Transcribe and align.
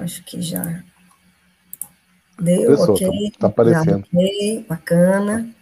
Acho 0.00 0.24
que 0.24 0.40
já 0.40 0.82
deu, 2.40 2.70
Pessoa, 2.70 2.92
ok. 2.92 3.30
Tá, 3.32 3.38
tá 3.40 3.46
aparecendo. 3.48 4.06
ok, 4.12 4.64
bacana. 4.66 5.54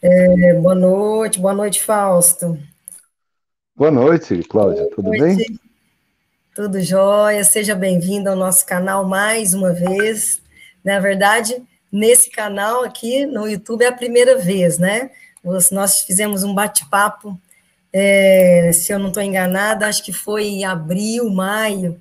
É, 0.00 0.54
boa 0.54 0.74
noite, 0.74 1.38
boa 1.38 1.52
noite, 1.52 1.82
Fausto. 1.82 2.58
Boa 3.76 3.90
noite, 3.90 4.42
Cláudia, 4.44 4.84
boa 4.84 4.94
tudo 4.94 5.08
noite. 5.10 5.36
bem? 5.36 5.60
Tudo 6.54 6.80
jóia, 6.80 7.44
seja 7.44 7.74
bem-vindo 7.74 8.30
ao 8.30 8.36
nosso 8.36 8.64
canal 8.64 9.06
mais 9.06 9.52
uma 9.52 9.74
vez. 9.74 10.40
Na 10.82 10.98
verdade, 10.98 11.62
nesse 11.92 12.30
canal 12.30 12.84
aqui 12.84 13.26
no 13.26 13.46
YouTube 13.46 13.82
é 13.82 13.88
a 13.88 13.92
primeira 13.92 14.38
vez, 14.38 14.78
né? 14.78 15.10
Nós 15.70 16.00
fizemos 16.00 16.42
um 16.42 16.54
bate-papo, 16.54 17.38
é, 17.92 18.70
se 18.72 18.92
eu 18.92 18.98
não 18.98 19.08
estou 19.08 19.22
enganada, 19.22 19.86
acho 19.86 20.02
que 20.02 20.12
foi 20.12 20.44
em 20.46 20.64
abril, 20.64 21.28
maio, 21.28 22.00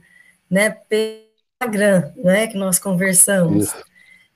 né? 0.49 0.69
Pelo 0.69 1.21
Instagram, 1.61 2.11
né? 2.17 2.47
Que 2.47 2.57
nós 2.57 2.79
conversamos. 2.79 3.73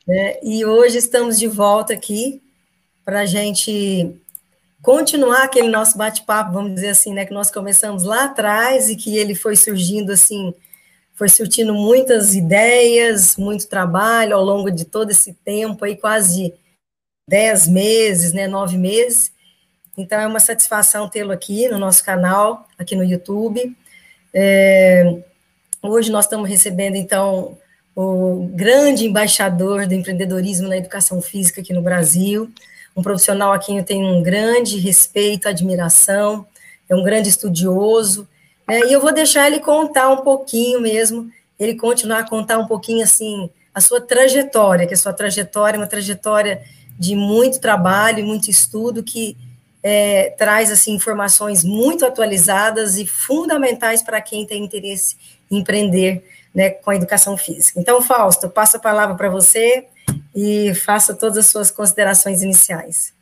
Né, 0.06 0.38
e 0.44 0.66
hoje 0.66 0.98
estamos 0.98 1.40
de 1.40 1.48
volta 1.48 1.94
aqui 1.94 2.42
para 3.06 3.22
a 3.22 3.26
gente 3.26 4.14
continuar 4.82 5.44
aquele 5.44 5.70
nosso 5.70 5.98
bate-papo, 5.98 6.52
vamos 6.52 6.74
dizer 6.74 6.90
assim, 6.90 7.14
né? 7.14 7.26
Que 7.26 7.34
nós 7.34 7.50
começamos 7.50 8.04
lá 8.04 8.26
atrás 8.26 8.90
e 8.90 8.98
que 8.98 9.18
ele 9.18 9.34
foi 9.34 9.56
surgindo 9.56 10.12
assim 10.12 10.54
foi 11.14 11.30
surtindo 11.30 11.74
muitas 11.74 12.34
ideias, 12.34 13.38
muito 13.38 13.68
trabalho 13.68 14.36
ao 14.36 14.44
longo 14.44 14.72
de 14.72 14.84
todo 14.84 15.12
esse 15.12 15.34
tempo, 15.34 15.86
aí 15.86 15.96
quase 15.96 16.54
dez 17.30 17.68
meses, 17.68 18.34
né, 18.34 18.48
nove 18.48 18.78
meses. 18.78 19.32
Então 19.96 20.20
é 20.20 20.28
uma 20.28 20.40
satisfação 20.40 21.08
tê-lo 21.08 21.32
aqui 21.32 21.68
no 21.68 21.78
nosso 21.78 22.04
canal, 22.04 22.68
aqui 22.78 22.96
no 22.96 23.04
YouTube. 23.04 23.76
É, 24.34 25.24
hoje 25.84 26.12
nós 26.12 26.26
estamos 26.26 26.50
recebendo, 26.50 26.96
então, 26.96 27.58
o 27.96 28.50
grande 28.54 29.06
embaixador 29.06 29.86
do 29.86 29.94
empreendedorismo 29.94 30.68
na 30.68 30.78
educação 30.78 31.22
física 31.22 31.62
aqui 31.62 31.74
no 31.74 31.82
Brasil, 31.82 32.50
um 32.96 33.04
profissional 33.04 33.52
a 33.52 33.60
quem 33.60 33.78
eu 33.78 33.84
tenho 33.84 34.06
um 34.06 34.24
grande 34.24 34.80
respeito, 34.80 35.48
admiração, 35.48 36.46
é 36.90 36.96
um 36.96 37.04
grande 37.04 37.30
estudioso, 37.30 38.28
é, 38.68 38.88
e 38.88 38.94
eu 38.94 39.02
vou 39.02 39.14
deixar 39.14 39.48
ele 39.48 39.60
contar 39.60 40.10
um 40.10 40.18
pouquinho 40.18 40.80
mesmo, 40.80 41.30
ele 41.60 41.76
continuar 41.76 42.20
a 42.20 42.30
contar 42.30 42.58
um 42.58 42.66
pouquinho 42.66 43.04
assim 43.04 43.50
a 43.74 43.82
sua 43.82 44.00
trajetória, 44.00 44.88
que 44.88 44.94
a 44.94 44.98
sua 44.98 45.14
trajetória 45.14 45.78
é 45.78 45.80
uma 45.80 45.88
trajetória 45.88 46.62
de 46.98 47.16
muito 47.16 47.60
trabalho 47.60 48.24
muito 48.24 48.50
estudo 48.50 49.04
que 49.04 49.36
é, 49.82 50.34
traz 50.38 50.72
assim 50.72 50.94
informações 50.94 51.64
muito 51.64 52.06
atualizadas 52.06 52.98
e 52.98 53.06
fundamentais 53.06 54.02
para 54.02 54.22
quem 54.22 54.46
tem 54.46 54.64
interesse 54.64 55.18
empreender 55.50 56.24
né, 56.54 56.70
com 56.70 56.92
a 56.92 56.96
educação 56.96 57.36
física. 57.36 57.80
Então, 57.80 58.02
Fausto, 58.02 58.50
passo 58.50 58.78
a 58.78 58.80
palavra 58.80 59.16
para 59.16 59.30
você 59.30 59.86
e 60.36 60.74
faça 60.76 61.14
todas 61.14 61.38
as 61.38 61.46
suas 61.48 61.72
considerações 61.72 62.44
iniciais. 62.44 63.14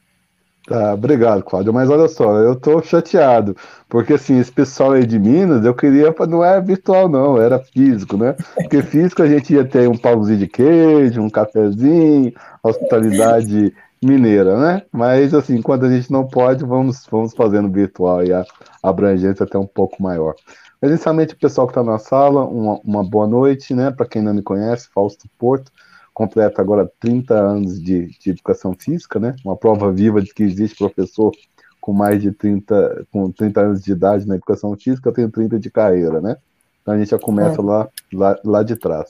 Tá, 0.68 0.94
obrigado, 0.94 1.44
Cláudio. 1.44 1.74
Mas 1.74 1.90
olha 1.90 2.08
só, 2.08 2.38
eu 2.38 2.56
tô 2.56 2.82
chateado, 2.82 3.56
porque 3.90 4.14
assim, 4.14 4.40
esse 4.40 4.52
pessoal 4.52 4.92
aí 4.92 5.06
de 5.06 5.18
Minas, 5.18 5.66
eu 5.66 5.74
queria, 5.74 6.14
não 6.30 6.44
era 6.44 6.62
virtual, 6.62 7.10
não, 7.10 7.42
era 7.42 7.60
físico, 7.60 8.16
né? 8.16 8.36
Porque 8.54 8.84
físico 8.84 9.24
a 9.24 9.28
gente 9.28 9.54
ia 9.54 9.66
ter 9.66 9.90
um 9.90 9.98
pãozinho 9.98 10.38
de 10.38 10.48
queijo, 10.48 11.22
um 11.22 11.30
cafezinho, 11.30 12.32
hospitalidade 12.62 13.74
mineira, 14.04 14.58
né? 14.58 14.84
Mas 14.92 15.34
assim, 15.34 15.62
quando 15.62 15.86
a 15.86 15.90
gente 15.90 16.12
não 16.12 16.28
pode, 16.28 16.64
vamos, 16.64 17.08
vamos 17.10 17.34
fazendo 17.34 17.70
virtual 17.70 18.24
e 18.24 18.32
a 18.32 18.46
abrangência 18.84 19.44
até 19.44 19.58
um 19.58 19.68
pouco 19.68 20.02
maior. 20.02 20.36
Mas, 20.82 20.90
inicialmente, 20.90 21.36
o 21.36 21.38
pessoal 21.38 21.68
que 21.68 21.72
está 21.72 21.84
na 21.84 22.00
sala, 22.00 22.44
uma, 22.46 22.80
uma 22.84 23.04
boa 23.04 23.28
noite, 23.28 23.74
né? 23.74 23.92
Para 23.92 24.08
quem 24.08 24.22
não 24.22 24.34
me 24.34 24.42
conhece, 24.42 24.90
Fausto 24.92 25.30
Porto 25.38 25.72
completa 26.14 26.62
agora 26.62 26.92
30 27.00 27.34
anos 27.34 27.82
de, 27.82 28.08
de, 28.20 28.32
educação 28.32 28.76
física, 28.78 29.20
né? 29.20 29.36
Uma 29.46 29.56
prova 29.56 29.92
viva 29.92 30.22
de 30.22 30.34
que 30.34 30.44
existe 30.44 30.78
professor 30.78 31.32
com 31.80 31.94
mais 31.94 32.22
de 32.22 32.32
30, 32.32 33.08
com 33.12 33.32
30 33.32 33.62
anos 33.62 33.84
de 33.84 33.92
idade 33.92 34.28
na 34.28 34.36
educação 34.36 34.76
física, 34.78 35.10
eu 35.10 35.14
tenho 35.14 35.32
30 35.32 35.58
de 35.58 35.72
carreira, 35.72 36.22
né? 36.22 36.38
Então 36.82 36.94
a 36.94 36.98
gente 36.98 37.10
já 37.10 37.20
começa 37.20 37.60
é. 37.60 37.64
lá, 37.64 37.90
lá, 38.14 38.40
lá 38.44 38.64
de 38.64 38.76
trás. 38.76 39.10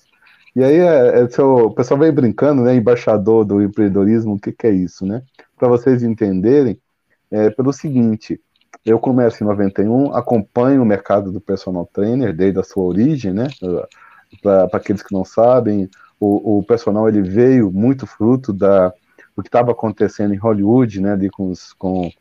E 0.55 0.63
aí 0.63 0.77
é, 0.77 1.21
é 1.21 1.29
seu, 1.29 1.67
o 1.67 1.71
pessoal 1.71 1.99
vem 1.99 2.11
brincando, 2.11 2.61
né? 2.61 2.75
Embaixador 2.75 3.43
do 3.43 3.61
empreendedorismo, 3.61 4.35
o 4.35 4.39
que, 4.39 4.51
que 4.51 4.67
é 4.67 4.71
isso, 4.71 5.05
né? 5.05 5.21
Para 5.57 5.67
vocês 5.67 6.03
entenderem, 6.03 6.79
é 7.29 7.49
pelo 7.49 7.73
seguinte, 7.73 8.39
eu 8.85 8.99
começo 8.99 9.43
em 9.43 9.47
91, 9.47 10.13
acompanho 10.15 10.81
o 10.81 10.85
mercado 10.85 11.31
do 11.31 11.39
personal 11.39 11.89
trainer 11.91 12.35
desde 12.35 12.59
a 12.59 12.63
sua 12.63 12.83
origem, 12.83 13.33
né? 13.33 13.47
Para 14.41 14.69
aqueles 14.73 15.03
que 15.03 15.13
não 15.13 15.23
sabem, 15.25 15.89
o, 16.19 16.59
o 16.59 16.63
personal 16.63 17.07
ele 17.07 17.21
veio 17.21 17.71
muito 17.71 18.07
fruto 18.07 18.53
da 18.53 18.93
do 19.35 19.41
que 19.41 19.47
estava 19.47 19.71
acontecendo 19.71 20.33
em 20.33 20.37
Hollywood, 20.37 21.01
né, 21.01 21.13
ali 21.13 21.29
com 21.29 21.49
os, 21.49 21.73
com, 21.73 22.11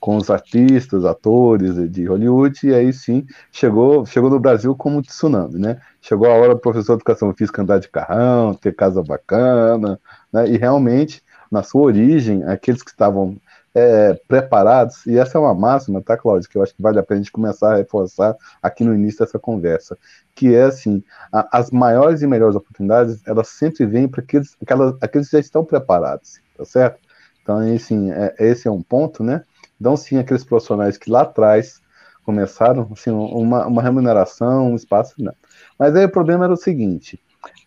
com 0.00 0.16
os 0.16 0.30
artistas, 0.30 1.04
atores 1.04 1.90
de 1.90 2.04
Hollywood, 2.06 2.66
e 2.66 2.74
aí 2.74 2.92
sim 2.92 3.26
chegou, 3.52 4.04
chegou 4.06 4.30
no 4.30 4.40
Brasil 4.40 4.74
como 4.74 5.02
tsunami, 5.02 5.58
né? 5.58 5.80
Chegou 6.00 6.28
a 6.28 6.34
hora 6.34 6.54
do 6.54 6.60
professor 6.60 6.96
de 6.96 7.00
educação 7.00 7.32
física 7.34 7.62
andar 7.62 7.78
de 7.78 7.88
carrão, 7.88 8.54
ter 8.54 8.74
casa 8.74 9.02
bacana, 9.02 10.00
né? 10.32 10.48
E 10.48 10.56
realmente, 10.56 11.22
na 11.50 11.62
sua 11.62 11.82
origem, 11.82 12.42
aqueles 12.44 12.82
que 12.82 12.90
estavam 12.90 13.36
é, 13.78 14.14
preparados, 14.26 15.06
e 15.06 15.16
essa 15.16 15.38
é 15.38 15.40
uma 15.40 15.54
máxima, 15.54 16.02
tá, 16.02 16.16
Cláudio, 16.16 16.48
que 16.48 16.58
eu 16.58 16.62
acho 16.62 16.74
que 16.74 16.82
vale 16.82 16.98
a 16.98 17.02
pena 17.02 17.20
a 17.20 17.22
gente 17.22 17.32
começar 17.32 17.74
a 17.74 17.76
reforçar 17.76 18.36
aqui 18.60 18.82
no 18.82 18.94
início 18.94 19.20
dessa 19.20 19.38
conversa, 19.38 19.96
que 20.34 20.54
é 20.54 20.64
assim, 20.64 21.02
a, 21.32 21.58
as 21.58 21.70
maiores 21.70 22.20
e 22.20 22.26
melhores 22.26 22.56
oportunidades, 22.56 23.22
elas 23.26 23.48
sempre 23.48 23.86
vêm 23.86 24.08
para 24.08 24.20
aqueles, 24.20 24.56
aquelas, 24.60 24.96
aqueles 25.00 25.28
que 25.28 25.36
já 25.36 25.40
estão 25.40 25.64
preparados, 25.64 26.40
tá 26.56 26.64
certo? 26.64 26.98
Então, 27.42 27.58
assim, 27.74 28.10
é, 28.10 28.34
esse 28.40 28.66
é 28.66 28.70
um 28.70 28.82
ponto, 28.82 29.22
né? 29.22 29.42
Então, 29.80 29.96
sim, 29.96 30.18
aqueles 30.18 30.44
profissionais 30.44 30.98
que 30.98 31.10
lá 31.10 31.22
atrás 31.22 31.80
começaram, 32.24 32.90
assim, 32.92 33.10
uma, 33.10 33.66
uma 33.66 33.82
remuneração, 33.82 34.72
um 34.72 34.76
espaço, 34.76 35.14
não. 35.18 35.32
Mas 35.78 35.94
aí 35.94 36.04
o 36.04 36.10
problema 36.10 36.44
era 36.44 36.52
o 36.52 36.58
seguinte, 36.58 37.18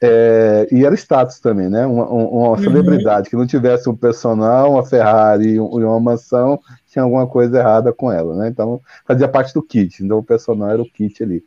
é, 0.01 0.67
e 0.71 0.83
era 0.83 0.95
status 0.95 1.39
também, 1.39 1.69
né? 1.69 1.85
Uma, 1.85 2.07
uma 2.09 2.49
uhum. 2.49 2.57
celebridade 2.57 3.29
que 3.29 3.35
não 3.35 3.45
tivesse 3.45 3.89
um 3.89 3.95
personal, 3.95 4.73
uma 4.73 4.85
Ferrari 4.85 5.55
e 5.55 5.59
uma 5.59 5.99
mansão, 5.99 6.59
tinha 6.87 7.03
alguma 7.03 7.27
coisa 7.27 7.59
errada 7.59 7.93
com 7.93 8.11
ela, 8.11 8.35
né? 8.35 8.49
Então 8.49 8.81
fazia 9.05 9.27
parte 9.27 9.53
do 9.53 9.61
kit, 9.61 10.03
então 10.03 10.17
o 10.17 10.23
personal 10.23 10.69
era 10.69 10.81
o 10.81 10.89
kit 10.89 11.23
ali. 11.23 11.43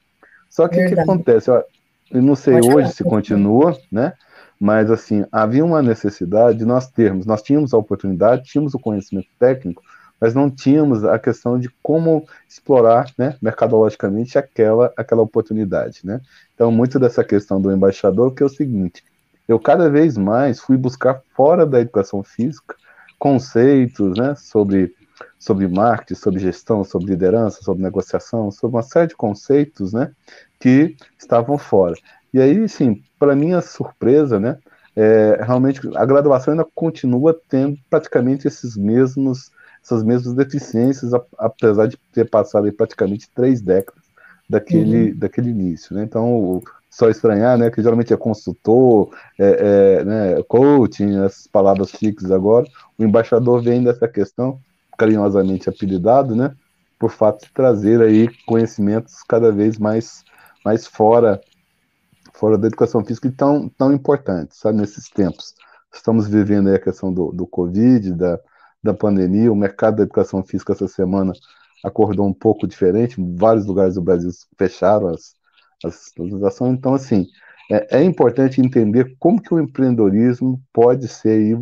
Só 0.49 0.69
que 0.69 0.85
o 0.85 0.89
que 0.89 0.99
acontece? 0.99 1.51
Eu, 1.51 2.23
não 2.23 2.37
sei 2.37 2.55
Pode 2.55 2.69
hoje 2.69 2.75
falar. 2.75 2.93
se 2.93 3.05
continua, 3.05 3.77
né? 3.91 4.13
Mas 4.61 4.89
assim, 4.89 5.25
havia 5.33 5.65
uma 5.65 5.83
necessidade 5.83 6.59
de 6.59 6.65
nós 6.65 6.89
termos, 6.89 7.27
nós 7.27 7.43
tínhamos 7.43 7.75
a 7.75 7.79
oportunidade, 7.79 8.45
tínhamos 8.45 8.73
o 8.73 8.79
conhecimento 8.79 9.29
técnico, 9.39 9.83
mas 10.25 10.35
não 10.35 10.51
tínhamos 10.51 11.05
a 11.05 11.19
questão 11.19 11.59
de 11.59 11.69
como 11.83 12.27
explorar, 12.49 13.13
né, 13.19 13.37
mercadologicamente 13.43 14.39
aquela, 14.39 14.91
aquela 14.97 15.21
oportunidade, 15.21 16.01
né? 16.03 16.19
Então, 16.55 16.73
muito 16.73 16.99
dessa 16.99 17.23
questão 17.23 17.61
do 17.61 17.71
embaixador, 17.71 18.33
que 18.33 18.43
é 18.43 18.47
o 18.47 18.49
seguinte, 18.49 19.05
eu 19.47 19.61
cada 19.61 19.91
vez 19.91 20.17
mais 20.17 20.61
fui 20.61 20.79
buscar 20.79 21.21
fora 21.37 21.67
da 21.67 21.79
educação 21.79 22.23
física 22.23 22.75
conceitos, 23.19 24.17
né, 24.17 24.35
sobre 24.35 24.95
sobre 25.39 25.69
marketing, 25.69 26.15
sobre 26.15 26.41
gestão, 26.41 26.83
sobre 26.83 27.11
liderança, 27.11 27.61
sobre 27.61 27.83
negociação, 27.83 28.51
sobre 28.51 28.77
uma 28.77 28.83
série 28.83 29.09
de 29.09 29.17
conceitos, 29.17 29.93
né, 29.93 30.11
que 30.59 30.97
estavam 31.19 31.59
fora. 31.59 31.95
E 32.33 32.41
aí, 32.41 32.67
sim, 32.67 33.03
para 33.19 33.37
minha 33.37 33.61
surpresa, 33.61 34.41
né, 34.41 34.57
é, 34.97 35.39
realmente 35.43 35.83
a 35.95 36.07
graduação 36.07 36.53
ainda 36.53 36.67
continua 36.75 37.39
tendo 37.47 37.77
praticamente 37.91 38.49
esses 38.49 38.75
mesmos 38.75 39.53
essas 39.85 40.03
mesmas 40.03 40.35
deficiências, 40.35 41.13
apesar 41.39 41.87
de 41.87 41.99
ter 42.11 42.29
passado 42.29 42.73
praticamente 42.73 43.29
três 43.35 43.61
décadas 43.61 44.03
daquele, 44.49 45.11
uhum. 45.11 45.19
daquele 45.19 45.51
início. 45.51 45.95
Né? 45.95 46.03
Então, 46.03 46.63
só 46.89 47.11
estranhar, 47.11 47.59
né, 47.59 47.71
que 47.71 47.83
geralmente 47.83 48.13
é 48.13 48.17
consultor, 48.17 49.11
é, 49.39 49.99
é, 50.01 50.05
né, 50.05 50.43
coaching, 50.49 51.23
essas 51.23 51.47
palavras 51.47 51.91
chiques 51.91 52.31
agora, 52.31 52.67
o 52.97 53.05
embaixador 53.05 53.63
vem 53.63 53.85
dessa 53.85 54.09
questão, 54.09 54.59
carinhosamente 54.97 55.69
apelidado, 55.69 56.35
né, 56.35 56.55
por 56.99 57.11
fato 57.11 57.45
de 57.45 57.53
trazer 57.53 58.01
aí 58.01 58.29
conhecimentos 58.47 59.23
cada 59.29 59.53
vez 59.53 59.77
mais, 59.77 60.25
mais 60.65 60.87
fora, 60.87 61.41
fora 62.33 62.57
da 62.57 62.69
educação 62.69 63.05
física 63.05 63.29
e 63.29 63.33
tão, 63.33 63.69
tão 63.69 63.93
importantes, 63.93 64.59
sabe, 64.59 64.79
nesses 64.79 65.11
tempos. 65.11 65.55
Estamos 65.93 66.27
vivendo 66.27 66.69
aí 66.69 66.77
a 66.77 66.81
questão 66.81 67.13
do, 67.13 67.33
do 67.33 67.47
Covid, 67.47 68.13
da, 68.13 68.39
da 68.85 68.93
pandemia, 68.93 69.51
o 69.51 69.57
mercado 69.57 69.97
da 69.97 70.03
educação 70.03 70.45
física 70.45 70.75
essa 70.75 70.87
semana 70.87 71.33
acordou 71.83 72.27
um 72.27 72.35
pouco 72.35 72.67
diferente, 72.67 73.17
vários 73.37 73.67
lugares 73.67 73.95
do 73.95 74.03
Brasil 74.03 74.31
fecharam 74.59 75.09
as, 75.09 75.35
ações, 76.47 76.75
então 76.75 76.95
assim, 76.95 77.27
é, 77.71 77.99
é, 77.99 78.05
importante 78.05 78.61
entender 78.61 79.17
como 79.19 79.41
que 79.41 79.53
o 79.53 79.59
empreendedorismo 79.59 80.63
pode 80.73 81.09
ser 81.09 81.59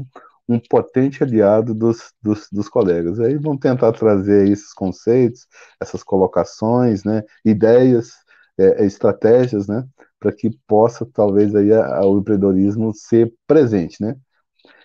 um 0.48 0.58
potente 0.58 1.22
aliado 1.22 1.74
dos, 1.74 2.12
dos, 2.20 2.48
dos, 2.52 2.68
colegas. 2.68 3.18
Aí 3.20 3.36
vão 3.38 3.56
tentar 3.56 3.92
trazer 3.92 4.48
esses 4.48 4.72
conceitos, 4.72 5.46
essas 5.80 6.02
colocações, 6.02 7.04
né, 7.04 7.22
ideias, 7.44 8.10
é, 8.58 8.82
é 8.82 8.86
estratégias, 8.86 9.66
né, 9.66 9.84
para 10.18 10.32
que 10.32 10.50
possa, 10.66 11.06
talvez, 11.06 11.54
aí, 11.54 11.72
a, 11.72 11.98
a, 11.98 12.06
o 12.06 12.18
empreendedorismo 12.18 12.92
ser 12.94 13.32
presente, 13.46 14.00
né? 14.00 14.16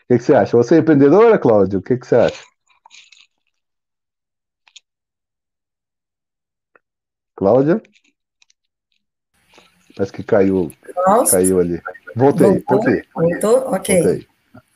O 0.10 0.14
que, 0.14 0.20
que, 0.20 0.24
você 0.24 0.34
acha? 0.34 0.56
Você 0.56 0.76
é 0.76 0.78
empreendedora, 0.78 1.38
Cláudio? 1.38 1.80
O 1.80 1.82
que, 1.82 1.98
que 1.98 2.08
você 2.08 2.16
acha? 2.16 2.42
Cláudia? 7.36 7.82
Parece 9.98 10.14
que 10.14 10.24
caiu, 10.24 10.72
Nossa. 11.06 11.34
caiu 11.34 11.60
ali. 11.60 11.82
Voltei, 12.16 12.48
Voltou? 12.48 12.64
voltei. 12.70 13.04
Voltou? 13.14 13.74
Ok. 13.74 13.96
Voltei. 13.96 14.28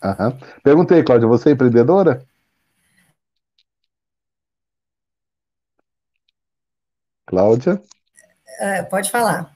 Uhum. 0.03 0.39
Perguntei, 0.63 1.03
Cláudia, 1.03 1.27
você 1.29 1.49
é 1.49 1.53
empreendedora? 1.53 2.25
Cláudia? 7.25 7.81
É, 8.59 8.83
pode 8.83 9.09
falar. 9.09 9.55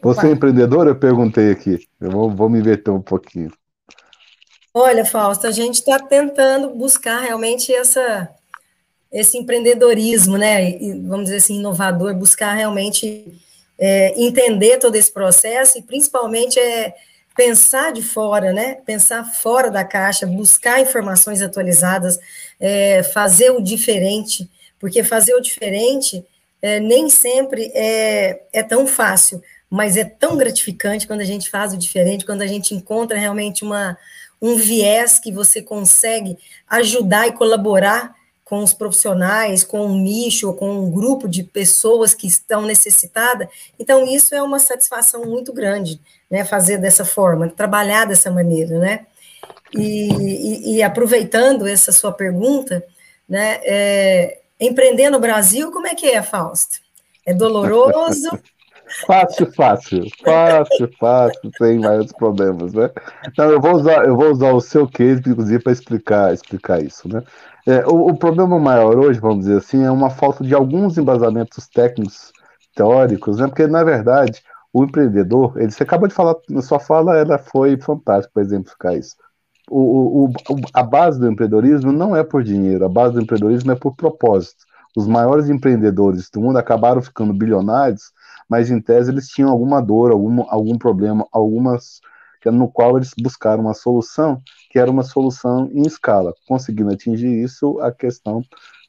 Você 0.00 0.28
é 0.28 0.30
empreendedora? 0.30 0.90
Eu 0.90 0.98
perguntei 0.98 1.50
aqui. 1.50 1.86
Eu 2.00 2.10
vou, 2.10 2.30
vou 2.30 2.48
me 2.48 2.58
inverter 2.60 2.94
um 2.94 3.02
pouquinho. 3.02 3.52
Olha, 4.78 5.06
Fausto, 5.06 5.46
a 5.46 5.50
gente 5.50 5.76
está 5.76 5.98
tentando 5.98 6.68
buscar 6.68 7.20
realmente 7.20 7.74
essa, 7.74 8.28
esse 9.10 9.38
empreendedorismo, 9.38 10.36
né? 10.36 10.72
Vamos 11.08 11.24
dizer 11.24 11.36
assim, 11.36 11.60
inovador, 11.60 12.14
buscar 12.14 12.52
realmente 12.52 13.40
é, 13.78 14.12
entender 14.20 14.76
todo 14.76 14.94
esse 14.94 15.10
processo 15.10 15.78
e 15.78 15.82
principalmente 15.82 16.60
é 16.60 16.94
pensar 17.34 17.90
de 17.90 18.02
fora, 18.02 18.52
né? 18.52 18.74
Pensar 18.84 19.24
fora 19.24 19.70
da 19.70 19.82
caixa, 19.82 20.26
buscar 20.26 20.78
informações 20.78 21.40
atualizadas, 21.40 22.18
é, 22.60 23.02
fazer 23.02 23.52
o 23.52 23.62
diferente, 23.62 24.46
porque 24.78 25.02
fazer 25.02 25.34
o 25.34 25.40
diferente 25.40 26.22
é, 26.60 26.78
nem 26.80 27.08
sempre 27.08 27.72
é, 27.74 28.42
é 28.52 28.62
tão 28.62 28.86
fácil, 28.86 29.42
mas 29.70 29.96
é 29.96 30.04
tão 30.04 30.36
gratificante 30.36 31.06
quando 31.06 31.22
a 31.22 31.24
gente 31.24 31.48
faz 31.48 31.72
o 31.72 31.78
diferente, 31.78 32.26
quando 32.26 32.42
a 32.42 32.46
gente 32.46 32.74
encontra 32.74 33.16
realmente 33.18 33.64
uma, 33.64 33.96
um 34.40 34.56
viés 34.56 35.18
que 35.18 35.32
você 35.32 35.62
consegue 35.62 36.38
ajudar 36.68 37.28
e 37.28 37.32
colaborar 37.32 38.14
com 38.44 38.62
os 38.62 38.72
profissionais, 38.72 39.64
com 39.64 39.84
um 39.84 39.98
nicho, 39.98 40.52
com 40.52 40.70
um 40.70 40.88
grupo 40.88 41.28
de 41.28 41.42
pessoas 41.42 42.14
que 42.14 42.28
estão 42.28 42.62
necessitadas. 42.62 43.48
Então, 43.76 44.06
isso 44.06 44.36
é 44.36 44.42
uma 44.42 44.60
satisfação 44.60 45.24
muito 45.24 45.52
grande, 45.52 46.00
né? 46.30 46.44
Fazer 46.44 46.78
dessa 46.78 47.04
forma, 47.04 47.48
trabalhar 47.48 48.04
dessa 48.04 48.30
maneira, 48.30 48.78
né? 48.78 49.06
E, 49.74 50.12
e, 50.12 50.76
e 50.76 50.82
aproveitando 50.82 51.66
essa 51.66 51.90
sua 51.90 52.12
pergunta, 52.12 52.86
né? 53.28 53.58
É, 53.64 54.38
empreender 54.60 55.10
no 55.10 55.18
Brasil, 55.18 55.72
como 55.72 55.88
é 55.88 55.94
que 55.96 56.06
é, 56.06 56.22
Fausto? 56.22 56.78
É 57.26 57.34
doloroso? 57.34 58.30
Fácil, 58.88 59.52
fácil, 59.52 60.04
fácil, 60.24 60.90
fácil, 60.98 61.50
sem 61.58 61.80
maiores 61.80 62.12
problemas, 62.12 62.72
né? 62.72 62.90
Então, 63.26 63.50
eu 63.50 63.60
vou 63.60 63.74
usar, 63.74 64.04
eu 64.06 64.16
vou 64.16 64.30
usar 64.30 64.52
o 64.52 64.60
seu 64.60 64.86
case, 64.86 65.22
inclusive, 65.26 65.62
para 65.62 65.72
explicar, 65.72 66.32
explicar 66.32 66.80
isso, 66.80 67.08
né? 67.08 67.22
É, 67.66 67.84
o, 67.84 68.10
o, 68.10 68.16
problema 68.16 68.60
maior 68.60 68.96
hoje, 68.96 69.18
vamos 69.18 69.40
dizer 69.40 69.58
assim, 69.58 69.82
é 69.82 69.90
uma 69.90 70.08
falta 70.08 70.44
de 70.44 70.54
alguns 70.54 70.96
embasamentos 70.96 71.66
técnicos, 71.66 72.32
teóricos, 72.76 73.38
né? 73.38 73.48
Porque, 73.48 73.66
na 73.66 73.82
verdade, 73.82 74.40
o 74.72 74.84
empreendedor, 74.84 75.54
ele, 75.56 75.72
você 75.72 75.82
acabou 75.82 76.06
de 76.06 76.14
falar, 76.14 76.36
na 76.48 76.62
sua 76.62 76.78
fala, 76.78 77.16
ela 77.16 77.38
foi 77.38 77.76
fantástica 77.76 78.30
para 78.34 78.42
exemplificar 78.42 78.96
isso. 78.96 79.16
O, 79.68 80.26
o, 80.26 80.32
a 80.72 80.82
base 80.84 81.18
do 81.18 81.28
empreendedorismo 81.28 81.90
não 81.90 82.14
é 82.14 82.22
por 82.22 82.44
dinheiro, 82.44 82.84
a 82.84 82.88
base 82.88 83.14
do 83.14 83.20
empreendedorismo 83.20 83.72
é 83.72 83.74
por 83.74 83.96
propósito. 83.96 84.64
Os 84.96 85.08
maiores 85.08 85.50
empreendedores 85.50 86.30
do 86.30 86.40
mundo 86.40 86.56
acabaram 86.56 87.02
ficando 87.02 87.34
bilionários, 87.34 88.12
mas 88.48 88.70
em 88.70 88.80
tese 88.80 89.10
eles 89.10 89.28
tinham 89.28 89.50
alguma 89.50 89.80
dor, 89.80 90.12
algum, 90.12 90.44
algum 90.48 90.78
problema, 90.78 91.26
algumas 91.32 92.00
no 92.50 92.70
qual 92.70 92.96
eles 92.96 93.12
buscaram 93.20 93.62
uma 93.62 93.74
solução 93.74 94.40
que 94.70 94.78
era 94.78 94.90
uma 94.90 95.02
solução 95.02 95.68
em 95.72 95.82
escala. 95.82 96.32
Conseguindo 96.46 96.92
atingir 96.92 97.42
isso, 97.42 97.78
a 97.80 97.90
questão 97.90 98.40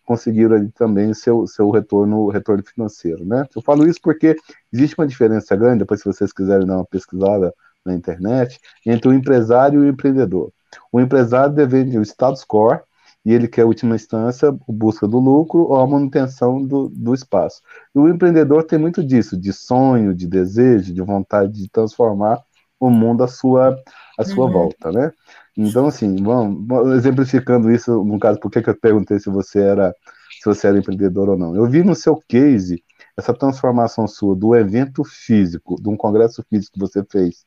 conseguiram 0.06 0.56
ali 0.56 0.72
também 0.72 1.14
seu, 1.14 1.46
seu 1.48 1.70
retorno, 1.70 2.30
retorno 2.30 2.64
financeiro, 2.64 3.26
né? 3.26 3.46
Eu 3.56 3.62
falo 3.62 3.88
isso 3.88 4.00
porque 4.02 4.36
existe 4.72 4.96
uma 4.98 5.08
diferença 5.08 5.56
grande, 5.56 5.80
depois 5.80 6.00
se 6.00 6.06
vocês 6.06 6.32
quiserem 6.32 6.66
dar 6.66 6.76
uma 6.76 6.86
pesquisada 6.86 7.54
na 7.86 7.94
internet, 7.94 8.60
entre 8.86 9.10
o 9.10 9.14
empresário 9.14 9.84
e 9.84 9.88
o 9.88 9.90
empreendedor. 9.90 10.52
O 10.92 11.00
empresário 11.00 11.54
depende 11.54 11.98
do 11.98 12.04
status 12.04 12.46
quo, 12.46 12.80
e 13.28 13.34
ele 13.34 13.46
quer, 13.46 13.64
em 13.64 13.66
última 13.66 13.94
instância, 13.94 14.58
busca 14.70 15.06
do 15.06 15.20
lucro 15.20 15.64
ou 15.64 15.82
a 15.82 15.86
manutenção 15.86 16.66
do, 16.66 16.88
do 16.88 17.14
espaço. 17.14 17.62
E 17.94 18.00
o 18.00 18.08
empreendedor 18.08 18.64
tem 18.64 18.80
muito 18.80 19.04
disso, 19.04 19.36
de 19.36 19.52
sonho, 19.52 20.16
de 20.16 20.26
desejo, 20.26 20.94
de 20.94 21.02
vontade 21.02 21.52
de 21.52 21.70
transformar 21.70 22.40
o 22.80 22.90
mundo 22.90 23.26
à 23.26 23.28
sua, 23.28 23.78
à 24.18 24.24
sua 24.24 24.46
uhum. 24.46 24.54
volta, 24.54 24.94
né? 24.94 25.12
Então, 25.58 25.88
assim, 25.88 26.16
vamos, 26.24 26.96
exemplificando 26.96 27.70
isso, 27.70 28.02
no 28.02 28.18
caso, 28.18 28.40
por 28.40 28.50
que 28.50 28.60
eu 28.60 28.80
perguntei 28.80 29.20
se 29.20 29.30
você 29.30 29.60
era 29.60 29.94
se 30.42 30.46
você 30.46 30.68
era 30.68 30.78
empreendedor 30.78 31.28
ou 31.28 31.38
não. 31.38 31.54
Eu 31.54 31.66
vi 31.66 31.84
no 31.84 31.96
seu 31.96 32.16
case 32.30 32.82
essa 33.18 33.34
transformação 33.34 34.08
sua 34.08 34.34
do 34.38 34.56
evento 34.56 35.04
físico, 35.04 35.76
de 35.82 35.90
um 35.90 35.98
congresso 35.98 36.46
físico 36.50 36.76
que 36.76 36.80
você 36.80 37.04
fez 37.12 37.46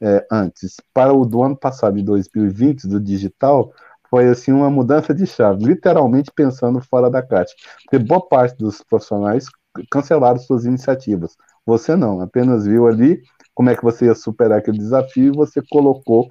é, 0.00 0.24
antes, 0.30 0.76
para 0.94 1.12
o 1.12 1.24
do 1.24 1.42
ano 1.42 1.56
passado, 1.56 1.96
de 1.96 2.02
2020, 2.04 2.86
do 2.86 3.00
digital, 3.00 3.72
foi 4.10 4.28
assim 4.28 4.52
uma 4.52 4.70
mudança 4.70 5.14
de 5.14 5.26
chave, 5.26 5.64
literalmente 5.64 6.30
pensando 6.34 6.80
fora 6.80 7.10
da 7.10 7.22
caixa. 7.22 7.54
Porque 7.82 8.04
boa 8.04 8.26
parte 8.26 8.56
dos 8.56 8.82
profissionais 8.82 9.46
cancelaram 9.90 10.38
suas 10.38 10.64
iniciativas. 10.64 11.36
Você 11.64 11.96
não, 11.96 12.20
apenas 12.20 12.64
viu 12.66 12.86
ali 12.86 13.20
como 13.54 13.70
é 13.70 13.76
que 13.76 13.82
você 13.82 14.06
ia 14.06 14.14
superar 14.14 14.58
aquele 14.58 14.78
desafio 14.78 15.32
e 15.32 15.36
você 15.36 15.60
colocou 15.70 16.28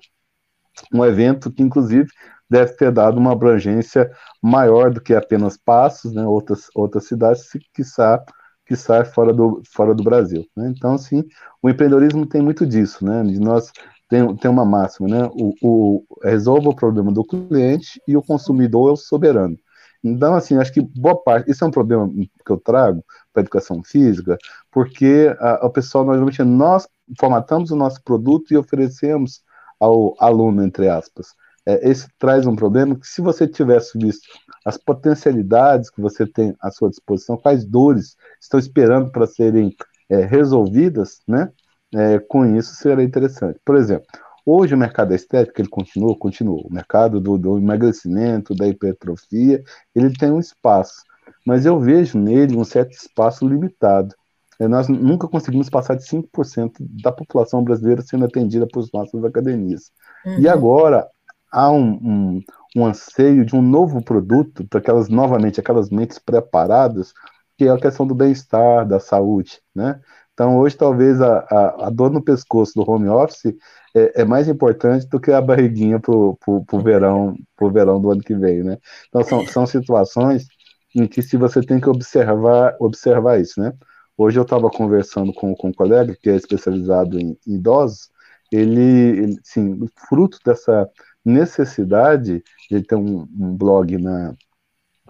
um 0.94 1.06
evento 1.06 1.52
que, 1.52 1.64
inclusive, 1.64 2.08
deve 2.50 2.74
ter 2.74 2.92
dado 2.92 3.18
uma 3.18 3.32
abrangência 3.32 4.12
maior 4.42 4.92
do 4.92 5.02
que 5.02 5.14
apenas 5.14 5.58
Passos, 5.58 6.14
né, 6.14 6.26
outras, 6.26 6.68
outras 6.76 7.08
cidades, 7.08 7.50
que 7.74 7.84
sai 7.84 8.20
que 8.66 8.76
sai 8.76 9.06
fora 9.06 9.32
do, 9.32 9.62
fora 9.72 9.94
do 9.94 10.04
Brasil. 10.04 10.44
Né? 10.56 10.74
Então, 10.76 10.96
assim, 10.96 11.24
o 11.62 11.70
empreendedorismo 11.70 12.26
tem 12.26 12.42
muito 12.42 12.66
disso, 12.66 13.06
né? 13.06 13.24
De 13.24 13.40
nós 13.40 13.72
tem, 14.08 14.36
tem 14.36 14.52
uma 14.52 14.66
máxima, 14.66 15.08
né? 15.08 15.30
O, 15.34 15.54
o, 15.62 16.04
resolva 16.24 16.70
o 16.70 16.76
problema 16.76 17.12
do 17.12 17.24
cliente 17.24 18.02
e 18.08 18.16
o 18.16 18.22
consumidor 18.22 18.90
é 18.90 18.94
o 18.94 18.98
soberano. 18.98 19.58
Então, 20.04 20.36
assim, 20.36 20.58
acho 20.58 20.72
que 20.72 20.82
boa 20.82 21.16
parte, 21.16 21.50
isso 21.50 21.64
é 21.64 21.68
um 21.68 21.72
problema 21.72 22.08
que 22.08 22.52
eu 22.52 22.58
trago 22.58 23.04
para 23.34 23.42
a 23.42 23.44
educação 23.44 23.82
física, 23.84 24.38
porque 24.72 25.36
a 25.40 25.68
pessoal, 25.70 26.06
normalmente, 26.06 26.44
nós 26.44 26.88
formatamos 27.20 27.72
o 27.72 27.76
nosso 27.76 28.04
produto 28.04 28.54
e 28.54 28.58
oferecemos 28.58 29.42
ao 29.80 30.16
aluno, 30.20 30.64
entre 30.64 30.88
aspas. 30.88 31.34
É, 31.66 31.90
esse 31.90 32.08
traz 32.20 32.46
um 32.46 32.56
problema 32.56 32.96
que, 32.96 33.08
se 33.08 33.22
você 33.22 33.48
tivesse 33.48 33.98
visto 33.98 34.28
as 34.64 34.78
potencialidades 34.78 35.90
que 35.90 36.00
você 36.00 36.26
tem 36.26 36.56
à 36.62 36.70
sua 36.70 36.90
disposição, 36.90 37.38
quais 37.38 37.66
dores 37.66 38.16
estão 38.40 38.60
esperando 38.60 39.12
para 39.12 39.26
serem 39.26 39.76
é, 40.08 40.18
resolvidas, 40.18 41.20
né? 41.28 41.52
É, 41.94 42.20
com 42.20 42.46
isso 42.58 42.76
seria 42.76 43.04
interessante. 43.04 43.60
Por 43.64 43.76
exemplo, 43.76 44.08
Hoje 44.46 44.76
o 44.76 44.78
mercado 44.78 45.10
da 45.10 45.16
estética, 45.16 45.60
ele 45.60 45.70
continua, 45.70 46.16
continua. 46.16 46.62
O 46.64 46.72
mercado 46.72 47.20
do, 47.20 47.36
do 47.36 47.58
emagrecimento, 47.58 48.54
da 48.54 48.68
hipertrofia, 48.68 49.64
ele 49.96 50.14
tem 50.14 50.32
um 50.32 50.40
espaço. 50.40 51.02
Mas 51.44 51.66
eu 51.66 51.80
vejo 51.80 52.20
nele 52.20 52.56
um 52.56 52.64
certo 52.64 52.92
espaço 52.92 53.48
limitado. 53.48 54.14
É, 54.60 54.68
nós 54.68 54.88
nunca 54.88 55.28
conseguimos 55.28 55.68
passar 55.68 55.96
de 55.96 56.06
5% 56.06 56.74
da 56.80 57.12
população 57.12 57.64
brasileira 57.64 58.04
sendo 58.04 58.26
atendida 58.26 58.68
por 58.72 58.86
nossas 58.94 59.24
academias. 59.24 59.92
Uhum. 60.24 60.40
E 60.40 60.48
agora 60.48 61.08
há 61.52 61.72
um, 61.72 61.94
um, 61.94 62.42
um, 62.76 62.86
anseio 62.86 63.44
de 63.44 63.56
um 63.56 63.64
novo 63.64 64.04
produto 64.04 64.64
para 64.68 64.80
aquelas, 64.80 65.10
novamente, 65.10 65.60
aquelas 65.60 65.90
mentes 65.90 66.20
preparadas, 66.20 67.14
que 67.58 67.66
é 67.66 67.70
a 67.70 67.80
questão 67.80 68.06
do 68.06 68.14
bem-estar, 68.14 68.88
da 68.88 69.00
saúde, 69.00 69.60
né? 69.74 70.00
Então, 70.36 70.58
hoje, 70.58 70.76
talvez 70.76 71.22
a, 71.22 71.40
a, 71.50 71.88
a, 71.88 71.90
dor 71.90 72.12
no 72.12 72.22
pescoço 72.22 72.74
do 72.76 72.90
home 72.90 73.08
office 73.08 73.56
é, 73.96 74.22
é 74.22 74.26
mais 74.26 74.50
importante 74.50 75.08
do 75.08 75.18
que 75.18 75.32
a 75.32 75.40
barriguinha 75.40 75.98
para 75.98 76.14
o 76.14 76.38
verão, 76.84 77.38
pro 77.56 77.72
verão 77.72 78.02
do 78.02 78.12
ano 78.12 78.22
que 78.22 78.36
vem, 78.36 78.62
né? 78.62 78.78
Então, 79.08 79.24
são, 79.24 79.48
são 79.48 79.66
situações 79.66 80.46
em 80.94 81.08
que 81.08 81.22
se 81.22 81.38
você 81.38 81.62
tem 81.62 81.80
que 81.80 81.90
observar, 81.90 82.76
observar 82.82 83.40
isso, 83.40 83.62
né? 83.62 83.72
Hoje 84.18 84.38
eu 84.38 84.44
estava 84.44 84.70
conversando 84.70 85.34
com, 85.34 85.56
com 85.56 85.70
um 85.70 85.74
colega 85.74 86.16
que 86.22 86.30
é 86.30 86.36
especializado 86.36 87.18
em, 87.18 87.38
em 87.48 87.56
idosos, 87.56 88.10
ele, 88.52 88.82
ele, 88.82 89.40
sim, 89.42 89.80
fruto 90.10 90.38
dessa 90.46 90.90
necessidade 91.24 92.44
de 92.70 92.82
ter 92.84 92.96
um, 92.96 93.22
um 93.40 93.56
blog 93.56 93.98
na, 93.98 94.36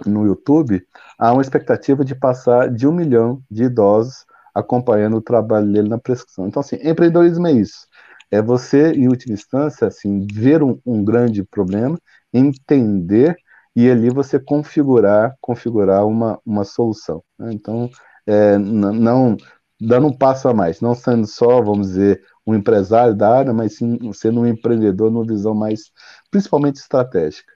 no 0.06 0.26
YouTube, 0.26 0.86
há 1.18 1.34
uma 1.34 1.42
expectativa 1.42 2.06
de 2.06 2.14
passar 2.14 2.70
de 2.70 2.88
um 2.88 2.92
milhão 2.92 3.42
de 3.50 3.64
idosos 3.64 4.26
acompanhando 4.56 5.18
o 5.18 5.22
trabalho 5.22 5.72
dele 5.72 5.90
na 5.90 5.98
prescrição. 5.98 6.48
Então, 6.48 6.62
assim, 6.62 6.78
empreendedorismo 6.78 7.46
é 7.48 7.52
isso. 7.52 7.88
É 8.32 8.42
você, 8.42 8.94
em 8.94 9.08
última 9.08 9.34
instância, 9.34 9.88
assim, 9.88 10.26
ver 10.32 10.64
um, 10.64 10.80
um 10.86 11.04
grande 11.04 11.44
problema, 11.44 12.00
entender 12.34 13.36
e 13.76 13.90
ali 13.90 14.10
você 14.10 14.40
configurar, 14.40 15.36
configurar 15.42 16.08
uma, 16.08 16.40
uma 16.46 16.64
solução. 16.64 17.22
Né? 17.38 17.52
Então, 17.54 17.90
é, 18.26 18.58
não 18.58 19.36
dando 19.80 20.08
um 20.08 20.18
passo 20.18 20.48
a 20.48 20.54
mais, 20.54 20.80
não 20.80 20.96
sendo 20.96 21.28
só, 21.28 21.62
vamos 21.62 21.90
dizer, 21.90 22.24
um 22.48 22.56
empresário 22.56 23.14
da 23.14 23.30
área, 23.30 23.54
mas 23.54 23.76
sim 23.76 24.00
sendo 24.14 24.42
um 24.42 24.48
empreendedor 24.48 25.12
numa 25.12 25.26
visão 25.26 25.54
mais, 25.54 25.92
principalmente 26.32 26.78
estratégica. 26.78 27.52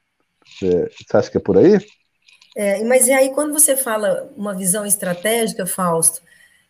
É, 0.64 0.90
você 0.90 1.18
acha 1.18 1.32
que 1.32 1.38
é 1.38 1.42
por 1.42 1.58
aí? 1.58 1.80
É, 2.58 2.84
mas 2.84 3.08
e 3.08 3.14
aí, 3.14 3.30
quando 3.34 3.54
você 3.54 3.78
fala 3.78 4.30
uma 4.36 4.54
visão 4.54 4.86
estratégica, 4.86 5.66
Fausto, 5.66 6.22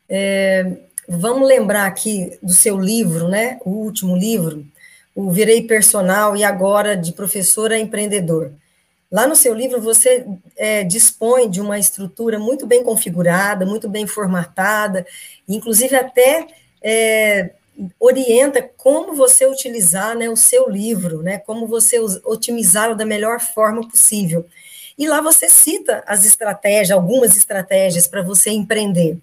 é, 0.10 0.66
vamos 1.08 1.48
lembrar 1.48 1.86
aqui 1.86 2.38
do 2.42 2.54
seu 2.54 2.80
livro, 2.80 3.28
né? 3.28 3.60
O 3.64 3.70
último 3.72 4.16
livro, 4.16 4.66
o 5.16 5.32
Virei 5.32 5.64
Personal 5.64 6.36
e 6.36 6.44
agora 6.44 6.98
de 6.98 7.14
professor 7.14 7.72
a 7.72 7.80
empreendedor. 7.80 8.52
Lá 9.12 9.26
no 9.26 9.36
seu 9.36 9.56
livro, 9.56 9.82
você 9.82 10.26
é, 10.56 10.84
dispõe 10.84 11.50
de 11.50 11.60
uma 11.60 11.80
estrutura 11.80 12.38
muito 12.38 12.68
bem 12.68 12.84
configurada, 12.84 13.66
muito 13.66 13.90
bem 13.90 14.06
formatada, 14.06 15.06
inclusive 15.48 15.96
até 15.96 16.46
é, 16.82 17.52
orienta 18.00 18.62
como 18.78 19.16
você 19.16 19.48
utilizar 19.48 20.16
né, 20.16 20.30
o 20.30 20.36
seu 20.36 20.70
livro, 20.70 21.24
né, 21.24 21.40
como 21.40 21.66
você 21.66 21.98
otimizá-lo 22.24 22.96
da 22.96 23.06
melhor 23.06 23.40
forma 23.40 23.88
possível. 23.88 24.46
E 24.98 25.08
lá 25.08 25.22
você 25.22 25.50
cita 25.50 26.04
as 26.06 26.26
estratégias, 26.26 26.92
algumas 26.92 27.36
estratégias 27.36 28.06
para 28.06 28.22
você 28.22 28.52
empreender. 28.52 29.18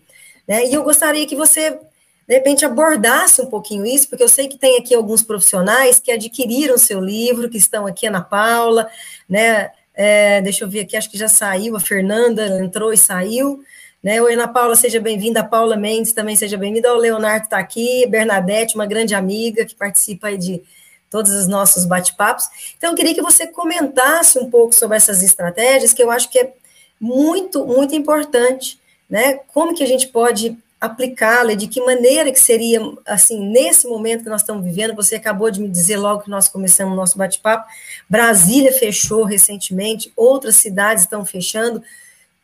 Né? 0.47 0.67
E 0.67 0.75
eu 0.75 0.83
gostaria 0.83 1.27
que 1.27 1.35
você, 1.35 1.71
de 1.71 2.35
repente, 2.35 2.65
abordasse 2.65 3.41
um 3.41 3.47
pouquinho 3.47 3.85
isso, 3.85 4.09
porque 4.09 4.23
eu 4.23 4.29
sei 4.29 4.49
que 4.49 4.59
tem 4.59 4.79
aqui 4.79 4.95
alguns 4.95 5.23
profissionais 5.23 5.99
que 5.99 6.11
adquiriram 6.11 6.79
seu 6.79 7.01
livro, 7.01 7.49
que 7.49 7.59
estão 7.59 7.87
aqui, 7.87 8.07
Ana 8.07 8.21
Paula, 8.23 8.89
né? 9.29 9.71
É, 9.95 10.43
deixa 10.43 10.63
eu 10.63 10.69
ver 10.69 10.81
aqui, 10.81 10.95
acho 10.95 11.11
que 11.11 11.17
já 11.17 11.29
saiu, 11.29 11.75
a 11.75 11.81
Fernanda 11.81 12.47
entrou 12.63 12.93
e 12.93 12.99
saiu. 12.99 13.65
Né? 14.03 14.21
Oi, 14.21 14.35
Ana 14.35 14.47
Paula, 14.47 14.77
seja 14.77 15.01
bem-vinda. 15.01 15.43
Paula 15.43 15.75
Mendes 15.75 16.13
também 16.13 16.37
seja 16.37 16.57
bem-vinda. 16.57 16.93
O 16.95 16.99
Leonardo 16.99 17.45
está 17.45 17.59
aqui, 17.59 18.07
Bernadette, 18.07 18.75
uma 18.75 18.87
grande 18.87 19.15
amiga 19.15 19.65
que 19.65 19.75
participa 19.75 20.29
aí 20.29 20.37
de 20.37 20.63
todos 21.11 21.33
os 21.33 21.47
nossos 21.47 21.85
bate-papos. 21.85 22.45
Então, 22.77 22.91
eu 22.91 22.97
queria 22.97 23.15
que 23.15 23.23
você 23.23 23.47
comentasse 23.47 24.39
um 24.39 24.51
pouco 24.51 24.75
sobre 24.75 24.97
essas 24.97 25.23
estratégias, 25.23 25.93
que 25.93 26.03
eu 26.03 26.11
acho 26.11 26.31
que 26.31 26.39
é 26.39 26.53
muito, 27.01 27.65
muito 27.67 27.95
importante, 27.95 28.79
né? 29.09 29.35
Como 29.53 29.75
que 29.75 29.83
a 29.83 29.87
gente 29.87 30.09
pode 30.09 30.57
aplicá-la, 30.81 31.55
de 31.55 31.67
que 31.67 31.81
maneira 31.81 32.31
que 32.31 32.39
seria, 32.39 32.81
assim, 33.07 33.49
nesse 33.49 33.87
momento 33.87 34.25
que 34.25 34.29
nós 34.29 34.43
estamos 34.43 34.65
vivendo, 34.65 34.95
você 34.95 35.17
acabou 35.17 35.51
de 35.51 35.61
me 35.61 35.69
dizer 35.69 35.97
logo 35.97 36.23
que 36.23 36.31
nós 36.31 36.49
começamos 36.49 36.93
o 36.93 36.97
nosso 36.97 37.17
bate-papo, 37.17 37.67
Brasília 38.09 38.73
fechou 38.73 39.25
recentemente, 39.25 40.13
outras 40.15 40.57
cidades 40.57 41.05
estão 41.05 41.25
fechando, 41.25 41.83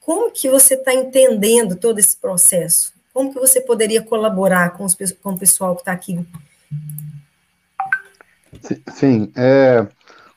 como 0.01 0.33
que 0.33 0.49
você 0.49 0.75
está 0.75 0.95
entendendo 0.95 1.77
todo 1.77 1.99
esse 1.99 2.17
processo? 2.17 2.93
Como 3.13 3.33
que 3.33 3.39
você 3.39 3.61
poderia 3.61 4.03
colaborar 4.03 4.71
com, 4.71 4.85
os, 4.85 4.97
com 5.23 5.31
o 5.31 5.39
pessoal 5.39 5.75
que 5.75 5.83
está 5.83 5.93
aqui? 5.93 6.25
Sim, 8.95 9.31
é, 9.37 9.87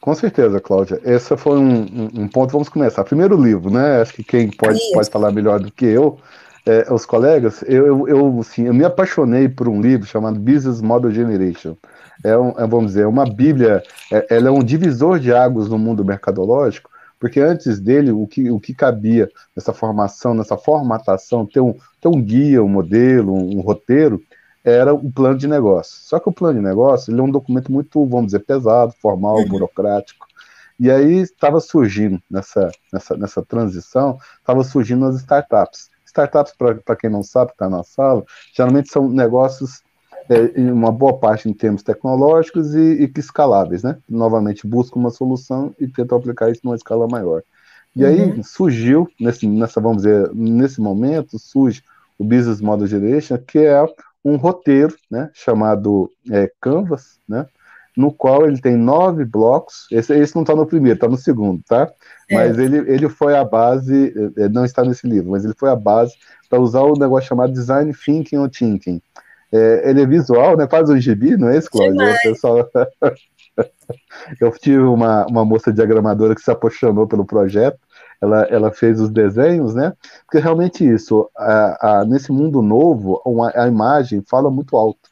com 0.05 0.13
certeza, 0.13 0.61
Cláudia. 0.61 1.01
Esse 1.03 1.35
foi 1.35 1.57
um, 1.57 1.81
um, 1.81 2.09
um, 2.21 2.27
ponto. 2.27 2.51
Vamos 2.51 2.69
começar. 2.69 3.03
Primeiro 3.03 3.35
livro, 3.35 3.71
né? 3.71 4.01
Acho 4.01 4.13
que 4.13 4.23
quem 4.23 4.51
pode, 4.51 4.79
pode 4.93 5.09
falar 5.09 5.31
melhor 5.31 5.59
do 5.59 5.71
que 5.71 5.83
eu 5.83 6.19
é, 6.63 6.91
os 6.93 7.07
colegas, 7.07 7.63
eu, 7.67 7.85
eu, 7.85 8.07
eu, 8.07 8.39
assim, 8.39 8.65
eu 8.67 8.73
me 8.73 8.83
apaixonei 8.83 9.49
por 9.49 9.67
um 9.67 9.81
livro 9.81 10.05
chamado 10.05 10.39
Business 10.39 10.79
Model 10.79 11.11
Generation. 11.11 11.75
É, 12.23 12.37
um, 12.37 12.49
é 12.57 12.67
vamos 12.67 12.87
dizer, 12.87 13.07
uma 13.07 13.25
bíblia, 13.25 13.81
é, 14.11 14.35
ela 14.35 14.49
é 14.49 14.51
um 14.51 14.63
divisor 14.63 15.19
de 15.19 15.33
águas 15.33 15.69
no 15.69 15.77
mundo 15.77 16.05
mercadológico, 16.05 16.89
porque 17.19 17.39
antes 17.39 17.79
dele, 17.79 18.11
o 18.11 18.27
que, 18.27 18.51
o 18.51 18.59
que 18.59 18.73
cabia 18.73 19.27
nessa 19.55 19.73
formação, 19.73 20.35
nessa 20.35 20.55
formatação, 20.55 21.45
ter 21.45 21.61
um, 21.61 21.73
ter 21.99 22.07
um 22.07 22.21
guia, 22.21 22.63
um 22.63 22.67
modelo, 22.67 23.33
um, 23.33 23.57
um 23.57 23.61
roteiro, 23.61 24.21
era 24.65 24.93
o 24.93 25.11
plano 25.11 25.37
de 25.37 25.47
negócio. 25.47 25.99
Só 26.01 26.19
que 26.19 26.27
o 26.27 26.33
plano 26.33 26.59
de 26.59 26.65
negócio 26.65 27.13
ele 27.13 27.21
é 27.21 27.23
um 27.23 27.29
documento 27.29 27.71
muito, 27.71 28.03
vamos 28.07 28.27
dizer, 28.27 28.39
pesado, 28.39 28.93
formal, 28.99 29.37
uhum. 29.37 29.47
burocrático. 29.47 30.25
E 30.79 30.89
aí 30.89 31.19
estava 31.19 31.59
surgindo, 31.61 32.19
nessa, 32.29 32.71
nessa, 32.91 33.15
nessa 33.15 33.45
transição, 33.45 34.17
estava 34.39 34.63
surgindo 34.63 35.05
as 35.05 35.17
startups. 35.17 35.89
Startups, 36.05 36.53
para 36.57 36.95
quem 36.95 37.09
não 37.09 37.21
sabe, 37.21 37.51
está 37.51 37.69
na 37.69 37.83
sala, 37.83 38.23
geralmente 38.53 38.89
são 38.89 39.07
negócios, 39.07 39.81
é, 40.27 40.59
em 40.59 40.71
uma 40.71 40.91
boa 40.91 41.17
parte 41.17 41.47
em 41.47 41.53
termos 41.53 41.83
tecnológicos 41.83 42.73
e, 42.73 43.03
e 43.03 43.19
escaláveis, 43.19 43.83
né? 43.83 43.97
Novamente 44.09 44.65
buscam 44.65 44.99
uma 44.99 45.11
solução 45.11 45.73
e 45.79 45.87
tentam 45.87 46.17
aplicar 46.17 46.49
isso 46.49 46.61
numa 46.63 46.75
escala 46.75 47.07
maior. 47.07 47.43
E 47.95 48.03
uhum. 48.03 48.09
aí 48.09 48.43
surgiu, 48.43 49.07
nesse, 49.19 49.47
nessa, 49.47 49.79
vamos 49.79 49.97
dizer, 49.97 50.29
nesse 50.33 50.81
momento, 50.81 51.37
surge 51.37 51.83
o 52.17 52.23
Business 52.23 52.59
Model 52.59 52.87
Generation, 52.87 53.37
que 53.37 53.59
é 53.59 53.85
um 54.25 54.37
roteiro, 54.37 54.95
né, 55.09 55.29
chamado 55.33 56.11
é, 56.31 56.51
Canvas, 56.59 57.19
né, 57.29 57.45
no 57.95 58.11
qual 58.11 58.45
ele 58.47 58.59
tem 58.59 58.75
nove 58.75 59.23
blocos. 59.23 59.87
Esse, 59.91 60.13
esse 60.17 60.35
não 60.35 60.41
está 60.41 60.55
no 60.55 60.65
primeiro, 60.65 60.97
está 60.97 61.07
no 61.07 61.15
segundo, 61.15 61.61
tá? 61.65 61.89
É. 62.29 62.35
Mas 62.35 62.57
ele, 62.57 62.77
ele 62.91 63.07
foi 63.07 63.37
a 63.37 63.45
base, 63.45 64.13
é, 64.37 64.49
não 64.49 64.65
está 64.65 64.83
nesse 64.83 65.07
livro, 65.07 65.31
mas 65.31 65.45
ele 65.45 65.53
foi 65.57 65.69
a 65.69 65.75
base 65.75 66.13
para 66.49 66.59
usar 66.59 66.81
o 66.81 66.97
negócio 66.97 67.29
chamado 67.29 67.53
Design 67.53 67.93
Thinking 67.93 68.37
ou 68.37 68.49
Thinking. 68.49 68.99
É, 69.51 69.89
ele 69.89 70.01
é 70.01 70.05
visual, 70.05 70.57
né? 70.57 70.67
Quase 70.67 70.91
um 70.91 70.99
gibi, 70.99 71.37
não 71.37 71.49
é 71.49 71.57
esse, 71.57 71.69
Cláudio? 71.69 71.97
Pessoal... 72.23 72.69
Eu 74.41 74.51
tive 74.51 74.79
uma, 74.79 75.25
uma 75.27 75.45
moça 75.45 75.71
diagramadora 75.71 76.35
que 76.35 76.41
se 76.41 76.51
apaixonou 76.51 77.07
pelo 77.07 77.25
projeto, 77.25 77.79
ela, 78.21 78.43
ela 78.43 78.71
fez 78.71 78.99
os 78.99 79.09
desenhos, 79.09 79.73
né? 79.73 79.93
Porque 80.25 80.39
realmente 80.39 80.85
isso, 80.87 81.29
a, 81.35 81.99
a, 81.99 82.05
nesse 82.05 82.31
mundo 82.31 82.61
novo, 82.61 83.21
uma, 83.25 83.51
a 83.55 83.67
imagem 83.67 84.23
fala 84.27 84.49
muito 84.49 84.75
alto. 84.75 85.09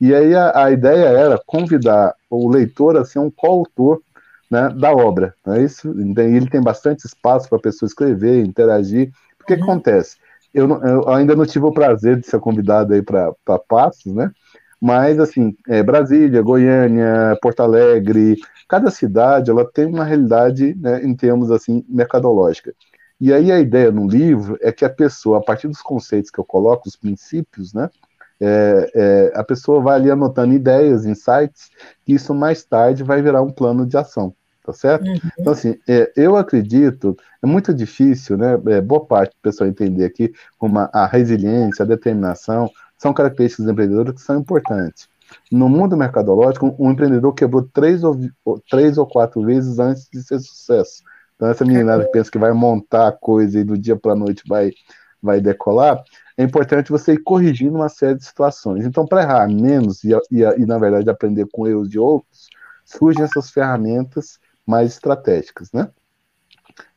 E 0.00 0.14
aí 0.14 0.34
a, 0.34 0.64
a 0.64 0.70
ideia 0.70 1.06
era 1.06 1.40
convidar 1.46 2.14
o 2.28 2.48
leitor 2.48 2.96
a 2.96 3.04
ser 3.04 3.18
um 3.18 3.30
coautor 3.30 4.00
né, 4.50 4.68
da 4.70 4.92
obra. 4.92 5.34
Não 5.44 5.54
é 5.54 5.62
isso? 5.62 5.88
Ele 5.98 6.48
tem 6.48 6.60
bastante 6.60 7.06
espaço 7.06 7.48
para 7.48 7.58
a 7.58 7.62
pessoa 7.62 7.86
escrever, 7.86 8.44
interagir. 8.44 9.10
O 9.40 9.44
que 9.46 9.54
uhum. 9.54 9.62
acontece? 9.62 10.16
Eu, 10.52 10.68
eu, 10.82 11.08
ainda 11.08 11.36
não 11.36 11.44
tive 11.44 11.66
o 11.66 11.72
prazer 11.72 12.18
de 12.18 12.26
ser 12.26 12.40
convidado 12.40 12.94
aí 12.94 13.02
para 13.02 13.34
Passos, 13.68 14.12
né? 14.14 14.30
Mas, 14.80 15.18
assim, 15.18 15.56
é, 15.68 15.82
Brasília, 15.82 16.42
Goiânia, 16.42 17.36
Porto 17.40 17.60
Alegre, 17.60 18.36
cada 18.68 18.90
cidade, 18.90 19.50
ela 19.50 19.64
tem 19.64 19.86
uma 19.86 20.04
realidade, 20.04 20.74
né, 20.74 21.02
em 21.02 21.14
termos, 21.14 21.50
assim, 21.50 21.84
mercadológica. 21.88 22.74
E 23.20 23.32
aí 23.32 23.50
a 23.50 23.58
ideia 23.58 23.90
no 23.90 24.06
livro 24.06 24.58
é 24.60 24.70
que 24.70 24.84
a 24.84 24.90
pessoa, 24.90 25.38
a 25.38 25.42
partir 25.42 25.68
dos 25.68 25.80
conceitos 25.80 26.30
que 26.30 26.38
eu 26.38 26.44
coloco, 26.44 26.86
os 26.86 26.96
princípios, 26.96 27.72
né, 27.72 27.88
é, 28.38 28.90
é, 28.94 29.32
a 29.34 29.42
pessoa 29.42 29.80
vai 29.80 29.96
ali 29.96 30.10
anotando 30.10 30.52
ideias, 30.52 31.06
insights, 31.06 31.70
e 32.06 32.14
isso 32.14 32.34
mais 32.34 32.62
tarde 32.64 33.02
vai 33.02 33.22
virar 33.22 33.40
um 33.40 33.50
plano 33.50 33.86
de 33.86 33.96
ação, 33.96 34.34
tá 34.62 34.74
certo? 34.74 35.06
Uhum. 35.06 35.16
Então, 35.40 35.52
assim, 35.54 35.78
é, 35.88 36.12
eu 36.14 36.36
acredito, 36.36 37.16
é 37.42 37.46
muito 37.46 37.72
difícil, 37.72 38.36
né, 38.36 38.60
é, 38.66 38.80
boa 38.82 39.06
parte 39.06 39.30
do 39.30 39.40
pessoal 39.40 39.70
entender 39.70 40.04
aqui 40.04 40.32
como 40.58 40.78
a, 40.78 40.90
a 40.92 41.06
resiliência, 41.06 41.82
a 41.82 41.88
determinação, 41.88 42.70
são 42.96 43.12
características 43.12 43.66
do 43.66 43.72
empreendedor 43.72 44.12
que 44.14 44.20
são 44.20 44.38
importantes. 44.38 45.08
No 45.50 45.68
mundo 45.68 45.96
mercadológico, 45.96 46.74
um 46.78 46.90
empreendedor 46.90 47.34
quebrou 47.34 47.62
três 47.62 48.02
ou, 48.02 48.18
três 48.70 48.96
ou 48.96 49.06
quatro 49.06 49.42
vezes 49.44 49.78
antes 49.78 50.08
de 50.12 50.22
ser 50.22 50.38
sucesso. 50.38 51.02
Então, 51.34 51.48
essa 51.48 51.64
menina 51.64 52.02
que 52.02 52.10
pensa 52.10 52.30
que 52.30 52.38
vai 52.38 52.52
montar 52.52 53.08
a 53.08 53.12
coisa 53.12 53.60
e 53.60 53.64
do 53.64 53.76
dia 53.76 53.96
para 53.96 54.12
a 54.12 54.16
noite 54.16 54.42
vai, 54.46 54.72
vai 55.22 55.40
decolar, 55.40 56.02
é 56.36 56.42
importante 56.42 56.90
você 56.90 57.14
ir 57.14 57.22
corrigindo 57.22 57.76
uma 57.76 57.88
série 57.88 58.16
de 58.16 58.24
situações. 58.24 58.84
Então, 58.84 59.06
para 59.06 59.22
errar 59.22 59.48
menos 59.48 60.02
e, 60.04 60.12
e, 60.30 60.42
e, 60.42 60.66
na 60.66 60.78
verdade, 60.78 61.10
aprender 61.10 61.46
com 61.52 61.66
erros 61.66 61.88
de 61.88 61.98
outros, 61.98 62.48
surgem 62.84 63.24
essas 63.24 63.50
ferramentas 63.50 64.38
mais 64.66 64.92
estratégicas, 64.92 65.70
né? 65.72 65.88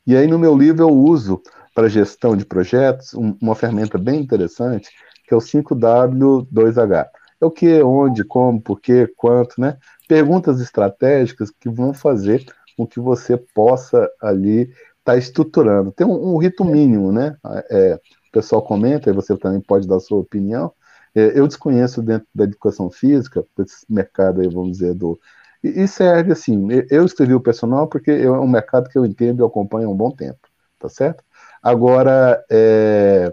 E 0.05 0.15
aí, 0.15 0.27
no 0.27 0.39
meu 0.39 0.57
livro, 0.57 0.83
eu 0.83 0.89
uso 0.89 1.41
para 1.75 1.87
gestão 1.87 2.35
de 2.35 2.45
projetos 2.45 3.13
um, 3.13 3.37
uma 3.41 3.55
ferramenta 3.55 3.97
bem 3.97 4.19
interessante, 4.19 4.89
que 5.29 5.33
é 5.35 5.37
o 5.37 5.41
5W2H. 5.41 7.07
É 7.39 7.45
o 7.45 7.51
que, 7.51 7.81
onde, 7.83 8.23
como, 8.23 8.59
por 8.59 8.81
quê, 8.81 9.07
quanto, 9.15 9.61
né? 9.61 9.77
Perguntas 10.07 10.59
estratégicas 10.59 11.51
que 11.51 11.69
vão 11.69 11.93
fazer 11.93 12.43
com 12.75 12.87
que 12.87 12.99
você 12.99 13.37
possa 13.37 14.09
ali 14.19 14.61
estar 14.61 14.73
tá 15.03 15.17
estruturando. 15.17 15.91
Tem 15.91 16.05
um, 16.05 16.33
um 16.33 16.37
rito 16.37 16.65
mínimo, 16.65 17.11
né? 17.11 17.37
É, 17.69 17.93
o 17.93 18.31
pessoal 18.31 18.63
comenta, 18.63 19.09
e 19.09 19.13
você 19.13 19.37
também 19.37 19.61
pode 19.61 19.87
dar 19.87 19.97
a 19.97 19.99
sua 19.99 20.17
opinião. 20.17 20.73
É, 21.13 21.39
eu 21.39 21.47
desconheço 21.47 22.01
dentro 22.01 22.27
da 22.33 22.45
educação 22.45 22.89
física, 22.89 23.45
desse 23.55 23.85
mercado 23.87 24.41
aí, 24.41 24.47
vamos 24.49 24.79
dizer, 24.79 24.95
do. 24.95 25.19
E, 25.63 25.83
e 25.83 25.87
serve 25.87 26.31
assim, 26.31 26.67
eu 26.89 27.05
escrevi 27.05 27.35
o 27.35 27.41
personal 27.41 27.87
porque 27.87 28.09
é 28.09 28.31
um 28.31 28.47
mercado 28.47 28.89
que 28.89 28.97
eu 28.97 29.05
entendo 29.05 29.43
e 29.43 29.45
acompanho 29.45 29.89
há 29.89 29.91
um 29.91 29.95
bom 29.95 30.09
tempo, 30.09 30.39
tá 30.79 30.89
certo? 30.89 31.23
Agora, 31.61 32.43
é, 32.49 33.31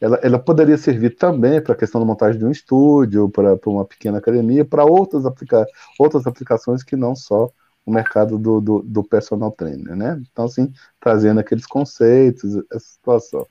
ela, 0.00 0.18
ela, 0.22 0.38
poderia 0.38 0.78
servir 0.78 1.16
também 1.16 1.60
para 1.60 1.74
a 1.74 1.76
questão 1.76 2.00
da 2.00 2.06
montagem 2.06 2.38
de 2.38 2.44
um 2.44 2.50
estúdio, 2.50 3.28
para 3.28 3.58
uma 3.66 3.84
pequena 3.84 4.18
academia, 4.18 4.64
para 4.64 4.84
outras, 4.84 5.26
aplica 5.26 5.66
outras 5.98 6.26
aplicações 6.26 6.82
que 6.82 6.96
não 6.96 7.14
só 7.14 7.50
o 7.84 7.92
mercado 7.92 8.38
do, 8.38 8.60
do, 8.60 8.82
do, 8.82 9.04
personal 9.04 9.50
trainer, 9.52 9.96
né? 9.96 10.20
Então, 10.32 10.46
assim, 10.46 10.72
trazendo 11.00 11.40
aqueles 11.40 11.66
conceitos, 11.66 12.56
essa 12.72 12.86
situação. 12.86 13.46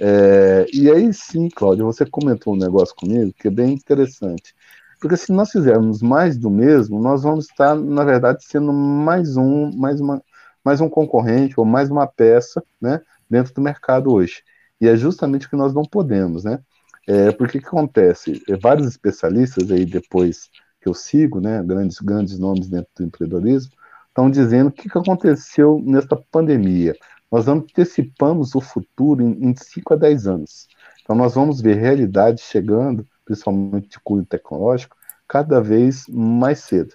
É, 0.00 0.66
e 0.72 0.90
aí 0.90 1.12
sim, 1.12 1.48
Cláudia, 1.48 1.84
você 1.84 2.04
comentou 2.06 2.54
um 2.54 2.58
negócio 2.58 2.94
comigo 2.96 3.32
que 3.38 3.48
é 3.48 3.50
bem 3.50 3.72
interessante. 3.72 4.54
Porque 5.00 5.16
se 5.16 5.32
nós 5.32 5.50
fizermos 5.50 6.00
mais 6.00 6.38
do 6.38 6.48
mesmo, 6.50 7.00
nós 7.00 7.22
vamos 7.22 7.46
estar, 7.46 7.74
na 7.74 8.04
verdade, 8.04 8.44
sendo 8.44 8.72
mais 8.72 9.36
um, 9.36 9.70
mais 9.76 10.00
uma, 10.00 10.22
mais 10.64 10.80
um 10.80 10.88
concorrente 10.88 11.54
ou 11.58 11.64
mais 11.64 11.90
uma 11.90 12.06
peça, 12.06 12.62
né, 12.80 13.00
dentro 13.28 13.52
do 13.54 13.60
mercado 13.60 14.12
hoje. 14.12 14.42
E 14.82 14.88
é 14.88 14.96
justamente 14.96 15.46
o 15.46 15.50
que 15.50 15.54
nós 15.54 15.72
não 15.72 15.84
podemos, 15.84 16.42
né? 16.42 16.58
É, 17.06 17.30
porque 17.30 17.60
que 17.60 17.66
acontece? 17.66 18.42
É, 18.48 18.56
vários 18.56 18.88
especialistas 18.88 19.70
aí 19.70 19.84
depois 19.84 20.50
que 20.80 20.88
eu 20.88 20.92
sigo, 20.92 21.40
né, 21.40 21.62
grandes 21.62 22.00
grandes 22.00 22.36
nomes 22.36 22.68
dentro 22.68 22.90
do 22.96 23.04
empreendedorismo, 23.04 23.70
estão 24.08 24.28
dizendo 24.28 24.70
o 24.70 24.72
que, 24.72 24.90
que 24.90 24.98
aconteceu 24.98 25.80
nesta 25.86 26.16
pandemia. 26.32 26.96
Nós 27.30 27.46
antecipamos 27.46 28.56
o 28.56 28.60
futuro 28.60 29.22
em 29.22 29.54
5 29.54 29.94
a 29.94 29.96
10 29.96 30.26
anos. 30.26 30.66
Então 31.00 31.14
nós 31.14 31.36
vamos 31.36 31.60
ver 31.60 31.76
realidade 31.76 32.42
chegando 32.42 33.06
principalmente 33.24 33.88
de 33.88 34.00
cunho 34.00 34.26
tecnológico, 34.26 34.96
cada 35.28 35.60
vez 35.60 36.08
mais 36.08 36.58
cedo. 36.58 36.92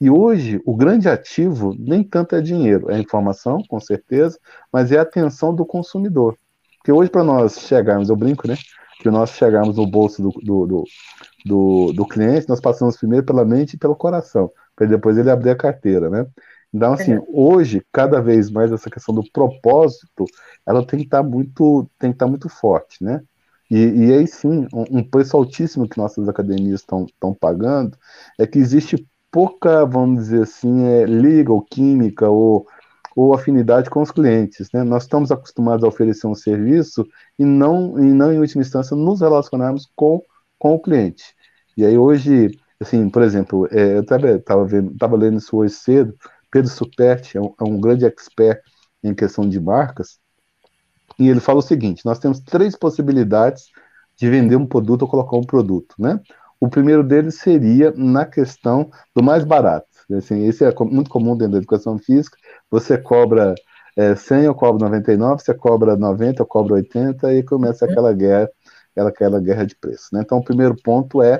E 0.00 0.08
hoje, 0.08 0.60
o 0.64 0.76
grande 0.76 1.08
ativo 1.08 1.74
nem 1.76 2.04
tanto 2.04 2.36
é 2.36 2.40
dinheiro, 2.40 2.92
é 2.92 2.98
informação, 3.00 3.60
com 3.68 3.80
certeza, 3.80 4.38
mas 4.72 4.92
é 4.92 4.98
a 4.98 5.02
atenção 5.02 5.52
do 5.52 5.66
consumidor. 5.66 6.38
Porque 6.84 6.92
hoje, 6.92 7.08
para 7.08 7.24
nós 7.24 7.60
chegarmos, 7.60 8.10
eu 8.10 8.16
brinco, 8.16 8.46
né? 8.46 8.56
Que 9.00 9.10
nós 9.10 9.30
chegarmos 9.30 9.78
no 9.78 9.86
bolso 9.86 10.20
do, 10.22 10.28
do, 10.42 10.66
do, 10.66 10.84
do, 11.46 11.92
do 11.94 12.06
cliente, 12.06 12.46
nós 12.46 12.60
passamos 12.60 12.98
primeiro 12.98 13.24
pela 13.24 13.42
mente 13.42 13.72
e 13.72 13.78
pelo 13.78 13.96
coração, 13.96 14.52
para 14.76 14.86
depois 14.86 15.16
ele 15.16 15.30
abrir 15.30 15.48
a 15.48 15.56
carteira, 15.56 16.10
né? 16.10 16.26
Então, 16.74 16.92
assim, 16.92 17.18
hoje, 17.28 17.82
cada 17.90 18.20
vez 18.20 18.50
mais 18.50 18.70
essa 18.70 18.90
questão 18.90 19.14
do 19.14 19.24
propósito, 19.32 20.26
ela 20.66 20.86
tem 20.86 20.98
que 21.00 21.06
estar 21.06 21.22
tá 21.22 21.26
muito, 21.26 21.88
tem 21.98 22.10
que 22.10 22.16
estar 22.16 22.26
tá 22.26 22.30
muito 22.30 22.50
forte, 22.50 23.02
né? 23.02 23.22
E, 23.70 23.78
e 23.78 24.12
aí 24.12 24.26
sim, 24.26 24.66
um, 24.70 24.98
um, 24.98 25.02
preço 25.02 25.38
altíssimo 25.38 25.88
que 25.88 25.96
nossas 25.96 26.28
academias 26.28 26.80
estão 26.80 27.06
pagando 27.40 27.96
é 28.38 28.46
que 28.46 28.58
existe 28.58 29.08
pouca, 29.30 29.86
vamos 29.86 30.24
dizer 30.24 30.42
assim, 30.42 30.84
é, 30.84 31.06
liga 31.06 31.50
ou 31.50 31.62
química 31.62 32.28
ou, 32.28 32.66
ou 33.14 33.34
afinidade 33.34 33.90
com 33.90 34.02
os 34.02 34.10
clientes. 34.10 34.68
Né? 34.72 34.82
Nós 34.82 35.04
estamos 35.04 35.30
acostumados 35.30 35.84
a 35.84 35.88
oferecer 35.88 36.26
um 36.26 36.34
serviço 36.34 37.06
e 37.38 37.44
não, 37.44 37.98
e 37.98 38.12
não 38.12 38.32
em 38.32 38.38
última 38.38 38.62
instância, 38.62 38.96
nos 38.96 39.20
relacionarmos 39.20 39.88
com, 39.94 40.22
com 40.58 40.74
o 40.74 40.80
cliente. 40.80 41.34
E 41.76 41.84
aí 41.84 41.96
hoje, 41.96 42.50
assim, 42.80 43.08
por 43.08 43.22
exemplo, 43.22 43.68
é, 43.70 43.98
eu 43.98 44.02
estava 44.02 45.16
lendo 45.16 45.38
isso 45.38 45.56
hoje 45.56 45.74
cedo, 45.74 46.14
Pedro 46.50 46.70
Superti 46.70 47.36
é 47.36 47.40
um, 47.40 47.54
é 47.60 47.64
um 47.64 47.80
grande 47.80 48.04
expert 48.04 48.60
em 49.02 49.14
questão 49.14 49.48
de 49.48 49.60
marcas, 49.60 50.18
e 51.18 51.28
ele 51.28 51.40
fala 51.40 51.58
o 51.58 51.62
seguinte: 51.62 52.04
nós 52.04 52.18
temos 52.18 52.40
três 52.40 52.76
possibilidades 52.76 53.64
de 54.16 54.28
vender 54.28 54.56
um 54.56 54.66
produto 54.66 55.02
ou 55.02 55.08
colocar 55.08 55.36
um 55.36 55.44
produto, 55.44 55.94
né? 55.98 56.20
O 56.60 56.68
primeiro 56.68 57.02
deles 57.02 57.36
seria 57.36 57.92
na 57.96 58.24
questão 58.24 58.90
do 59.14 59.22
mais 59.22 59.44
barato. 59.44 59.86
Assim, 60.12 60.46
esse 60.46 60.64
é 60.64 60.72
muito 60.80 61.10
comum 61.10 61.36
dentro 61.36 61.52
da 61.52 61.58
educação 61.58 61.98
física. 61.98 62.36
Você 62.74 62.98
cobra 62.98 63.54
é, 63.96 64.16
100, 64.16 64.46
eu 64.46 64.54
cobro 64.54 64.84
99, 64.84 65.40
você 65.40 65.54
cobra 65.54 65.94
90, 65.94 66.42
eu 66.42 66.46
cobro 66.46 66.74
80, 66.74 67.32
e 67.32 67.40
começa 67.44 67.84
aquela 67.84 68.12
guerra, 68.12 68.50
aquela, 68.90 69.10
aquela 69.10 69.40
guerra 69.40 69.64
de 69.64 69.76
preço. 69.76 70.08
Né? 70.12 70.22
Então, 70.24 70.38
o 70.38 70.44
primeiro 70.44 70.74
ponto 70.82 71.22
é 71.22 71.38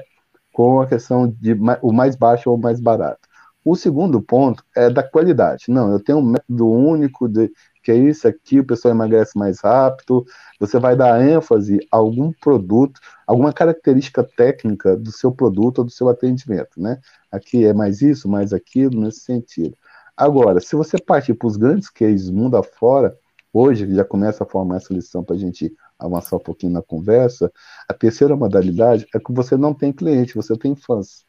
com 0.52 0.80
a 0.80 0.86
questão 0.86 1.26
de 1.28 1.56
o 1.82 1.92
mais 1.92 2.14
baixo 2.14 2.48
ou 2.48 2.56
o 2.56 2.60
mais 2.60 2.78
barato. 2.80 3.18
O 3.64 3.74
segundo 3.74 4.22
ponto 4.22 4.62
é 4.76 4.88
da 4.88 5.02
qualidade. 5.02 5.64
Não, 5.68 5.90
eu 5.90 5.98
tenho 5.98 6.18
um 6.18 6.22
método 6.22 6.70
único 6.70 7.28
de, 7.28 7.50
que 7.82 7.90
é 7.90 7.96
isso 7.96 8.28
aqui, 8.28 8.60
o 8.60 8.64
pessoal 8.64 8.94
emagrece 8.94 9.36
mais 9.36 9.58
rápido, 9.60 10.24
você 10.60 10.78
vai 10.78 10.94
dar 10.94 11.20
ênfase 11.20 11.80
a 11.90 11.96
algum 11.96 12.30
produto, 12.32 13.00
alguma 13.26 13.52
característica 13.52 14.22
técnica 14.22 14.96
do 14.96 15.10
seu 15.10 15.32
produto 15.32 15.78
ou 15.78 15.84
do 15.84 15.90
seu 15.90 16.08
atendimento, 16.08 16.80
né? 16.80 17.00
Aqui 17.32 17.64
é 17.64 17.72
mais 17.72 18.02
isso, 18.02 18.28
mais 18.28 18.52
aquilo, 18.52 19.00
nesse 19.00 19.22
sentido. 19.22 19.76
Agora, 20.16 20.60
se 20.60 20.76
você 20.76 20.96
partir 20.98 21.34
para 21.34 21.48
os 21.48 21.56
grandes 21.56 21.90
cases 21.90 22.30
mundo 22.30 22.56
afora, 22.56 23.16
hoje 23.52 23.92
já 23.94 24.04
começa 24.04 24.44
a 24.44 24.46
formar 24.46 24.76
essa 24.76 24.92
lição 24.94 25.24
para 25.24 25.34
a 25.34 25.38
gente 25.38 25.72
avançar 25.98 26.36
um 26.36 26.40
pouquinho 26.40 26.72
na 26.72 26.82
conversa, 26.82 27.50
a 27.88 27.94
terceira 27.94 28.36
modalidade 28.36 29.06
é 29.14 29.18
que 29.18 29.32
você 29.32 29.56
não 29.56 29.74
tem 29.74 29.92
cliente, 29.92 30.34
você 30.34 30.56
tem 30.56 30.74
fãs. 30.74 31.24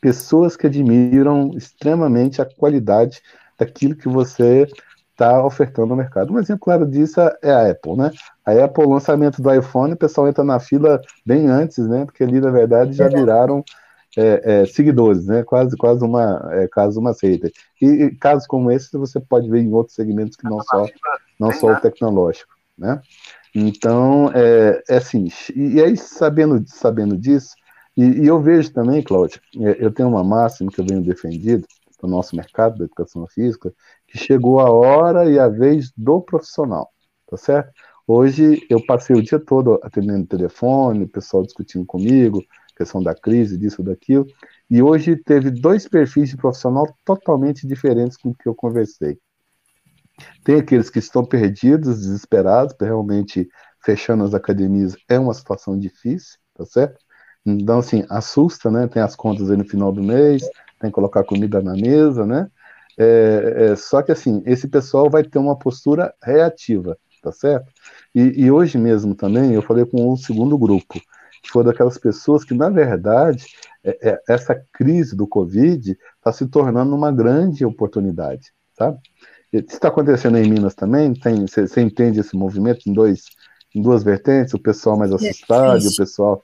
Pessoas 0.00 0.56
que 0.56 0.66
admiram 0.66 1.50
extremamente 1.54 2.40
a 2.40 2.46
qualidade 2.46 3.22
daquilo 3.58 3.96
que 3.96 4.08
você 4.08 4.66
está 5.10 5.44
ofertando 5.44 5.88
no 5.88 5.96
mercado. 5.96 6.32
Um 6.32 6.38
exemplo 6.38 6.64
claro 6.64 6.86
disso 6.86 7.20
é 7.42 7.52
a 7.52 7.70
Apple, 7.70 7.96
né? 7.96 8.10
A 8.44 8.52
Apple, 8.64 8.84
o 8.84 8.90
lançamento 8.90 9.40
do 9.40 9.54
iPhone, 9.54 9.92
o 9.92 9.96
pessoal 9.96 10.26
entra 10.26 10.42
na 10.42 10.58
fila 10.58 11.00
bem 11.24 11.46
antes, 11.46 11.86
né? 11.86 12.04
Porque 12.04 12.24
ali, 12.24 12.40
na 12.40 12.50
verdade, 12.50 12.92
já 12.92 13.08
viraram 13.08 13.62
é, 14.16 14.62
é, 14.62 14.66
seguidores, 14.66 15.26
né? 15.26 15.42
Quase, 15.42 15.76
quase 15.76 16.04
uma, 16.04 16.48
é, 16.52 16.68
quase 16.68 16.98
uma 16.98 17.14
seita. 17.14 17.50
E, 17.80 17.86
e, 17.86 18.14
casos 18.16 18.46
como 18.46 18.70
esse 18.70 18.96
você 18.96 19.20
pode 19.20 19.48
ver 19.48 19.60
em 19.60 19.72
outros 19.72 19.94
segmentos 19.94 20.36
que 20.36 20.44
não 20.44 20.62
só, 20.62 20.86
não 21.38 21.52
só 21.52 21.72
o 21.72 21.80
tecnológico, 21.80 22.52
né? 22.76 23.00
Então, 23.54 24.30
é, 24.34 24.82
é 24.88 24.96
assim, 24.96 25.28
e, 25.54 25.74
e 25.74 25.82
aí 25.82 25.96
sabendo, 25.96 26.62
sabendo 26.66 27.16
disso, 27.16 27.54
e, 27.96 28.22
e 28.22 28.26
eu 28.26 28.40
vejo 28.40 28.72
também, 28.72 29.02
Cláudio, 29.02 29.40
é, 29.56 29.76
eu 29.78 29.90
tenho 29.90 30.08
uma 30.08 30.24
máxima 30.24 30.70
que 30.70 30.80
eu 30.80 30.86
venho 30.86 31.02
defendido, 31.02 31.66
no 32.02 32.08
nosso 32.08 32.34
mercado 32.34 32.78
da 32.78 32.84
educação 32.84 33.26
física, 33.28 33.72
que 34.08 34.18
chegou 34.18 34.58
a 34.58 34.70
hora 34.70 35.30
e 35.30 35.38
a 35.38 35.48
vez 35.48 35.92
do 35.96 36.20
profissional, 36.20 36.90
tá 37.28 37.36
certo? 37.36 37.72
Hoje 38.06 38.66
eu 38.68 38.84
passei 38.84 39.14
o 39.14 39.22
dia 39.22 39.38
todo 39.38 39.78
atendendo 39.82 40.26
telefone, 40.26 41.04
o 41.04 41.08
pessoal 41.08 41.44
discutindo 41.44 41.86
comigo, 41.86 42.42
questão 42.82 43.02
da 43.02 43.14
crise, 43.14 43.56
disso, 43.56 43.82
daquilo, 43.82 44.26
e 44.68 44.82
hoje 44.82 45.16
teve 45.16 45.50
dois 45.50 45.88
perfis 45.88 46.30
de 46.30 46.36
profissional 46.36 46.86
totalmente 47.04 47.66
diferentes 47.66 48.16
com 48.16 48.30
o 48.30 48.34
que 48.34 48.48
eu 48.48 48.54
conversei. 48.54 49.18
Tem 50.44 50.56
aqueles 50.56 50.90
que 50.90 50.98
estão 50.98 51.24
perdidos, 51.24 52.00
desesperados, 52.00 52.74
realmente 52.80 53.48
fechando 53.84 54.24
as 54.24 54.34
academias 54.34 54.96
é 55.08 55.18
uma 55.18 55.34
situação 55.34 55.78
difícil, 55.78 56.38
tá 56.54 56.64
certo? 56.64 56.98
Então, 57.44 57.78
assim, 57.78 58.04
assusta, 58.08 58.70
né? 58.70 58.86
Tem 58.86 59.02
as 59.02 59.16
contas 59.16 59.50
aí 59.50 59.56
no 59.56 59.64
final 59.64 59.90
do 59.92 60.02
mês, 60.02 60.42
tem 60.80 60.90
que 60.90 60.94
colocar 60.94 61.24
comida 61.24 61.60
na 61.60 61.72
mesa, 61.72 62.24
né? 62.24 62.48
É, 62.98 63.70
é, 63.70 63.76
só 63.76 64.02
que 64.02 64.12
assim, 64.12 64.42
esse 64.44 64.68
pessoal 64.68 65.08
vai 65.10 65.24
ter 65.24 65.38
uma 65.38 65.58
postura 65.58 66.14
reativa, 66.22 66.96
tá 67.22 67.32
certo? 67.32 67.72
E, 68.14 68.44
e 68.44 68.50
hoje 68.50 68.78
mesmo 68.78 69.14
também 69.14 69.54
eu 69.54 69.62
falei 69.62 69.84
com 69.84 70.12
um 70.12 70.16
segundo 70.16 70.58
grupo, 70.58 71.00
que 71.42 71.50
foi 71.50 71.64
daquelas 71.64 71.98
pessoas 71.98 72.44
que, 72.44 72.54
na 72.54 72.68
verdade, 72.68 73.46
é, 73.84 74.10
é 74.10 74.22
essa 74.28 74.54
crise 74.72 75.16
do 75.16 75.26
Covid 75.26 75.98
está 76.16 76.32
se 76.32 76.46
tornando 76.46 76.94
uma 76.94 77.10
grande 77.10 77.64
oportunidade, 77.64 78.52
tá? 78.76 78.96
Isso 79.52 79.66
está 79.68 79.88
acontecendo 79.88 80.38
em 80.38 80.48
Minas 80.48 80.74
também? 80.74 81.12
Você 81.14 81.80
entende 81.82 82.20
esse 82.20 82.34
movimento 82.34 82.88
em, 82.88 82.92
dois, 82.92 83.24
em 83.74 83.82
duas 83.82 84.02
vertentes? 84.02 84.54
O 84.54 84.58
pessoal 84.58 84.96
mais 84.96 85.12
assustado 85.12 85.82
e 85.84 85.88
o 85.88 85.96
pessoal 85.96 86.42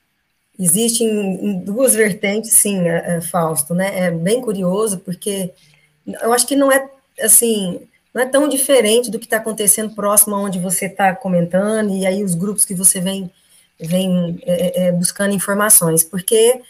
Existem 0.59 1.09
em 1.09 1.61
duas 1.61 1.95
vertentes, 1.95 2.53
sim, 2.55 2.81
é, 2.81 3.17
é, 3.17 3.21
Fausto, 3.21 3.75
né? 3.75 4.07
É 4.07 4.11
bem 4.11 4.41
curioso, 4.41 4.99
porque 4.99 5.53
eu 6.21 6.33
acho 6.33 6.45
que 6.49 6.57
não 6.57 6.73
é, 6.73 6.91
assim, 7.23 7.81
não 8.13 8.21
é 8.21 8.27
tão 8.27 8.49
diferente 8.49 9.09
do 9.09 9.21
que 9.21 9.27
está 9.27 9.37
acontecendo 9.37 9.95
próximo 9.95 10.35
aonde 10.35 10.59
você 10.59 10.87
está 10.87 11.15
comentando, 11.15 11.95
e 11.95 12.05
aí 12.05 12.25
os 12.25 12.35
grupos 12.35 12.65
que 12.65 12.75
você 12.75 13.01
vem, 13.01 13.31
vem 13.81 14.39
é, 14.43 14.87
é, 14.87 14.93
buscando 14.93 15.35
informações, 15.35 16.03
porque 16.03 16.61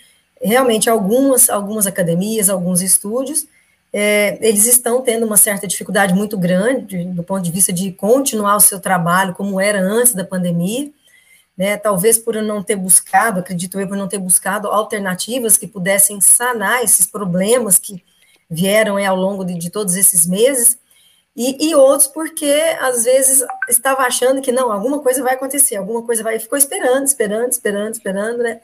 realmente 0.41 0.89
algumas, 0.89 1.49
algumas 1.49 1.87
academias, 1.87 2.49
alguns 2.49 2.83
estúdios, 2.83 3.47
é, 3.93 4.39
eles 4.47 4.67
estão 4.67 5.01
tendo 5.03 5.25
uma 5.25 5.37
certa 5.37 5.67
dificuldade 5.67 6.15
muito 6.15 6.37
grande 6.37 7.05
do 7.05 7.23
ponto 7.23 7.43
de 7.43 7.51
vista 7.51 7.73
de 7.73 7.91
continuar 7.93 8.57
o 8.57 8.61
seu 8.61 8.79
trabalho 8.79 9.35
como 9.35 9.61
era 9.61 9.81
antes 9.81 10.13
da 10.13 10.25
pandemia, 10.25 10.91
né, 11.57 11.77
talvez 11.77 12.19
por 12.19 12.35
não 12.37 12.63
ter 12.63 12.77
buscado, 12.77 13.41
acredito 13.41 13.81
eu, 13.81 13.89
por 13.89 13.97
não 13.97 14.07
ter 14.07 14.19
buscado 14.19 14.69
alternativas 14.69 15.57
que 15.57 15.67
pudessem 15.67 16.21
sanar 16.21 16.85
esses 16.85 17.07
problemas 17.07 17.79
que 17.79 18.05
vieram 18.49 18.99
é, 18.99 19.07
ao 19.07 19.17
longo 19.17 19.45
de, 19.45 19.55
de 19.55 19.71
todos 19.71 19.97
esses 19.97 20.25
meses, 20.27 20.79
e, 21.39 21.69
e, 21.69 21.75
outros 21.75 22.09
porque, 22.09 22.53
às 22.81 23.05
vezes, 23.05 23.45
estava 23.69 24.03
achando 24.03 24.43
que, 24.43 24.51
não, 24.51 24.73
alguma 24.73 24.99
coisa 24.99 25.23
vai 25.23 25.35
acontecer, 25.35 25.77
alguma 25.77 26.03
coisa 26.03 26.23
vai, 26.23 26.39
ficou 26.39 26.59
esperando, 26.59 27.07
esperando, 27.07 27.53
esperando, 27.53 27.93
esperando, 27.95 28.43
né, 28.43 28.61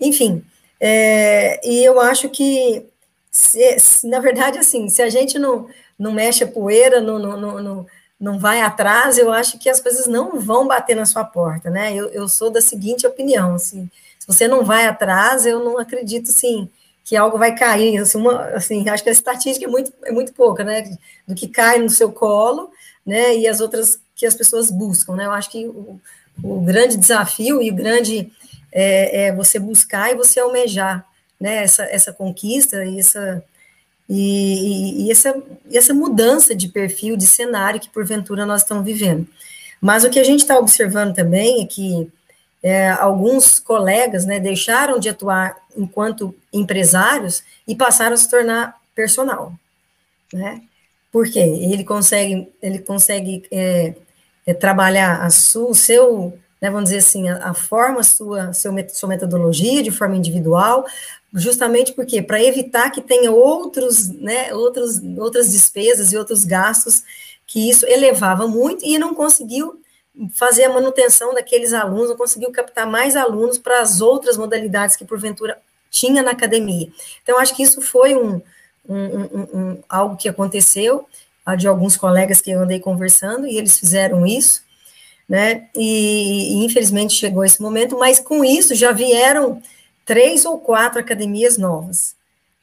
enfim, 0.00 0.44
é, 0.80 1.60
e 1.64 1.84
eu 1.84 2.00
acho 2.00 2.28
que, 2.28 2.84
se, 3.30 3.78
se, 3.78 4.08
na 4.08 4.20
verdade, 4.20 4.58
assim, 4.58 4.88
se 4.88 5.00
a 5.00 5.08
gente 5.08 5.38
não, 5.38 5.68
não 5.98 6.12
mexe 6.12 6.42
a 6.42 6.48
poeira, 6.48 7.00
não, 7.00 7.18
não, 7.18 7.62
não 7.62 7.86
não 8.20 8.38
vai 8.38 8.60
atrás, 8.60 9.16
eu 9.16 9.30
acho 9.30 9.58
que 9.58 9.70
as 9.70 9.80
coisas 9.80 10.06
não 10.06 10.40
vão 10.40 10.66
bater 10.66 10.96
na 10.96 11.06
sua 11.06 11.24
porta, 11.24 11.70
né? 11.70 11.94
Eu, 11.94 12.08
eu 12.08 12.28
sou 12.28 12.50
da 12.50 12.60
seguinte 12.60 13.06
opinião, 13.06 13.54
assim, 13.54 13.88
se 14.18 14.26
você 14.26 14.48
não 14.48 14.64
vai 14.64 14.86
atrás, 14.86 15.46
eu 15.46 15.62
não 15.62 15.78
acredito, 15.78 16.30
assim, 16.30 16.68
que 17.08 17.16
algo 17.16 17.38
vai 17.38 17.54
cair, 17.54 17.96
assim, 17.98 18.18
uma, 18.18 18.42
assim 18.48 18.86
acho 18.88 19.02
que 19.02 19.08
a 19.08 19.12
estatística 19.12 19.64
é 19.64 19.68
muito, 19.68 19.92
é 20.04 20.12
muito 20.12 20.34
pouca, 20.34 20.62
né, 20.62 20.82
do 21.26 21.34
que 21.34 21.48
cai 21.48 21.78
no 21.78 21.88
seu 21.88 22.12
colo, 22.12 22.70
né, 23.06 23.34
e 23.34 23.48
as 23.48 23.60
outras 23.60 23.98
que 24.14 24.26
as 24.26 24.34
pessoas 24.34 24.70
buscam, 24.70 25.16
né, 25.16 25.24
eu 25.24 25.32
acho 25.32 25.50
que 25.50 25.66
o 25.66 25.98
o 26.42 26.60
grande 26.60 26.96
desafio 26.96 27.62
e 27.62 27.70
o 27.70 27.74
grande 27.74 28.30
é, 28.72 29.26
é 29.26 29.34
você 29.34 29.58
buscar 29.58 30.12
e 30.12 30.16
você 30.16 30.40
almejar 30.40 31.04
né, 31.40 31.62
essa, 31.62 31.84
essa 31.84 32.12
conquista 32.12 32.84
e 32.84 32.98
essa, 32.98 33.42
e, 34.08 35.06
e, 35.06 35.10
essa, 35.10 35.40
essa 35.72 35.94
mudança 35.94 36.54
de 36.54 36.68
perfil, 36.68 37.16
de 37.16 37.26
cenário 37.26 37.80
que 37.80 37.88
porventura 37.88 38.46
nós 38.46 38.62
estamos 38.62 38.84
vivendo. 38.84 39.26
Mas 39.80 40.04
o 40.04 40.10
que 40.10 40.18
a 40.18 40.24
gente 40.24 40.40
está 40.40 40.58
observando 40.58 41.14
também 41.14 41.62
é 41.62 41.66
que 41.66 42.10
é, 42.62 42.90
alguns 42.90 43.58
colegas 43.58 44.24
né, 44.24 44.40
deixaram 44.40 44.98
de 44.98 45.08
atuar 45.08 45.56
enquanto 45.76 46.34
empresários 46.52 47.42
e 47.66 47.74
passaram 47.74 48.14
a 48.14 48.16
se 48.16 48.28
tornar 48.28 48.76
personal. 48.94 49.52
Né? 50.32 50.62
Por 51.10 51.26
quê? 51.30 51.38
Ele 51.38 51.84
consegue, 51.84 52.52
ele 52.60 52.80
consegue 52.80 53.44
é, 53.50 53.94
é, 54.46 54.54
trabalhar 54.54 55.22
a 55.22 55.30
sua, 55.30 55.70
o 55.70 55.74
seu, 55.74 56.38
né, 56.60 56.70
vamos 56.70 56.90
dizer 56.90 56.98
assim, 56.98 57.28
a, 57.28 57.50
a 57.50 57.54
forma, 57.54 58.02
sua, 58.02 58.52
seu, 58.52 58.72
sua 58.88 59.08
metodologia 59.08 59.82
de 59.82 59.90
forma 59.90 60.16
individual, 60.16 60.84
justamente 61.32 61.92
porque 61.92 62.20
para 62.22 62.42
evitar 62.42 62.90
que 62.90 63.00
tenha 63.00 63.30
outros, 63.30 64.08
né, 64.08 64.52
outros, 64.52 65.00
outras 65.16 65.52
despesas 65.52 66.12
e 66.12 66.16
outros 66.16 66.44
gastos 66.44 67.02
que 67.46 67.70
isso 67.70 67.86
elevava 67.86 68.46
muito 68.46 68.84
e 68.84 68.98
não 68.98 69.14
conseguiu 69.14 69.80
fazer 70.34 70.64
a 70.64 70.72
manutenção 70.72 71.32
daqueles 71.32 71.72
alunos, 71.72 72.10
não 72.10 72.16
conseguiu 72.16 72.50
captar 72.50 72.86
mais 72.86 73.14
alunos 73.14 73.58
para 73.58 73.80
as 73.80 74.00
outras 74.00 74.36
modalidades 74.36 74.96
que 74.96 75.04
porventura 75.04 75.58
tinha 75.90 76.22
na 76.22 76.32
academia. 76.32 76.88
Então 77.22 77.38
acho 77.38 77.54
que 77.54 77.62
isso 77.62 77.80
foi 77.80 78.16
um, 78.16 78.40
um, 78.88 79.58
um, 79.58 79.78
algo 79.88 80.16
que 80.16 80.28
aconteceu 80.28 81.06
de 81.56 81.66
alguns 81.66 81.96
colegas 81.96 82.40
que 82.40 82.50
eu 82.50 82.60
andei 82.60 82.78
conversando 82.78 83.46
e 83.46 83.56
eles 83.56 83.78
fizeram 83.78 84.26
isso, 84.26 84.62
né? 85.26 85.68
E, 85.74 86.60
e 86.60 86.64
infelizmente 86.64 87.14
chegou 87.14 87.42
esse 87.42 87.62
momento, 87.62 87.98
mas 87.98 88.20
com 88.20 88.44
isso 88.44 88.74
já 88.74 88.92
vieram 88.92 89.62
três 90.04 90.44
ou 90.44 90.58
quatro 90.58 91.00
academias 91.00 91.56
novas. 91.56 92.16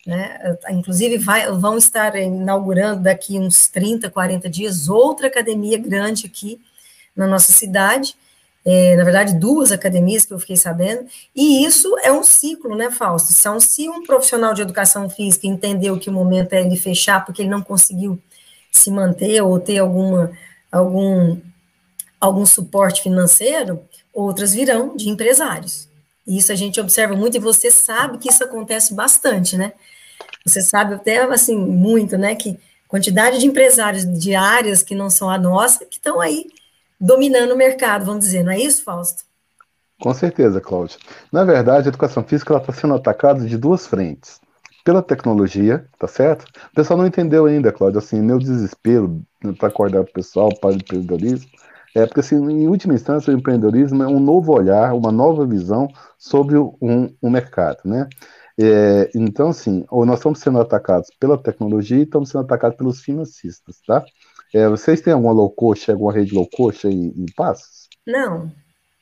Né? 0.05 0.55
Inclusive, 0.69 1.17
vai, 1.17 1.51
vão 1.51 1.79
estar 1.79 2.15
inaugurando 2.15 3.01
daqui 3.01 3.39
uns 3.39 3.67
30, 3.67 4.09
40 4.11 4.47
dias 4.47 4.87
outra 4.87 5.27
academia 5.27 5.79
grande 5.79 6.27
aqui 6.27 6.61
na 7.15 7.27
nossa 7.27 7.51
cidade. 7.53 8.15
É, 8.67 8.95
na 8.95 9.03
verdade, 9.03 9.35
duas 9.35 9.71
academias 9.71 10.25
que 10.25 10.33
eu 10.33 10.39
fiquei 10.39 10.55
sabendo, 10.55 11.05
e 11.35 11.63
isso 11.63 11.95
é 11.99 12.11
um 12.11 12.23
ciclo, 12.23 12.75
né, 12.75 12.89
Fausto? 12.89 13.31
São, 13.31 13.59
se 13.59 13.87
um 13.87 14.03
profissional 14.03 14.55
de 14.55 14.63
educação 14.63 15.07
física 15.07 15.45
entendeu 15.45 15.99
que 15.99 16.09
o 16.09 16.13
momento 16.13 16.53
é 16.53 16.61
ele 16.61 16.75
fechar 16.75 17.23
porque 17.23 17.43
ele 17.43 17.49
não 17.49 17.61
conseguiu 17.61 18.19
se 18.71 18.89
manter 18.89 19.39
ou 19.41 19.59
ter 19.59 19.77
alguma, 19.77 20.31
algum, 20.71 21.37
algum 22.19 22.45
suporte 22.45 23.03
financeiro, 23.03 23.81
outras 24.11 24.53
virão 24.53 24.97
de 24.97 25.09
empresários. 25.09 25.87
Isso 26.25 26.51
a 26.51 26.55
gente 26.55 26.81
observa 26.81 27.15
muito 27.15 27.37
e 27.37 27.39
você 27.39 27.69
sabe 27.69 28.17
que 28.17 28.29
isso 28.29 28.43
acontece 28.43 28.95
bastante, 28.95 29.55
né? 29.55 29.73
Você 30.43 30.61
sabe 30.61 30.95
até 30.95 31.21
assim 31.23 31.55
muito, 31.55 32.17
né? 32.17 32.33
Que 32.33 32.59
quantidade 32.87 33.37
de 33.37 33.45
empresários 33.45 34.05
de 34.05 34.33
áreas 34.33 34.81
que 34.81 34.95
não 34.95 35.09
são 35.09 35.29
a 35.29 35.37
nossa 35.37 35.85
que 35.85 35.97
estão 35.97 36.19
aí 36.19 36.47
dominando 36.99 37.51
o 37.51 37.57
mercado, 37.57 38.05
vamos 38.05 38.25
dizer, 38.25 38.43
não 38.43 38.51
é 38.51 38.59
isso, 38.59 38.83
Fausto? 38.83 39.23
Com 39.99 40.13
certeza, 40.13 40.59
Cláudia. 40.59 40.97
Na 41.31 41.43
verdade, 41.43 41.87
a 41.87 41.89
educação 41.89 42.23
física 42.23 42.55
está 42.57 42.73
sendo 42.73 42.95
atacada 42.95 43.45
de 43.45 43.57
duas 43.57 43.87
frentes. 43.87 44.39
Pela 44.83 45.01
tecnologia, 45.01 45.87
tá 45.97 46.07
certo? 46.07 46.43
O 46.43 46.75
pessoal 46.75 46.99
não 46.99 47.07
entendeu 47.07 47.45
ainda, 47.45 47.71
Cláudia, 47.71 47.99
assim, 47.99 48.21
meu 48.21 48.37
desespero 48.37 49.21
para 49.57 49.69
acordar 49.69 50.01
o 50.01 50.11
pessoal 50.11 50.49
para 50.59 50.71
o 50.71 50.73
empreendedorismo 50.73 51.49
é 51.95 52.05
porque, 52.05 52.19
assim, 52.19 52.35
em 52.35 52.67
última 52.67 52.93
instância, 52.93 53.33
o 53.33 53.37
empreendedorismo 53.37 54.03
é 54.03 54.07
um 54.07 54.19
novo 54.19 54.51
olhar, 54.51 54.93
uma 54.93 55.13
nova 55.13 55.47
visão 55.47 55.87
sobre 56.17 56.57
um, 56.57 57.09
um 57.23 57.29
mercado, 57.29 57.79
né? 57.85 58.09
É, 58.59 59.09
então, 59.15 59.49
assim, 59.49 59.85
ou 59.89 60.05
nós 60.05 60.19
estamos 60.19 60.39
sendo 60.39 60.59
atacados 60.59 61.09
pela 61.17 61.37
tecnologia 61.37 61.97
e 61.97 62.03
estamos 62.03 62.29
sendo 62.29 62.43
atacados 62.43 62.77
pelos 62.77 62.99
financistas, 62.99 63.79
tá? 63.87 64.03
É, 64.53 64.67
vocês 64.67 65.01
têm 65.01 65.13
alguma 65.13 65.33
low 65.33 65.49
cost, 65.49 65.89
alguma 65.91 66.13
rede 66.13 66.33
low 66.33 66.47
cost 66.49 66.87
em, 66.87 67.07
em 67.07 67.25
Passos? 67.35 67.89
Não, 68.05 68.51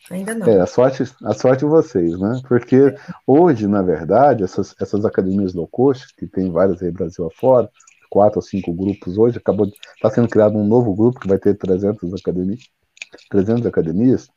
ainda 0.10 0.34
não. 0.34 0.48
É, 0.48 0.60
a 0.60 0.66
sorte, 0.66 1.04
a 1.24 1.34
sorte 1.34 1.60
de 1.60 1.66
vocês, 1.66 2.18
né? 2.20 2.42
Porque 2.48 2.96
hoje, 3.28 3.68
na 3.68 3.82
verdade, 3.82 4.44
essas, 4.44 4.76
essas 4.80 5.06
academias 5.06 5.54
low 5.54 5.68
cost, 5.68 6.16
que 6.16 6.26
tem 6.26 6.52
várias 6.52 6.82
aí 6.82 6.92
Brasil 6.92 7.26
afora, 7.28 7.70
quatro 8.10 8.40
ou 8.40 8.44
cinco 8.44 8.74
grupos 8.74 9.18
hoje, 9.18 9.38
acabou 9.38 9.68
está 9.96 10.10
sendo 10.10 10.28
criado 10.28 10.58
um 10.58 10.68
novo 10.68 10.94
grupo 10.94 11.20
que 11.20 11.28
vai 11.28 11.40
ter 11.40 11.56
300 11.56 12.14
academias, 12.14 12.62
300 13.30 13.66
academias, 13.66 14.30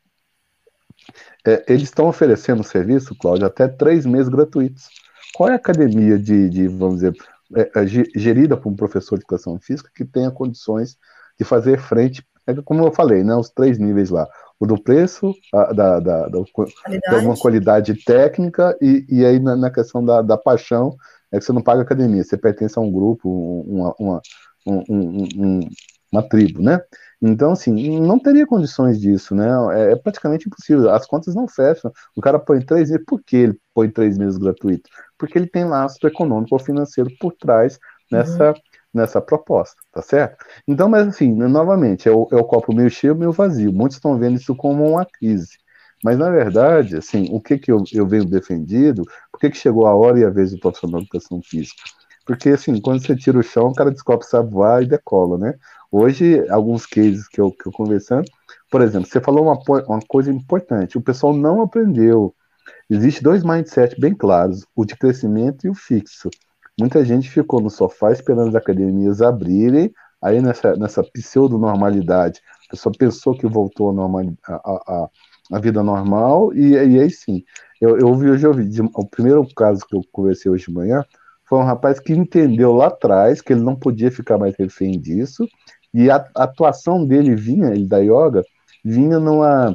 é, 1.46 1.64
eles 1.68 1.84
estão 1.84 2.08
oferecendo 2.08 2.64
serviço, 2.64 3.14
Cláudio, 3.16 3.46
até 3.46 3.68
três 3.68 4.04
meses 4.04 4.28
gratuitos. 4.28 4.88
Qual 5.34 5.48
é 5.48 5.52
a 5.52 5.56
academia 5.56 6.18
de, 6.18 6.48
de 6.48 6.68
vamos 6.68 6.96
dizer, 6.96 7.14
é, 7.14 7.14
é, 7.14 7.35
gerida 8.14 8.56
por 8.56 8.70
um 8.70 8.76
professor 8.76 9.16
de 9.16 9.22
educação 9.22 9.58
física 9.58 9.90
que 9.94 10.04
tenha 10.04 10.30
condições 10.30 10.96
de 11.38 11.44
fazer 11.44 11.78
frente, 11.78 12.26
é 12.46 12.54
como 12.62 12.84
eu 12.84 12.92
falei, 12.92 13.22
né, 13.22 13.34
os 13.34 13.50
três 13.50 13.78
níveis 13.78 14.10
lá, 14.10 14.26
o 14.58 14.66
do 14.66 14.80
preço, 14.80 15.34
a, 15.52 15.72
da, 15.72 16.00
da, 16.00 16.28
da, 16.28 16.38
da, 16.38 17.18
uma 17.18 17.36
qualidade 17.36 17.94
técnica 18.04 18.76
e, 18.80 19.04
e 19.08 19.24
aí 19.24 19.38
na, 19.38 19.56
na 19.56 19.70
questão 19.70 20.04
da, 20.04 20.22
da, 20.22 20.38
paixão, 20.38 20.96
é 21.30 21.38
que 21.38 21.44
você 21.44 21.52
não 21.52 21.62
paga 21.62 21.82
academia, 21.82 22.24
você 22.24 22.36
pertence 22.36 22.78
a 22.78 22.82
um 22.82 22.90
grupo, 22.90 23.28
uma, 23.66 23.94
uma, 23.98 24.22
um, 24.66 24.82
um, 24.88 25.28
um, 25.36 25.60
uma 26.10 26.22
tribo, 26.22 26.62
né? 26.62 26.80
Então, 27.20 27.52
assim, 27.52 27.98
não 28.00 28.18
teria 28.18 28.46
condições 28.46 29.00
disso, 29.00 29.34
né? 29.34 29.48
É, 29.72 29.92
é, 29.92 29.96
praticamente 29.96 30.46
impossível. 30.46 30.90
As 30.90 31.06
contas 31.06 31.34
não 31.34 31.48
fecham. 31.48 31.90
O 32.14 32.20
cara 32.20 32.38
põe 32.38 32.60
três 32.60 32.90
meses. 32.90 33.04
Por 33.06 33.22
que 33.22 33.36
ele 33.36 33.58
põe 33.74 33.90
três 33.90 34.18
meses 34.18 34.36
gratuito? 34.36 34.88
Porque 35.18 35.38
ele 35.38 35.46
tem 35.46 35.64
laço 35.64 36.06
econômico 36.06 36.54
ou 36.54 36.58
financeiro 36.58 37.10
por 37.18 37.32
trás 37.32 37.78
nessa, 38.10 38.50
uhum. 38.50 38.54
nessa 38.92 39.20
proposta, 39.20 39.76
tá 39.92 40.02
certo? 40.02 40.44
Então, 40.66 40.88
mas 40.88 41.08
assim, 41.08 41.32
novamente, 41.32 42.08
é 42.08 42.12
o, 42.12 42.28
é 42.32 42.36
o 42.36 42.44
copo 42.44 42.74
meio 42.74 42.90
cheio, 42.90 43.16
meio 43.16 43.32
vazio. 43.32 43.72
Muitos 43.72 43.96
estão 43.96 44.18
vendo 44.18 44.36
isso 44.36 44.54
como 44.54 44.88
uma 44.88 45.06
crise. 45.06 45.56
Mas, 46.04 46.18
na 46.18 46.30
verdade, 46.30 46.96
assim, 46.96 47.28
o 47.30 47.40
que, 47.40 47.58
que 47.58 47.72
eu, 47.72 47.82
eu 47.92 48.06
venho 48.06 48.24
defendido, 48.24 49.02
por 49.32 49.40
que, 49.40 49.50
que 49.50 49.56
chegou 49.56 49.86
a 49.86 49.94
hora 49.94 50.20
e 50.20 50.24
a 50.24 50.30
vez 50.30 50.52
do 50.52 50.60
profissional 50.60 51.00
de 51.00 51.06
educação 51.06 51.40
física? 51.42 51.82
Porque, 52.26 52.50
assim, 52.50 52.80
quando 52.80 53.04
você 53.04 53.16
tira 53.16 53.38
o 53.38 53.42
chão, 53.42 53.68
o 53.68 53.74
cara 53.74 53.90
descobre 53.90 54.26
sabe 54.26 54.50
voar 54.50 54.82
e 54.82 54.86
decola, 54.86 55.38
né? 55.38 55.54
Hoje, 55.90 56.44
alguns 56.50 56.84
cases 56.84 57.28
que 57.28 57.40
eu, 57.40 57.50
que 57.52 57.66
eu 57.66 57.72
conversando, 57.72 58.28
por 58.70 58.82
exemplo, 58.82 59.08
você 59.08 59.20
falou 59.20 59.44
uma, 59.44 59.58
uma 59.86 60.00
coisa 60.06 60.30
importante, 60.30 60.98
o 60.98 61.00
pessoal 61.02 61.32
não 61.32 61.62
aprendeu. 61.62 62.34
Existe 62.88 63.22
dois 63.22 63.42
mindsets 63.42 63.98
bem 63.98 64.14
claros, 64.14 64.64
o 64.74 64.84
de 64.84 64.96
crescimento 64.96 65.66
e 65.66 65.70
o 65.70 65.74
fixo. 65.74 66.30
Muita 66.78 67.04
gente 67.04 67.28
ficou 67.30 67.60
no 67.60 67.68
sofá 67.68 68.12
esperando 68.12 68.48
as 68.48 68.54
academias 68.54 69.20
abrirem, 69.20 69.92
aí 70.22 70.40
nessa, 70.40 70.76
nessa 70.76 71.02
pseudo-normalidade, 71.02 72.40
a 72.66 72.70
pessoa 72.70 72.92
pensou 72.96 73.36
que 73.36 73.46
voltou 73.46 73.90
à 73.90 74.20
a, 74.46 74.54
a, 74.54 75.08
a, 75.52 75.58
vida 75.58 75.82
normal, 75.82 76.54
e, 76.54 76.72
e 76.72 77.00
aí 77.00 77.10
sim. 77.10 77.42
Eu, 77.80 77.98
eu 77.98 78.08
ouvi 78.08 78.30
hoje, 78.30 78.46
eu 78.46 78.50
ouvi, 78.50 78.68
o 78.94 79.06
primeiro 79.08 79.46
caso 79.54 79.84
que 79.86 79.96
eu 79.96 80.02
conversei 80.12 80.50
hoje 80.50 80.66
de 80.66 80.72
manhã, 80.72 81.04
foi 81.48 81.58
um 81.58 81.64
rapaz 81.64 81.98
que 81.98 82.12
entendeu 82.12 82.72
lá 82.72 82.86
atrás 82.86 83.40
que 83.40 83.52
ele 83.52 83.62
não 83.62 83.74
podia 83.74 84.10
ficar 84.10 84.38
mais 84.38 84.54
refém 84.56 85.00
disso, 85.00 85.46
e 85.92 86.10
a, 86.10 86.24
atuação 86.36 87.04
dele 87.04 87.34
vinha, 87.34 87.68
ele 87.70 87.86
da 87.86 87.98
yoga, 87.98 88.44
vinha 88.84 89.18
numa 89.18 89.74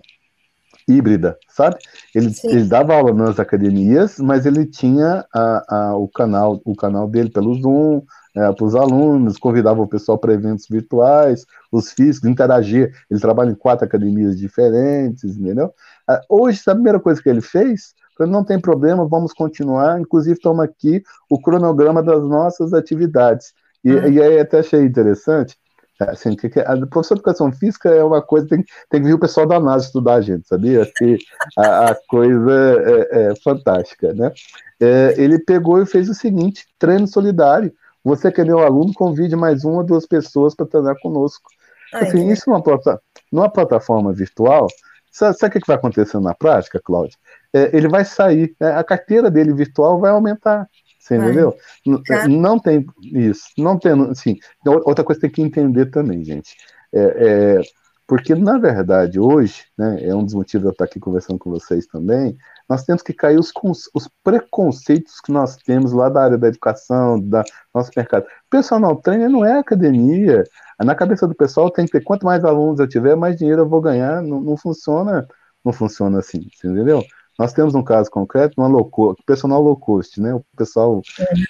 híbrida, 0.87 1.37
sabe? 1.49 1.77
Ele, 2.13 2.33
ele 2.43 2.63
dava 2.65 2.95
aula 2.95 3.13
nas 3.13 3.39
academias, 3.39 4.17
mas 4.19 4.45
ele 4.45 4.65
tinha 4.65 5.25
a, 5.33 5.75
a, 5.75 5.95
o 5.95 6.07
canal 6.07 6.61
o 6.65 6.75
canal 6.75 7.07
dele 7.07 7.29
pelo 7.29 7.53
Zoom, 7.55 8.01
é, 8.35 8.51
para 8.51 8.65
os 8.65 8.75
alunos, 8.75 9.37
convidava 9.37 9.81
o 9.81 9.87
pessoal 9.87 10.17
para 10.17 10.33
eventos 10.33 10.65
virtuais, 10.69 11.45
os 11.71 11.91
físicos, 11.91 12.29
interagir. 12.29 12.93
Ele 13.09 13.19
trabalha 13.19 13.51
em 13.51 13.55
quatro 13.55 13.85
academias 13.85 14.37
diferentes, 14.37 15.37
entendeu? 15.37 15.73
Ah, 16.07 16.21
hoje, 16.29 16.61
a 16.67 16.73
primeira 16.73 16.99
coisa 16.99 17.21
que 17.21 17.29
ele 17.29 17.41
fez 17.41 17.93
não 18.19 18.43
tem 18.43 18.59
problema, 18.59 19.07
vamos 19.07 19.33
continuar. 19.33 19.99
Inclusive, 19.99 20.39
toma 20.39 20.63
aqui 20.63 21.01
o 21.29 21.41
cronograma 21.41 22.03
das 22.03 22.23
nossas 22.23 22.71
atividades. 22.73 23.53
E, 23.83 23.91
ah. 23.91 24.07
e 24.07 24.21
aí 24.21 24.39
até 24.39 24.59
achei 24.59 24.81
interessante. 24.81 25.57
Assim, 26.09 26.35
que, 26.35 26.47
a 26.59 26.77
professor 26.87 27.15
de 27.15 27.19
educação 27.19 27.51
física 27.51 27.89
é 27.89 28.03
uma 28.03 28.21
coisa, 28.21 28.47
tem, 28.47 28.63
tem 28.89 29.01
que 29.01 29.07
vir 29.07 29.13
o 29.13 29.19
pessoal 29.19 29.45
da 29.45 29.59
NASA 29.59 29.85
estudar 29.85 30.15
a 30.15 30.21
gente, 30.21 30.47
sabia? 30.47 30.89
Que 30.97 31.17
a, 31.57 31.91
a 31.91 31.95
coisa 32.07 32.81
é, 33.11 33.31
é, 33.31 33.35
fantástica, 33.43 34.13
né? 34.13 34.31
É, 34.79 35.15
ele 35.17 35.39
pegou 35.39 35.81
e 35.81 35.85
fez 35.85 36.09
o 36.09 36.13
seguinte: 36.13 36.65
treino 36.79 37.07
solidário. 37.07 37.73
Você 38.03 38.31
que 38.31 38.41
é 38.41 38.43
meu 38.43 38.59
aluno, 38.59 38.93
convide 38.93 39.35
mais 39.35 39.63
uma 39.63 39.77
ou 39.77 39.83
duas 39.83 40.07
pessoas 40.07 40.55
para 40.55 40.65
treinar 40.65 40.95
conosco. 41.01 41.49
Assim, 41.93 42.29
isso 42.29 42.49
numa, 42.49 42.63
numa 43.31 43.49
plataforma 43.49 44.11
virtual, 44.11 44.65
sabe, 45.11 45.37
sabe 45.37 45.57
o 45.57 45.61
que 45.61 45.67
vai 45.67 45.75
acontecer 45.75 46.19
na 46.19 46.33
prática, 46.33 46.81
Cláudio? 46.83 47.17
é, 47.53 47.75
ele 47.75 47.87
vai 47.87 48.05
sair, 48.05 48.55
né? 48.59 48.71
a 48.73 48.83
carteira 48.83 49.29
dele 49.29 49.53
virtual 49.53 49.99
vai 49.99 50.11
aumentar. 50.11 50.67
Você 51.01 51.15
entendeu? 51.15 51.55
Tá. 52.05 52.27
Não 52.27 52.59
tem 52.59 52.85
isso, 53.11 53.45
não 53.57 53.77
tem, 53.79 53.91
assim, 54.11 54.37
outra 54.85 55.03
coisa 55.03 55.19
que 55.19 55.27
tem 55.27 55.31
que 55.31 55.41
entender 55.41 55.87
também, 55.87 56.23
gente. 56.23 56.55
É, 56.93 56.99
é, 56.99 57.61
Porque, 58.07 58.35
na 58.35 58.59
verdade, 58.59 59.19
hoje, 59.19 59.63
né, 59.77 59.97
é 60.03 60.13
um 60.13 60.23
dos 60.23 60.33
motivos 60.35 60.61
de 60.63 60.67
eu 60.67 60.71
estar 60.71 60.85
aqui 60.85 60.99
conversando 60.99 61.39
com 61.39 61.49
vocês 61.49 61.87
também, 61.87 62.37
nós 62.69 62.83
temos 62.83 63.01
que 63.01 63.13
cair 63.13 63.39
os, 63.39 63.51
os 63.93 64.09
preconceitos 64.23 65.19
que 65.21 65.31
nós 65.31 65.55
temos 65.55 65.91
lá 65.91 66.07
da 66.07 66.23
área 66.23 66.37
da 66.37 66.47
educação, 66.47 67.19
da 67.19 67.43
nosso 67.73 67.89
mercado. 67.97 68.25
Personal 68.49 68.95
trainer 68.97 69.29
não 69.29 69.43
é 69.43 69.57
academia. 69.59 70.43
Na 70.83 70.93
cabeça 70.93 71.27
do 71.27 71.33
pessoal 71.35 71.71
tem 71.71 71.85
que 71.85 71.93
ter 71.93 72.03
quanto 72.03 72.25
mais 72.25 72.45
alunos 72.45 72.79
eu 72.79 72.87
tiver, 72.87 73.15
mais 73.15 73.35
dinheiro 73.37 73.61
eu 73.63 73.69
vou 73.69 73.81
ganhar. 73.81 74.21
Não, 74.21 74.39
não 74.39 74.55
funciona, 74.55 75.27
não 75.65 75.73
funciona 75.73 76.19
assim, 76.19 76.47
entendeu? 76.63 77.01
Nós 77.41 77.53
temos 77.53 77.73
um 77.73 77.81
caso 77.81 78.07
concreto, 78.11 78.53
uma 78.61 78.67
loucura, 78.67 79.15
personal 79.25 79.63
low 79.63 79.75
cost, 79.75 80.21
né? 80.21 80.31
O 80.31 80.45
pessoal, 80.55 81.01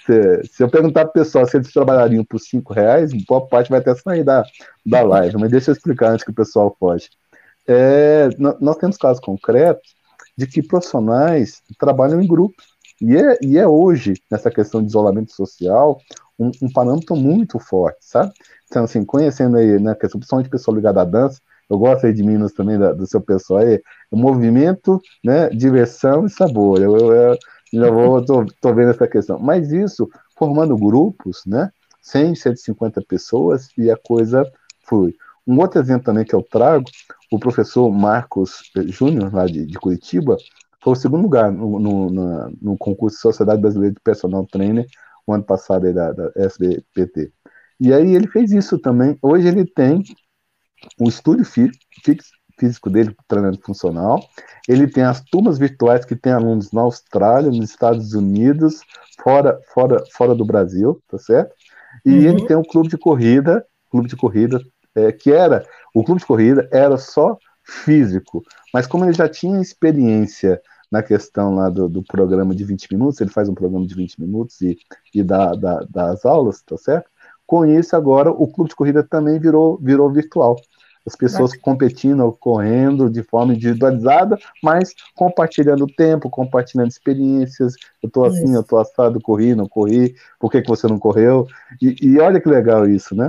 se, 0.06 0.42
se 0.44 0.62
eu 0.62 0.70
perguntar 0.70 1.02
para 1.02 1.10
o 1.10 1.12
pessoal 1.12 1.44
se 1.44 1.58
eles 1.58 1.70
trabalhariam 1.70 2.24
por 2.24 2.40
cinco 2.40 2.72
reais, 2.72 3.12
boa 3.28 3.46
parte 3.46 3.68
vai 3.68 3.78
até 3.78 3.94
sair 3.94 4.24
da, 4.24 4.42
da 4.86 5.02
live, 5.02 5.36
mas 5.36 5.50
deixa 5.50 5.70
eu 5.70 5.74
explicar 5.74 6.12
antes 6.12 6.24
que 6.24 6.30
o 6.30 6.34
pessoal 6.34 6.74
foge. 6.80 7.10
É, 7.68 8.30
nós 8.58 8.76
temos 8.78 8.96
casos 8.96 9.20
concretos 9.20 9.94
de 10.34 10.46
que 10.46 10.62
profissionais 10.62 11.60
trabalham 11.78 12.22
em 12.22 12.26
grupos. 12.26 12.64
E 12.98 13.14
é, 13.14 13.36
e 13.42 13.58
é 13.58 13.68
hoje, 13.68 14.14
nessa 14.30 14.50
questão 14.50 14.80
de 14.80 14.88
isolamento 14.88 15.32
social, 15.32 16.00
um, 16.38 16.50
um 16.62 16.72
parâmetro 16.72 17.14
muito 17.14 17.58
forte, 17.58 17.98
sabe? 18.00 18.32
Então, 18.64 18.84
assim, 18.84 19.04
conhecendo 19.04 19.58
aí, 19.58 19.78
né, 19.78 19.94
questão, 19.94 20.18
principalmente 20.18 20.48
pessoal 20.48 20.74
ligado 20.74 21.00
à 21.00 21.04
dança, 21.04 21.38
eu 21.68 21.78
gosto 21.78 22.06
aí 22.06 22.14
de 22.14 22.22
Minas 22.22 22.52
também, 22.52 22.78
da, 22.78 22.94
do 22.94 23.06
seu 23.06 23.20
pessoal 23.20 23.60
aí, 23.60 23.78
movimento, 24.16 25.00
né, 25.24 25.48
diversão 25.50 26.26
e 26.26 26.30
sabor. 26.30 26.80
Eu, 26.80 26.96
eu, 26.96 27.12
eu 27.12 27.38
já 27.72 27.90
vou, 27.90 28.24
tô, 28.24 28.44
tô 28.60 28.74
vendo 28.74 28.90
essa 28.90 29.06
questão. 29.08 29.38
Mas 29.38 29.72
isso, 29.72 30.08
formando 30.36 30.76
grupos, 30.76 31.42
né, 31.46 31.70
100, 32.02 32.34
150 32.34 33.02
pessoas 33.02 33.68
e 33.78 33.90
a 33.90 33.96
coisa 33.96 34.44
flui. 34.86 35.14
Um 35.46 35.58
outro 35.58 35.80
exemplo 35.80 36.04
também 36.04 36.24
que 36.24 36.34
eu 36.34 36.42
trago, 36.42 36.84
o 37.30 37.38
professor 37.38 37.90
Marcos 37.90 38.70
Júnior, 38.86 39.34
lá 39.34 39.46
de, 39.46 39.66
de, 39.66 39.78
Curitiba, 39.78 40.36
foi 40.82 40.92
o 40.92 40.96
segundo 40.96 41.22
lugar 41.22 41.50
no, 41.50 41.78
no, 41.78 42.50
no, 42.60 42.76
concurso 42.76 43.16
de 43.16 43.22
Sociedade 43.22 43.60
Brasileira 43.60 43.94
de 43.94 44.00
Personal 44.00 44.46
Trainer, 44.46 44.86
o 45.26 45.32
ano 45.32 45.44
passado 45.44 45.86
aí 45.86 45.92
da, 45.92 46.12
da 46.12 46.30
SBPT. 46.36 47.32
E 47.80 47.92
aí 47.92 48.14
ele 48.14 48.28
fez 48.28 48.52
isso 48.52 48.78
também. 48.78 49.16
Hoje 49.20 49.48
ele 49.48 49.64
tem 49.64 50.02
o 51.00 51.08
estúdio 51.08 51.44
físico 52.62 52.88
dele, 52.88 53.16
treinamento 53.26 53.64
funcional. 53.64 54.24
Ele 54.68 54.86
tem 54.86 55.02
as 55.02 55.20
turmas 55.20 55.58
virtuais 55.58 56.04
que 56.04 56.14
tem 56.14 56.32
alunos 56.32 56.70
na 56.70 56.82
Austrália, 56.82 57.50
nos 57.50 57.70
Estados 57.70 58.14
Unidos, 58.14 58.82
fora, 59.20 59.58
fora, 59.74 60.00
fora 60.12 60.32
do 60.32 60.44
Brasil, 60.44 61.02
tá 61.08 61.18
certo? 61.18 61.52
E 62.06 62.10
uhum. 62.10 62.22
ele 62.22 62.46
tem 62.46 62.56
um 62.56 62.62
clube 62.62 62.88
de 62.88 62.96
corrida, 62.96 63.66
clube 63.90 64.08
de 64.08 64.14
corrida, 64.14 64.60
é, 64.94 65.10
que 65.10 65.32
era, 65.32 65.66
o 65.92 66.04
clube 66.04 66.20
de 66.20 66.26
corrida 66.26 66.68
era 66.70 66.96
só 66.96 67.36
físico, 67.64 68.44
mas 68.72 68.86
como 68.86 69.04
ele 69.04 69.12
já 69.12 69.28
tinha 69.28 69.60
experiência 69.60 70.60
na 70.90 71.02
questão 71.02 71.54
lá 71.56 71.68
do, 71.68 71.88
do 71.88 72.02
programa 72.02 72.54
de 72.54 72.64
20 72.64 72.92
minutos, 72.92 73.20
ele 73.20 73.30
faz 73.30 73.48
um 73.48 73.54
programa 73.54 73.86
de 73.86 73.94
20 73.94 74.20
minutos 74.20 74.60
e, 74.60 74.78
e 75.12 75.22
dá, 75.22 75.54
dá, 75.54 75.84
dá 75.90 76.10
as 76.10 76.24
aulas, 76.24 76.62
tá 76.62 76.76
certo? 76.76 77.10
Com 77.44 77.66
isso, 77.66 77.96
agora 77.96 78.30
o 78.30 78.46
clube 78.46 78.70
de 78.70 78.76
corrida 78.76 79.02
também 79.02 79.38
virou, 79.40 79.78
virou 79.78 80.10
virtual. 80.12 80.56
As 81.06 81.16
pessoas 81.16 81.56
competindo, 81.56 82.30
correndo 82.38 83.10
de 83.10 83.22
forma 83.22 83.54
individualizada, 83.54 84.38
mas 84.62 84.94
compartilhando 85.16 85.86
tempo, 85.86 86.30
compartilhando 86.30 86.90
experiências. 86.90 87.74
Eu 88.02 88.08
tô 88.08 88.24
assim, 88.24 88.44
isso. 88.44 88.54
eu 88.56 88.62
tô 88.62 88.78
assado, 88.78 89.20
corri, 89.20 89.54
não 89.54 89.68
corri, 89.68 90.14
por 90.38 90.50
que, 90.50 90.62
que 90.62 90.68
você 90.68 90.86
não 90.86 90.98
correu? 90.98 91.46
E, 91.80 91.96
e 92.00 92.20
olha 92.20 92.40
que 92.40 92.48
legal 92.48 92.88
isso, 92.88 93.14
né? 93.16 93.28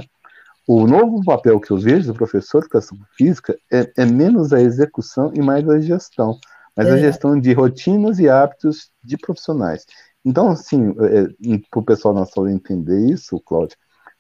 O 0.67 0.87
novo 0.87 1.23
papel 1.25 1.59
que 1.59 1.71
eu 1.71 1.77
vejo 1.77 2.07
do 2.07 2.13
professor 2.13 2.59
de 2.59 2.65
educação 2.65 2.97
física 3.17 3.57
é, 3.71 3.91
é 3.97 4.05
menos 4.05 4.53
a 4.53 4.61
execução 4.61 5.31
e 5.33 5.41
mais 5.41 5.67
a 5.67 5.79
gestão, 5.79 6.37
mas 6.75 6.87
é. 6.87 6.91
a 6.91 6.97
gestão 6.97 7.37
de 7.37 7.51
rotinas 7.53 8.19
e 8.19 8.29
hábitos 8.29 8.89
de 9.03 9.17
profissionais. 9.17 9.85
Então, 10.23 10.49
assim, 10.49 10.95
é, 11.01 11.59
para 11.69 11.79
o 11.79 11.83
pessoal 11.83 12.13
na 12.13 12.25
sala 12.25 12.51
entender 12.51 13.11
isso, 13.11 13.39
Cláudio, 13.41 13.77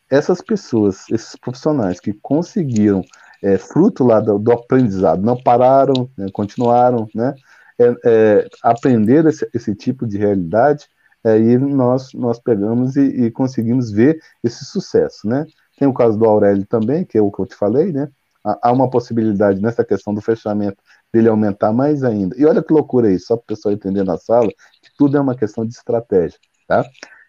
essas 0.09 0.41
pessoas, 0.41 1.09
esses 1.09 1.35
profissionais 1.35 1.99
que 1.99 2.13
conseguiram, 2.13 3.03
é, 3.43 3.57
fruto 3.57 4.05
lá 4.05 4.21
do, 4.21 4.39
do, 4.39 4.53
aprendizado, 4.53 5.21
não 5.21 5.35
pararam, 5.35 6.09
né, 6.17 6.27
continuaram, 6.31 7.07
né, 7.13 7.35
é, 7.77 7.95
é, 8.05 8.47
aprender 8.63 9.25
esse, 9.25 9.47
esse, 9.53 9.75
tipo 9.75 10.07
de 10.07 10.17
realidade, 10.17 10.87
aí 11.23 11.57
nós, 11.57 12.13
nós 12.13 12.39
pegamos 12.39 12.95
e, 12.95 13.25
e, 13.25 13.31
conseguimos 13.31 13.91
ver 13.91 14.17
esse 14.41 14.63
sucesso, 14.63 15.27
né. 15.27 15.45
Tem 15.77 15.87
o 15.87 15.93
caso 15.93 16.17
do 16.17 16.25
Aurélio 16.25 16.65
também, 16.65 17.03
que 17.03 17.17
é 17.17 17.21
o 17.21 17.31
que 17.31 17.41
eu 17.41 17.45
te 17.45 17.55
falei, 17.55 17.91
né, 17.91 18.07
há 18.43 18.71
uma 18.71 18.89
possibilidade 18.89 19.61
nessa 19.61 19.83
questão 19.83 20.13
do 20.13 20.21
fechamento 20.21 20.77
dele 21.13 21.27
aumentar 21.27 21.73
mais 21.73 22.03
ainda. 22.03 22.35
E 22.37 22.45
olha 22.45 22.63
que 22.63 22.73
loucura 22.73 23.11
isso, 23.11 23.27
só 23.27 23.35
para 23.35 23.43
o 23.43 23.47
pessoal 23.47 23.73
entender 23.73 24.03
na 24.03 24.17
sala, 24.17 24.47
que 24.47 24.89
tudo 24.97 25.17
é 25.17 25.21
uma 25.21 25.35
questão 25.35 25.65
de 25.65 25.73
estratégia, 25.73 26.39
tá? 26.67 26.85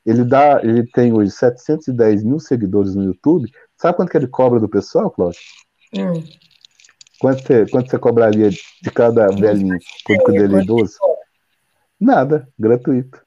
Ele 0.06 0.22
dá, 0.22 0.60
ele 0.62 0.86
tem 0.92 1.12
hoje 1.12 1.30
710 1.30 2.22
mil 2.22 2.38
seguidores 2.38 2.94
no 2.94 3.04
YouTube. 3.04 3.50
Sabe 3.76 3.96
quanto 3.96 4.10
que 4.10 4.16
ele 4.18 4.26
cobra 4.26 4.60
do 4.60 4.68
pessoal, 4.68 5.10
Cláudio? 5.10 5.40
Hum. 5.96 6.22
Quanto, 7.20 7.42
você, 7.42 7.66
quanto 7.70 7.90
você 7.90 7.98
cobraria 7.98 8.50
de 8.50 8.90
cada 8.92 9.28
velhinho, 9.28 9.78
público 10.04 10.32
dele 10.32 10.56
é 10.56 10.62
idoso? 10.62 10.98
Nada, 11.98 12.46
gratuito. 12.58 13.22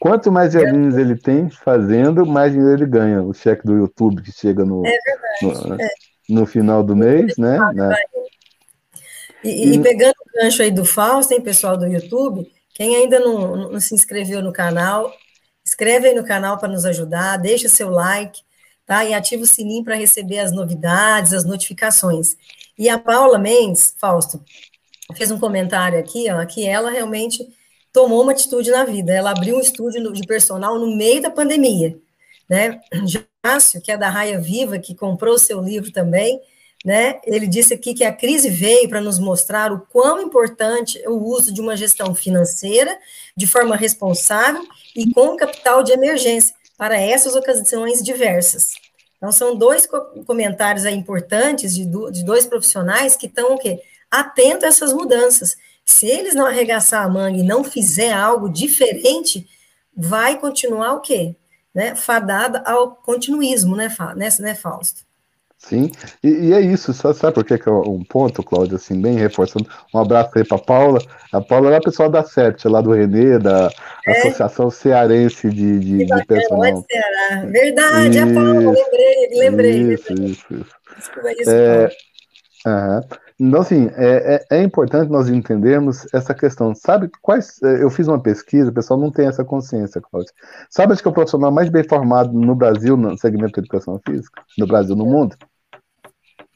Quanto 0.00 0.30
mais 0.30 0.52
velhinhos 0.52 0.96
ele 0.98 1.16
tem 1.16 1.48
fazendo, 1.48 2.26
mais 2.26 2.52
dinheiro 2.52 2.82
ele 2.82 2.86
ganha. 2.86 3.22
O 3.22 3.32
cheque 3.32 3.64
do 3.64 3.74
YouTube 3.74 4.22
que 4.22 4.32
chega 4.32 4.64
no, 4.64 4.84
é 4.84 4.98
no, 5.40 5.80
é. 5.80 5.88
no, 6.28 6.46
final 6.46 6.82
do 6.82 6.96
mês, 6.96 7.36
né? 7.38 7.58
né? 7.72 7.94
E, 9.44 9.74
e, 9.74 9.82
pegando 9.82 10.14
o 10.20 10.40
gancho 10.40 10.62
aí 10.62 10.70
do 10.70 10.84
Fausto, 10.84 11.32
hein, 11.32 11.40
pessoal 11.40 11.76
do 11.76 11.86
YouTube, 11.86 12.50
quem 12.74 12.96
ainda 12.96 13.18
não, 13.20 13.70
não 13.70 13.80
se 13.80 13.94
inscreveu 13.94 14.42
no 14.42 14.52
canal, 14.52 15.12
Inscreve 15.64 16.08
aí 16.08 16.14
no 16.14 16.24
canal 16.24 16.58
para 16.58 16.68
nos 16.68 16.84
ajudar, 16.84 17.36
deixa 17.36 17.68
seu 17.68 17.88
like, 17.88 18.42
tá? 18.86 19.04
E 19.04 19.14
ativa 19.14 19.42
o 19.42 19.46
sininho 19.46 19.84
para 19.84 19.94
receber 19.94 20.38
as 20.38 20.52
novidades, 20.52 21.32
as 21.32 21.44
notificações. 21.44 22.36
E 22.78 22.88
a 22.88 22.98
Paula 22.98 23.38
Mendes, 23.38 23.94
Fausto, 23.98 24.42
fez 25.14 25.30
um 25.30 25.38
comentário 25.38 25.98
aqui, 25.98 26.30
ó, 26.30 26.44
que 26.44 26.66
ela 26.66 26.90
realmente 26.90 27.46
tomou 27.92 28.22
uma 28.22 28.32
atitude 28.32 28.70
na 28.70 28.84
vida. 28.84 29.12
Ela 29.12 29.30
abriu 29.30 29.56
um 29.56 29.60
estúdio 29.60 30.12
de 30.12 30.26
personal 30.26 30.78
no 30.78 30.96
meio 30.96 31.20
da 31.20 31.30
pandemia, 31.30 31.98
né? 32.48 32.80
Jácio, 33.44 33.80
que 33.80 33.92
é 33.92 33.96
da 33.96 34.08
Raia 34.08 34.40
Viva, 34.40 34.78
que 34.78 34.94
comprou 34.94 35.34
o 35.34 35.38
seu 35.38 35.60
livro 35.60 35.92
também, 35.92 36.40
né? 36.84 37.20
Ele 37.24 37.46
disse 37.46 37.74
aqui 37.74 37.94
que 37.94 38.04
a 38.04 38.12
crise 38.12 38.48
veio 38.48 38.88
para 38.88 39.00
nos 39.00 39.18
mostrar 39.18 39.72
o 39.72 39.80
quão 39.80 40.20
importante 40.22 41.00
é 41.02 41.08
o 41.08 41.22
uso 41.22 41.52
de 41.52 41.60
uma 41.60 41.76
gestão 41.76 42.14
financeira 42.14 42.96
de 43.36 43.46
forma 43.46 43.76
responsável 43.76 44.66
e 44.96 45.12
com 45.12 45.36
capital 45.36 45.82
de 45.82 45.92
emergência 45.92 46.54
para 46.76 46.98
essas 47.00 47.34
ocasiões 47.34 48.02
diversas. 48.02 48.74
Então, 49.16 49.30
são 49.30 49.56
dois 49.56 49.86
comentários 50.26 50.84
importantes 50.84 51.74
de, 51.74 51.84
de 52.10 52.24
dois 52.24 52.44
profissionais 52.44 53.14
que 53.14 53.26
estão 53.26 53.54
o 53.54 53.58
quê? 53.58 53.80
Atentos 54.10 54.64
a 54.64 54.68
essas 54.68 54.92
mudanças. 54.92 55.56
Se 55.84 56.06
eles 56.06 56.34
não 56.34 56.46
arregaçar 56.46 57.04
a 57.04 57.08
manga 57.08 57.38
e 57.38 57.42
não 57.42 57.62
fizer 57.62 58.12
algo 58.12 58.48
diferente, 58.48 59.46
vai 59.96 60.38
continuar 60.38 60.94
o 60.94 61.00
quê? 61.00 61.36
Né? 61.74 61.94
Fadada 61.94 62.62
ao 62.66 62.96
continuismo, 62.96 63.76
né, 63.76 63.88
né, 64.16 64.28
né 64.40 64.54
Fausto? 64.54 65.04
Sim, 65.64 65.92
e, 66.24 66.28
e, 66.28 66.52
é 66.52 66.60
isso, 66.60 66.92
sabe, 66.92 67.16
sabe 67.16 67.34
por 67.34 67.44
que, 67.44 67.56
que 67.56 67.68
é 67.68 67.72
um 67.72 68.02
ponto, 68.02 68.42
Cláudio, 68.42 68.74
assim, 68.74 69.00
bem 69.00 69.14
reforçando, 69.14 69.68
um 69.94 69.98
abraço 70.00 70.36
aí 70.36 70.44
para 70.44 70.58
Paula, 70.58 70.98
a 71.32 71.40
Paula 71.40 71.72
é 71.72 71.76
a 71.76 71.80
pessoa 71.80 72.10
da 72.10 72.24
CEPT, 72.24 72.66
lá 72.66 72.80
do 72.80 72.90
Renê, 72.90 73.38
da 73.38 73.70
é. 74.04 74.10
Associação 74.10 74.70
Cearense 74.70 75.48
de, 75.50 75.78
de, 75.78 75.98
que 75.98 76.14
de 76.14 76.26
Personal. 76.26 76.84
Ceará. 76.90 77.46
Verdade, 77.46 78.18
isso, 78.18 78.28
a 78.28 78.34
Paula, 78.34 78.72
lembrei, 78.72 79.28
lembrei. 79.38 79.92
Isso, 79.94 80.08
lembrei. 80.10 80.30
isso, 80.32 80.46
isso. 80.52 80.76
Desculpa 80.98 81.32
isso, 81.32 81.50
é, 81.50 81.88
Então, 83.38 83.60
assim, 83.60 83.88
é, 83.94 84.44
é, 84.50 84.58
é, 84.58 84.62
importante 84.64 85.10
nós 85.10 85.28
entendermos 85.28 86.06
essa 86.12 86.34
questão. 86.34 86.74
Sabe 86.74 87.08
quais. 87.22 87.62
É, 87.62 87.84
eu 87.84 87.88
fiz 87.88 88.08
uma 88.08 88.20
pesquisa, 88.20 88.70
o 88.70 88.74
pessoal 88.74 88.98
não 88.98 89.12
tem 89.12 89.28
essa 89.28 89.44
consciência, 89.44 90.00
Cláudio. 90.00 90.32
Sabe 90.68 90.96
que 90.96 91.06
é 91.06 91.10
o 91.10 91.14
profissional 91.14 91.52
mais 91.52 91.70
bem 91.70 91.84
formado 91.84 92.32
no 92.32 92.54
Brasil, 92.56 92.96
no 92.96 93.16
segmento 93.16 93.54
de 93.54 93.60
educação 93.60 94.00
física? 94.04 94.42
No 94.58 94.66
Brasil, 94.66 94.96
no 94.96 95.06
mundo? 95.06 95.36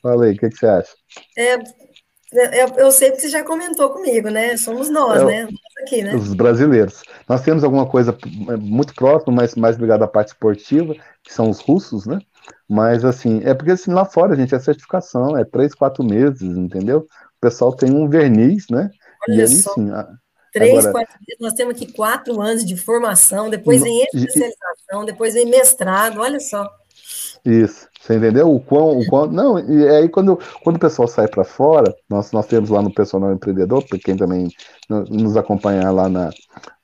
Fala 0.07 0.27
aí, 0.27 0.35
o 0.35 0.39
que, 0.39 0.49
que, 0.49 0.57
você 0.57 0.67
acha? 0.67 0.93
É, 1.37 1.55
é, 1.55 2.61
é, 2.61 2.67
eu 2.77 2.93
sei 2.93 3.11
que 3.11 3.21
você 3.21 3.29
já 3.29 3.43
comentou 3.43 3.91
comigo, 3.91 4.29
né? 4.29 4.57
Somos 4.57 4.89
nós, 4.89 5.21
é, 5.23 5.25
né? 5.25 5.49
Aqui, 5.83 6.01
né? 6.01 6.15
Os 6.15 6.33
brasileiros. 6.33 7.03
Nós 7.29 7.41
temos 7.43 7.65
alguma 7.65 7.89
coisa 7.89 8.17
muito 8.61 8.95
próxima, 8.95 9.35
mas 9.35 9.57
mais 9.57 9.77
ligada 9.77 10.05
à 10.05 10.09
parte 10.09 10.29
esportiva, 10.29 10.95
que 11.25 11.35
são 11.35 11.51
os 11.51 11.59
russos, 11.59 12.07
né? 12.07 12.21
Mas 12.69 13.05
assim, 13.05 13.43
é 13.45 13.53
porque 13.53 13.73
assim, 13.73 13.93
lá 13.93 14.05
fora, 14.05 14.37
gente, 14.37 14.55
é 14.55 14.61
certificação, 14.61 15.37
é 15.37 15.45
três, 15.45 15.75
quatro 15.75 16.05
meses, 16.05 16.41
entendeu? 16.57 16.99
O 16.99 17.41
pessoal 17.41 17.75
tem 17.75 17.93
um 17.93 18.09
verniz, 18.09 18.67
né? 18.71 18.89
Olha 19.29 19.39
e 19.39 19.41
aí 19.41 19.49
só. 19.49 19.75
sim. 19.75 19.91
Três, 20.53 20.87
Agora, 20.87 20.93
quatro 20.93 21.19
meses, 21.27 21.41
nós 21.41 21.53
temos 21.53 21.75
aqui 21.75 21.93
quatro 21.93 22.41
anos 22.41 22.65
de 22.65 22.77
formação, 22.77 23.51
depois 23.51 23.83
vem 23.83 24.05
especialização, 24.05 25.05
depois 25.05 25.35
vem 25.35 25.47
mestrado, 25.47 26.21
olha 26.21 26.39
só. 26.39 26.65
Isso. 27.45 27.89
Você 28.07 28.15
entendeu? 28.15 28.55
O 28.55 28.61
quão, 28.61 29.01
o 29.01 29.07
quão. 29.07 29.27
Não, 29.27 29.59
e 29.59 29.89
aí 29.89 30.09
quando, 30.09 30.39
quando 30.63 30.77
o 30.77 30.79
pessoal 30.79 31.09
sai 31.09 31.27
para 31.27 31.43
fora, 31.43 31.93
nós, 32.09 32.31
nós 32.31 32.47
temos 32.47 32.71
lá 32.71 32.81
no 32.81 32.95
Personal 32.95 33.33
Empreendedor, 33.33 33.85
para 33.85 33.99
quem 33.99 34.17
também 34.17 34.49
nos 34.89 35.37
acompanhar 35.37 35.91
lá, 35.91 36.09
na, 36.09 36.31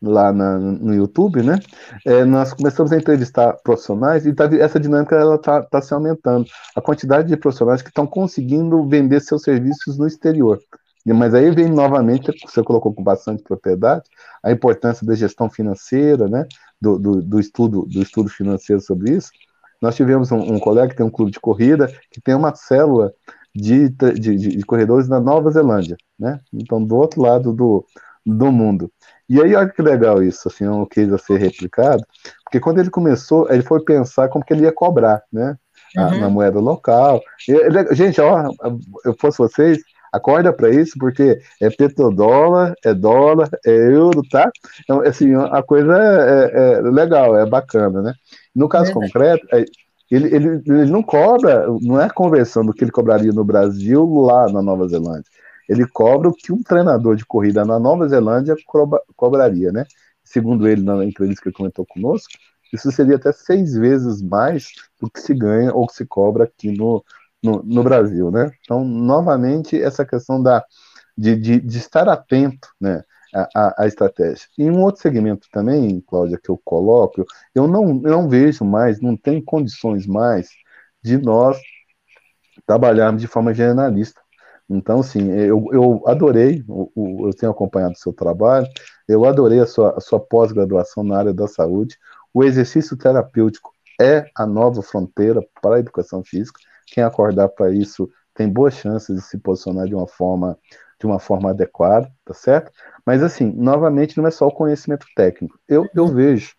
lá 0.03 0.33
na, 0.33 0.59
no 0.59 0.93
YouTube, 0.93 1.41
né? 1.45 1.61
É, 2.05 2.25
nós 2.25 2.53
começamos 2.53 2.91
a 2.91 2.97
entrevistar 2.97 3.53
profissionais 3.63 4.27
e 4.27 4.33
tá, 4.33 4.47
essa 4.59 4.81
dinâmica 4.81 5.15
ela 5.15 5.39
tá, 5.39 5.63
tá 5.63 5.81
se 5.81 5.95
aumentando. 5.95 6.45
A 6.75 6.81
quantidade 6.81 7.29
de 7.29 7.37
profissionais 7.37 7.83
que 7.83 7.91
estão 7.91 8.05
conseguindo 8.05 8.85
vender 8.89 9.21
seus 9.21 9.43
serviços 9.43 9.97
no 9.97 10.09
exterior. 10.09 10.59
Mas 11.07 11.35
aí 11.35 11.53
vem 11.53 11.69
novamente, 11.69 12.33
você 12.45 12.65
colocou 12.65 12.93
com 12.93 13.03
bastante 13.03 13.45
propriedade, 13.45 14.03
a 14.43 14.51
importância 14.51 15.07
da 15.07 15.15
gestão 15.15 15.49
financeira, 15.49 16.27
né? 16.27 16.47
Do, 16.81 16.99
do, 16.99 17.23
do 17.23 17.39
estudo, 17.39 17.83
do 17.83 18.03
estudo 18.03 18.29
financeiro 18.29 18.83
sobre 18.83 19.13
isso 19.13 19.31
nós 19.83 19.97
tivemos 19.97 20.31
um, 20.31 20.55
um, 20.55 20.61
colega 20.61 20.89
que 20.89 20.97
tem 20.97 21.05
um 21.05 21.11
clube 21.11 21.33
de 21.33 21.41
corrida, 21.41 21.93
que 22.11 22.21
tem 22.21 22.35
uma 22.35 22.55
célula 22.55 23.13
de, 23.55 23.89
de, 23.89 24.37
de, 24.37 24.65
corredores 24.65 25.09
na 25.09 25.21
Nova 25.21 25.51
Zelândia, 25.51 25.97
né? 26.19 26.39
Então, 26.53 26.83
do 26.83 26.97
outro 26.97 27.21
lado 27.21 27.53
do, 27.53 27.85
do 28.25 28.53
mundo. 28.53 28.91
E 29.29 29.43
aí, 29.43 29.55
olha 29.55 29.69
que 29.69 29.83
legal 29.83 30.23
isso, 30.23 30.49
assim, 30.49 30.65
é 30.65 30.71
um 30.71 30.87
case 30.87 31.13
a 31.13 31.19
ser 31.19 31.39
replicado, 31.39 32.03
porque 32.45 32.61
quando 32.61 32.79
ele 32.79 32.91
começou, 32.91 33.51
ele 33.51 33.63
foi 33.63 33.85
pensar 33.85 34.29
como 34.29 34.45
que 34.45 34.53
ele 34.53 34.63
ia 34.63 34.73
cobrar, 34.73 35.23
né? 35.33 35.57
Uhum. 35.97 36.21
Na 36.21 36.31
moeda 36.31 36.59
local. 36.59 37.21
E, 37.47 37.95
gente, 37.95 38.21
ó, 38.21 38.51
eu 39.05 39.15
fosse 39.19 39.37
vocês, 39.37 39.79
acorda 40.13 40.53
para 40.53 40.71
isso, 40.71 40.95
porque 40.99 41.39
é 41.61 41.71
petrodólar, 41.71 42.75
é 42.85 42.95
dólar, 42.95 43.49
é 43.67 43.71
euro, 43.71 44.23
tá? 44.31 44.51
Então, 44.81 45.01
assim, 45.01 45.35
a 45.35 45.63
coisa 45.63 45.97
é, 45.99 46.45
é, 46.45 46.73
é 46.75 46.81
legal, 46.83 47.37
é 47.37 47.45
bacana, 47.45 48.01
né? 48.01 48.15
No 48.55 48.69
caso 48.69 48.93
concreto, 48.93 49.47
é, 49.53 49.65
ele, 50.11 50.35
ele, 50.35 50.63
ele 50.67 50.91
não 50.91 51.03
cobra, 51.03 51.67
não 51.81 52.01
é 52.01 52.09
conversão 52.11 52.65
do 52.65 52.73
que 52.73 52.85
ele 52.85 52.91
cobraria 52.91 53.33
no 53.33 53.45
Brasil 53.45 54.05
lá 54.21 54.51
na 54.53 54.61
Nova 54.61 54.87
Zelândia. 54.87 55.25
Ele 55.69 55.87
cobra 55.87 56.29
o 56.29 56.35
que 56.35 56.53
um 56.53 56.63
treinador 56.63 57.17
de 57.17 57.25
corrida 57.25 57.65
na 57.65 57.79
Nova 57.79 58.07
Zelândia 58.09 58.55
cobra, 58.67 59.01
cobraria, 59.17 59.73
né? 59.73 59.87
Segundo 60.23 60.69
ele, 60.69 60.83
na 60.83 61.05
entrevista 61.05 61.43
que 61.43 61.49
ele 61.49 61.57
comentou 61.57 61.87
conosco, 61.87 62.33
isso 62.73 62.91
seria 62.93 63.17
até 63.17 63.33
seis 63.33 63.75
vezes 63.75 64.21
mais 64.21 64.73
do 65.01 65.11
que 65.11 65.21
se 65.21 65.35
ganha 65.35 65.73
ou 65.73 65.87
que 65.87 65.95
se 65.95 66.05
cobra 66.05 66.45
aqui 66.45 66.73
no, 66.77 67.05
no, 67.43 67.63
no 67.63 67.83
Brasil, 67.83 68.31
né? 68.31 68.51
Então, 68.61 68.85
novamente, 68.85 69.81
essa 69.81 70.05
questão 70.05 70.43
da, 70.43 70.65
de, 71.17 71.37
de, 71.37 71.61
de 71.61 71.79
estar 71.79 72.09
atento, 72.09 72.69
né? 72.81 73.03
A, 73.35 73.83
a, 73.83 73.87
estratégia. 73.87 74.47
E 74.59 74.71
um 74.71 74.83
outro 74.83 75.01
segmento 75.01 75.49
também, 75.51 76.01
Cláudia, 76.03 76.39
que 76.43 76.51
eu 76.51 76.61
coloco, 76.65 77.25
eu 77.55 77.67
não, 77.67 77.85
eu 78.05 78.11
não 78.11 78.29
vejo 78.29 78.65
mais, 78.65 79.01
não 79.01 79.17
tem 79.17 79.43
condições 79.43 80.07
mais 80.07 80.49
de 81.03 81.17
nós 81.19 81.59
trabalharmos 82.67 83.21
de 83.21 83.27
forma 83.27 83.55
generalista. 83.55 84.21
Então, 84.69 85.01
assim, 85.01 85.31
eu, 85.33 85.67
eu 85.73 86.03
adorei, 86.07 86.65
eu, 86.69 86.93
eu 87.27 87.31
tenho 87.35 87.53
acompanhado 87.53 87.95
o 87.95 87.99
seu 87.99 88.13
trabalho, 88.13 88.67
eu 89.09 89.25
adorei 89.25 89.61
a 89.61 89.67
sua, 89.67 89.97
a 89.97 90.01
sua 90.01 90.21
pós-graduação 90.21 91.03
na 91.03 91.19
área 91.19 91.35
da 91.35 91.47
saúde. 91.47 91.97
O 92.33 92.45
exercício 92.45 92.97
terapêutico 92.97 93.73
é 94.01 94.27
a 94.35 94.47
nova 94.47 94.83
fronteira 94.83 95.41
para 95.61 95.77
a 95.77 95.79
educação 95.79 96.23
física. 96.25 96.61
Quem 96.87 97.03
acordar 97.03 97.49
para 97.49 97.71
isso 97.71 98.09
tem 98.35 98.49
boas 98.49 98.75
chances 98.75 99.17
de 99.17 99.23
se 99.23 99.39
posicionar 99.39 99.87
de 99.87 99.95
uma 99.95 100.07
forma 100.07 100.59
de 101.03 101.07
uma 101.07 101.19
forma 101.19 101.51
adequada, 101.51 102.09
tá 102.25 102.33
certo? 102.33 102.71
Mas 103.05 103.23
assim, 103.25 103.53
novamente, 103.53 104.17
não 104.17 104.27
é 104.27 104.31
só 104.31 104.47
o 104.47 104.53
conhecimento 104.53 105.05
técnico. 105.17 105.59
Eu, 105.69 105.89
eu 105.95 106.07
vejo, 106.07 106.55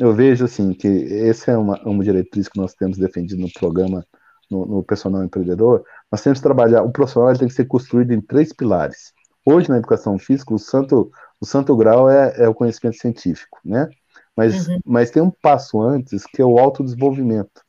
eu 0.00 0.14
vejo 0.14 0.46
assim 0.46 0.72
que 0.72 0.88
essa 1.28 1.50
é 1.50 1.56
uma, 1.56 1.78
uma 1.82 2.02
diretriz 2.02 2.48
que 2.48 2.58
nós 2.58 2.72
temos 2.72 2.96
defendido 2.96 3.42
no 3.42 3.52
programa 3.52 4.04
no, 4.50 4.64
no 4.64 4.82
personal 4.82 5.22
empreendedor. 5.22 5.84
Nós 6.10 6.22
temos 6.22 6.38
que 6.38 6.42
trabalhar. 6.42 6.82
O 6.82 6.90
profissional 6.90 7.36
tem 7.36 7.46
que 7.46 7.54
ser 7.54 7.66
construído 7.66 8.12
em 8.12 8.22
três 8.22 8.54
pilares. 8.54 9.12
Hoje 9.44 9.68
na 9.68 9.76
educação 9.76 10.18
física, 10.18 10.54
o 10.54 10.58
santo 10.58 11.10
o 11.38 11.44
santo 11.44 11.76
grau 11.76 12.08
é, 12.08 12.34
é 12.38 12.48
o 12.48 12.54
conhecimento 12.54 12.96
científico, 12.96 13.58
né? 13.62 13.86
Mas, 14.34 14.66
uhum. 14.66 14.80
mas 14.82 15.10
tem 15.10 15.22
um 15.22 15.30
passo 15.30 15.80
antes 15.82 16.24
que 16.24 16.40
é 16.40 16.44
o 16.44 16.58
autodesenvolvimento. 16.58 17.60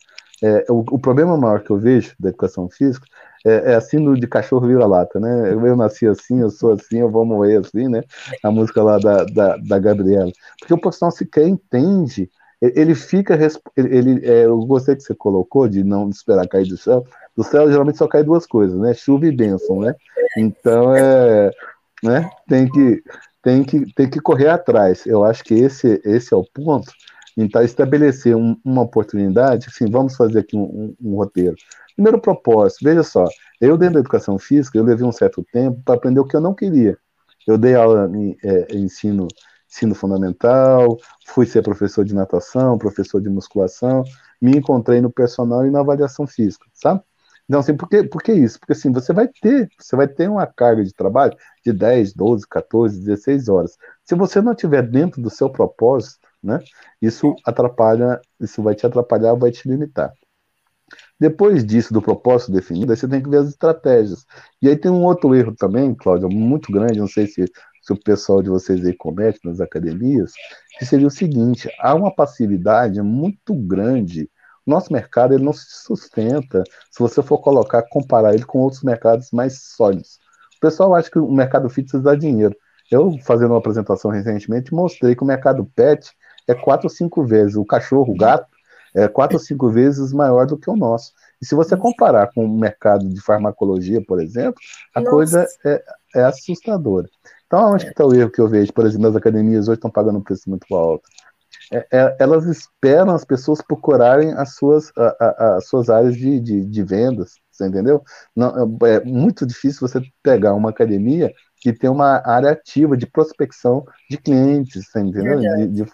É, 0.41 0.65
o, 0.69 0.80
o, 0.80 0.99
problema 0.99 1.36
maior 1.36 1.62
que 1.62 1.71
eu 1.71 1.78
vejo 1.78 2.15
da 2.19 2.30
educação 2.30 2.69
física 2.69 3.06
é, 3.46 3.74
é 3.74 3.76
assim 3.76 4.14
de 4.16 4.28
cachorro 4.28 4.68
vira-lata, 4.68 5.20
né? 5.20 5.54
Eu, 5.54 5.76
nasci 5.76 6.08
assim, 6.08 6.42
eu 6.42 6.50
sou 6.50 6.74
assim, 6.74 7.00
eu 7.00 7.10
vou 7.10 7.24
morrer 7.24 7.58
assim, 7.58 7.88
né? 7.88 8.04
A 8.44 8.50
música 8.50 8.82
lá 8.82 8.98
da, 8.98 9.24
da, 9.24 9.58
da 9.58 9.80
Gabriela. 9.80 10.32
Porque 10.60 10.74
o 10.74 10.78
profissional 10.78 11.16
sequer 11.16 11.48
entende, 11.48 12.30
ele 12.62 12.96
fica. 12.96 13.38
Ele, 13.78 14.26
é, 14.26 14.48
gostei 14.48 14.96
que 14.96 15.04
você 15.04 15.14
colocou 15.14 15.68
de 15.68 15.84
não 15.84 16.10
esperar 16.10 16.48
cair 16.48 16.68
do 16.68 16.78
céu. 16.78 17.06
Do 17.38 17.44
céu 17.44 17.70
geralmente 17.70 17.98
só 17.98 18.08
cai 18.08 18.24
duas 18.24 18.48
coisas, 18.48 18.80
né? 18.80 18.94
Chuva 18.94 19.28
e 19.28 19.32
bênção, 19.32 19.80
né? 19.80 19.96
Então 20.36 20.96
é. 20.96 21.52
Né? 22.04 22.30
Tem 22.48 22.68
que. 22.70 23.04
Tem 23.44 23.64
que, 23.64 23.94
tem 23.94 24.10
que 24.10 24.20
correr 24.20 24.48
atrás. 24.48 25.06
Eu 25.06 25.24
acho 25.24 25.44
que 25.44 25.54
esse, 25.54 26.02
esse 26.04 26.34
é 26.34 26.38
o 26.38 26.44
ponto 26.44 26.92
então, 27.38 27.62
estabelecer 27.62 28.36
um, 28.36 28.58
uma 28.64 28.82
oportunidade, 28.84 29.68
assim, 29.68 29.90
vamos 29.90 30.16
fazer 30.16 30.40
aqui 30.40 30.56
um, 30.56 30.64
um, 30.64 30.96
um, 31.02 31.16
roteiro. 31.16 31.56
Primeiro 31.96 32.20
propósito, 32.20 32.84
veja 32.84 33.04
só, 33.04 33.26
eu 33.60 33.78
dentro 33.78 33.96
da 33.96 34.00
educação 34.02 34.38
física, 34.38 34.78
eu 34.78 34.84
levei 34.84 35.06
um 35.06 35.12
certo 35.12 35.44
tempo 35.52 35.82
para 35.84 35.96
aprender 35.96 36.20
o 36.20 36.26
que 36.26 36.36
eu 36.36 36.42
não 36.42 36.54
queria. 36.54 36.98
Eu 37.48 37.58
dei 37.58 37.76
aula 37.76 38.10
em 38.14 38.36
é, 38.44 38.76
ensino, 38.76 39.28
ensino 39.70 39.96
fundamental, 39.96 40.98
fui 41.28 41.46
ser 41.46 41.62
professor 41.62 42.04
de 42.04 42.14
natação, 42.14 42.78
professor 42.78 43.22
de 43.22 43.30
musculação, 43.30 44.04
me 44.42 44.58
encontrei 44.58 45.00
no 45.00 45.12
personal 45.12 45.66
e 45.66 45.72
na 45.72 45.80
avaliação 45.80 46.28
física, 46.28 46.66
sabe? 46.74 47.02
Então, 47.48 47.60
assim, 47.60 47.78
por 47.78 47.88
que, 47.88 48.04
por 48.04 48.24
que 48.24 48.34
isso? 48.34 48.60
Porque 48.60 48.74
assim, 48.74 48.92
você 48.92 49.14
vai 49.14 49.28
ter, 49.28 49.70
você 49.80 49.96
vai 49.96 50.08
ter 50.08 50.28
uma 50.30 50.48
carga 50.48 50.84
de 50.84 50.94
trabalho 50.94 51.38
de 51.64 51.72
10, 51.72 52.14
12, 52.14 52.48
14, 52.48 53.00
16 53.00 53.50
horas. 53.50 53.78
Se 54.04 54.16
você 54.16 54.42
não 54.42 54.54
estiver 54.54 54.82
dentro 54.82 55.22
do 55.22 55.30
seu 55.30 55.50
propósito, 55.50 56.28
né? 56.42 56.60
Isso 57.02 57.36
atrapalha, 57.46 58.20
isso 58.40 58.62
vai 58.64 58.76
te 58.76 58.86
atrapalhar, 58.86 59.36
vai 59.36 59.52
te 59.52 59.68
limitar. 59.70 60.12
Depois 61.26 61.66
disso, 61.66 61.92
do 61.92 62.04
propósito 62.04 62.52
definido, 62.52 62.92
aí 62.92 62.98
você 62.98 63.08
tem 63.08 63.20
que 63.20 63.28
ver 63.28 63.38
as 63.38 63.48
estratégias. 63.48 64.28
E 64.62 64.70
aí 64.70 64.78
tem 64.78 64.92
um 64.92 65.04
outro 65.04 65.34
erro 65.34 65.56
também, 65.56 65.96
Cláudia, 65.96 66.28
muito 66.30 66.72
grande, 66.72 67.00
não 67.00 67.08
sei 67.08 67.26
se, 67.26 67.46
se 67.82 67.92
o 67.92 68.00
pessoal 68.00 68.44
de 68.44 68.50
vocês 68.52 68.86
aí 68.86 68.94
comete 68.94 69.40
nas 69.44 69.60
academias, 69.60 70.34
que 70.78 70.86
seria 70.86 71.08
o 71.08 71.10
seguinte, 71.10 71.68
há 71.80 71.96
uma 71.96 72.14
passividade 72.14 73.02
muito 73.02 73.56
grande. 73.56 74.30
Nosso 74.68 74.94
mercado 74.94 75.34
ele 75.34 75.44
não 75.44 75.52
se 75.52 75.66
sustenta 75.68 76.64
se 76.92 77.00
você 77.00 77.24
for 77.24 77.40
colocar, 77.40 77.82
comparar 77.90 78.36
ele 78.36 78.46
com 78.46 78.60
outros 78.60 78.84
mercados 78.84 79.32
mais 79.32 79.64
sólidos. 79.76 80.20
O 80.58 80.60
pessoal 80.60 80.94
acha 80.94 81.10
que 81.10 81.18
o 81.18 81.32
mercado 81.32 81.68
fitness 81.72 82.04
dá 82.04 82.14
dinheiro. 82.14 82.56
Eu, 82.92 83.18
fazendo 83.24 83.50
uma 83.50 83.58
apresentação 83.58 84.12
recentemente, 84.12 84.72
mostrei 84.72 85.16
que 85.16 85.24
o 85.24 85.28
mercado 85.28 85.66
pet 85.76 86.08
é 86.48 86.54
quatro 86.54 86.86
ou 86.86 86.92
cinco 86.92 87.26
vezes. 87.26 87.56
O 87.56 87.66
cachorro, 87.66 88.14
o 88.14 88.16
gato, 88.16 88.46
é 88.96 89.08
quatro 89.08 89.38
ou 89.38 89.44
cinco 89.44 89.70
vezes 89.70 90.14
maior 90.14 90.48
do 90.48 90.58
que 90.58 90.70
o 90.70 90.76
nosso. 90.76 91.12
E 91.42 91.46
se 91.46 91.54
você 91.54 91.76
comparar 91.76 92.32
com 92.34 92.46
o 92.46 92.60
mercado 92.60 93.08
de 93.10 93.22
farmacologia, 93.22 94.02
por 94.06 94.22
exemplo, 94.22 94.60
a 94.96 95.02
Nossa. 95.02 95.12
coisa 95.12 95.46
é, 95.66 95.84
é, 96.16 96.24
assustadora. 96.24 97.08
Então, 97.46 97.74
onde 97.74 97.88
está 97.88 98.06
o 98.06 98.14
erro 98.14 98.32
que 98.32 98.40
eu 98.40 98.48
vejo? 98.48 98.74
Por 98.74 98.86
exemplo, 98.86 99.08
as 99.08 99.16
academias 99.16 99.68
hoje 99.68 99.78
estão 99.78 99.92
pagando 99.92 100.20
um 100.20 100.24
preço 100.24 100.50
muito 100.50 100.74
alto. 100.74 101.08
É, 101.72 101.88
é, 101.92 102.18
elas 102.20 102.46
esperam 102.46 103.14
as 103.14 103.26
pessoas 103.26 103.62
procurarem 103.62 104.34
as 104.34 104.56
suas, 104.56 104.92
a, 104.98 105.16
a, 105.20 105.58
as 105.58 105.68
suas 105.68 105.90
áreas 105.90 106.16
de, 106.16 106.40
de, 106.40 106.66
de 106.66 106.84
vendas, 106.84 107.36
você 107.52 107.68
entendeu? 107.68 108.04
Não, 108.36 108.78
é 108.84 109.04
muito 109.04 109.46
difícil 109.46 109.88
você 109.88 110.02
pegar 110.22 110.54
uma 110.54 110.70
academia 110.70 111.34
que 111.58 111.74
tem 111.74 111.90
uma 111.90 112.22
área 112.26 112.52
ativa 112.52 112.96
de 112.96 113.08
prospecção 113.08 113.86
de 114.10 114.18
clientes, 114.18 114.92
tá 114.92 115.02
entendeu? 115.02 115.40
De, 115.40 115.68
de, 115.68 115.86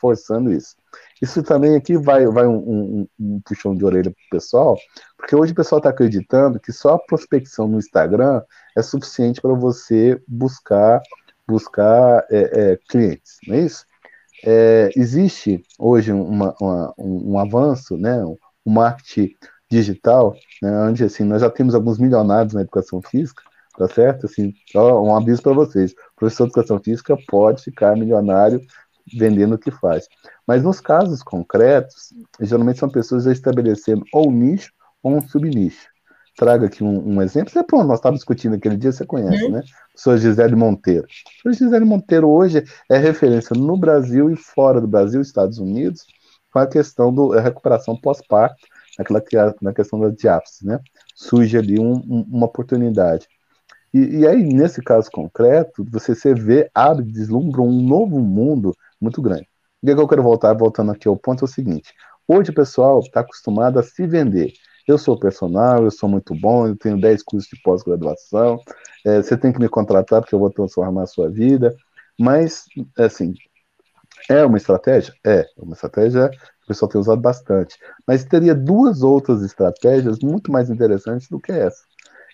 forçando 0.00 0.52
isso. 0.52 0.74
Isso 1.20 1.42
também 1.42 1.76
aqui 1.76 1.96
vai, 1.96 2.26
vai 2.26 2.46
um, 2.46 2.56
um, 2.56 3.08
um 3.18 3.40
puxão 3.40 3.76
de 3.76 3.84
orelha 3.84 4.10
para 4.10 4.10
o 4.10 4.30
pessoal, 4.30 4.76
porque 5.16 5.36
hoje 5.36 5.52
o 5.52 5.54
pessoal 5.54 5.78
está 5.78 5.90
acreditando 5.90 6.58
que 6.58 6.72
só 6.72 6.94
a 6.94 6.98
prospecção 6.98 7.68
no 7.68 7.78
Instagram 7.78 8.42
é 8.76 8.82
suficiente 8.82 9.40
para 9.40 9.54
você 9.54 10.20
buscar 10.26 11.00
buscar 11.46 12.24
é, 12.30 12.72
é, 12.72 12.78
clientes, 12.88 13.38
não 13.46 13.56
é 13.56 13.60
isso? 13.60 13.84
É, 14.44 14.90
existe 14.96 15.62
hoje 15.78 16.12
uma, 16.12 16.54
uma, 16.60 16.94
um, 16.98 17.32
um, 17.32 17.38
avanço, 17.38 17.96
né, 17.96 18.24
um 18.24 18.36
marketing 18.64 19.34
digital, 19.70 20.34
né, 20.60 20.70
onde 20.88 21.04
assim, 21.04 21.24
nós 21.24 21.42
já 21.42 21.50
temos 21.50 21.74
alguns 21.74 21.98
milionários 21.98 22.54
na 22.54 22.62
educação 22.62 23.00
física, 23.00 23.42
tá 23.76 23.88
certo? 23.88 24.26
Assim, 24.26 24.52
um 24.74 25.14
aviso 25.14 25.42
para 25.42 25.52
vocês: 25.52 25.92
o 25.92 26.16
professor 26.16 26.44
de 26.44 26.50
educação 26.50 26.78
física 26.80 27.16
pode 27.28 27.62
ficar 27.62 27.96
milionário 27.96 28.60
vendendo 29.18 29.54
o 29.54 29.58
que 29.58 29.70
faz. 29.70 30.06
Mas 30.46 30.62
nos 30.62 30.80
casos 30.80 31.22
concretos, 31.22 32.12
geralmente 32.40 32.78
são 32.78 32.88
pessoas 32.88 33.24
já 33.24 33.32
estabelecendo 33.32 34.04
ou 34.12 34.28
um 34.28 34.32
nicho 34.32 34.72
ou 35.02 35.16
um 35.16 35.20
subnicho. 35.20 35.88
Traga 36.36 36.66
aqui 36.66 36.82
um, 36.82 37.16
um 37.16 37.22
exemplo. 37.22 37.58
É 37.58 37.62
pronto, 37.62 37.86
nós 37.86 37.98
estávamos 37.98 38.20
discutindo 38.20 38.54
aquele 38.54 38.76
dia, 38.76 38.90
você 38.90 39.04
conhece, 39.04 39.44
uhum. 39.44 39.50
né? 39.50 39.62
Professor 39.92 40.16
Gisele 40.16 40.56
Monteiro. 40.56 41.06
Professor 41.42 41.64
Gisele 41.64 41.84
Monteiro 41.84 42.28
hoje 42.28 42.64
é 42.90 42.96
referência 42.96 43.54
no 43.54 43.76
Brasil 43.76 44.30
e 44.30 44.36
fora 44.36 44.80
do 44.80 44.88
Brasil, 44.88 45.20
Estados 45.20 45.58
Unidos, 45.58 46.06
com 46.50 46.58
a 46.58 46.66
questão 46.66 47.14
da 47.14 47.40
recuperação 47.40 47.96
pós-parto 47.96 48.66
naquela 48.98 49.22
na 49.60 49.72
questão 49.72 50.00
da 50.00 50.08
diápse, 50.08 50.66
né? 50.66 50.80
Surge 51.14 51.56
ali 51.56 51.78
um, 51.78 51.94
um, 51.94 52.26
uma 52.30 52.46
oportunidade. 52.46 53.26
E, 53.92 54.20
e, 54.20 54.26
aí, 54.26 54.42
nesse 54.42 54.80
caso 54.80 55.10
concreto, 55.10 55.84
você, 55.90 56.14
você 56.14 56.34
vê, 56.34 56.70
abre, 56.74 57.04
deslumbra 57.04 57.60
um 57.60 57.82
novo 57.82 58.20
mundo 58.20 58.74
muito 59.02 59.20
grande. 59.20 59.48
O 59.82 59.86
que, 59.86 59.92
é 59.92 59.94
que 59.94 60.00
eu 60.00 60.08
quero 60.08 60.22
voltar, 60.22 60.52
voltando 60.54 60.92
aqui 60.92 61.08
ao 61.08 61.16
ponto, 61.16 61.44
é 61.44 61.46
o 61.46 61.48
seguinte. 61.48 61.92
Hoje 62.26 62.50
o 62.50 62.54
pessoal 62.54 63.00
está 63.00 63.20
acostumado 63.20 63.78
a 63.78 63.82
se 63.82 64.06
vender. 64.06 64.52
Eu 64.86 64.96
sou 64.98 65.18
personal, 65.18 65.84
eu 65.84 65.90
sou 65.90 66.08
muito 66.08 66.34
bom, 66.34 66.66
eu 66.66 66.76
tenho 66.76 67.00
10 67.00 67.22
cursos 67.22 67.48
de 67.48 67.60
pós-graduação, 67.62 68.60
é, 69.04 69.22
você 69.22 69.36
tem 69.36 69.52
que 69.52 69.60
me 69.60 69.68
contratar 69.68 70.20
porque 70.20 70.34
eu 70.34 70.38
vou 70.38 70.50
transformar 70.50 71.02
a 71.02 71.06
sua 71.06 71.28
vida. 71.28 71.74
Mas, 72.18 72.64
assim, 72.96 73.34
é 74.28 74.44
uma 74.44 74.56
estratégia? 74.56 75.12
É, 75.24 75.46
uma 75.56 75.74
estratégia 75.74 76.28
que 76.30 76.36
o 76.36 76.66
pessoal 76.68 76.88
tem 76.90 77.00
usado 77.00 77.20
bastante. 77.20 77.76
Mas 78.06 78.24
teria 78.24 78.54
duas 78.54 79.02
outras 79.02 79.42
estratégias 79.42 80.18
muito 80.20 80.52
mais 80.52 80.70
interessantes 80.70 81.28
do 81.28 81.40
que 81.40 81.52
essa, 81.52 81.82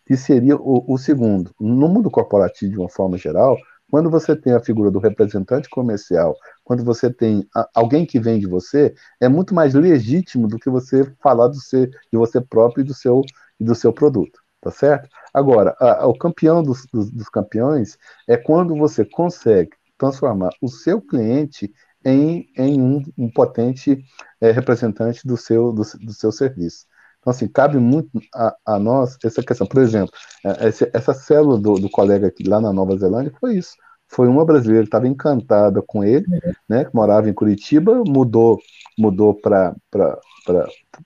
que 0.07 0.17
seria 0.17 0.57
o, 0.57 0.85
o 0.87 0.99
segundo. 0.99 1.55
No 1.59 1.89
mundo 1.89 2.11
corporativo, 2.11 2.73
de 2.73 2.79
uma 2.79 2.89
forma 2.89 3.17
geral, 3.17 3.57
quando 3.91 4.11
você 4.11 4.37
tem 4.37 4.53
a 4.53 4.61
figura 4.61 4.91
do 4.91 4.99
representante 4.99 5.69
comercial, 5.69 6.37
quando 6.63 6.85
você 6.85 7.13
tem 7.13 7.47
alguém 7.75 8.05
que 8.05 8.21
vende 8.21 8.47
você, 8.47 8.95
é 9.21 9.29
muito 9.29 9.55
mais 9.55 9.75
legítimo 9.75 10.47
do 10.47 10.59
que 10.59 10.71
você 10.71 11.05
falar 11.23 11.49
do 11.49 11.61
seu, 11.61 11.87
de 11.87 11.97
você 12.13 12.41
próprio 12.41 12.83
e 12.83 12.87
do 12.87 12.95
seu, 12.95 13.23
do 13.59 13.75
seu 13.75 13.93
produto, 13.93 14.41
tá 14.61 14.71
certo? 14.71 15.09
Agora, 15.33 15.75
a, 15.81 16.07
o 16.07 16.17
campeão 16.17 16.63
dos, 16.63 16.87
dos, 16.93 17.11
dos 17.11 17.29
campeões 17.29 17.99
é 18.27 18.37
quando 18.37 18.77
você 18.77 19.05
consegue 19.05 19.71
transformar 19.97 20.51
o 20.63 20.69
seu 20.69 21.01
cliente 21.01 21.73
em, 22.05 22.49
em 22.57 22.81
um, 22.81 23.03
um 23.17 23.31
potente 23.31 24.03
é, 24.41 24.51
representante 24.51 25.27
do 25.27 25.37
seu, 25.37 25.73
do, 25.73 25.83
do 25.83 26.13
seu 26.13 26.31
serviço. 26.31 26.87
Então, 27.21 27.31
assim, 27.31 27.49
cabe 27.49 27.79
muito 27.79 28.11
a, 28.35 28.55
a 28.65 28.79
nós 28.79 29.17
essa 29.25 29.43
questão. 29.43 29.67
Por 29.67 29.83
exemplo, 29.83 30.13
é, 30.45 30.69
essa, 30.69 30.91
essa 30.93 31.15
célula 31.15 31.59
do, 31.59 31.75
do 31.75 31.91
colega 31.91 32.29
aqui 32.29 32.45
lá 32.45 32.61
na 32.61 32.73
Nova 32.73 32.97
Zelândia 32.97 33.33
foi 33.41 33.57
isso. 33.57 33.73
Foi 34.11 34.27
uma 34.27 34.45
brasileira 34.45 34.85
que 34.85 34.89
estava 34.89 35.07
encantada 35.07 35.83
com 35.83 36.03
ele, 36.03 36.27
uhum. 36.29 36.53
né, 36.69 36.85
que 36.85 36.95
morava 36.95 37.29
em 37.29 37.35
Curitiba, 37.35 38.03
mudou 38.07 38.59
mudou 38.99 39.35
para 39.35 39.75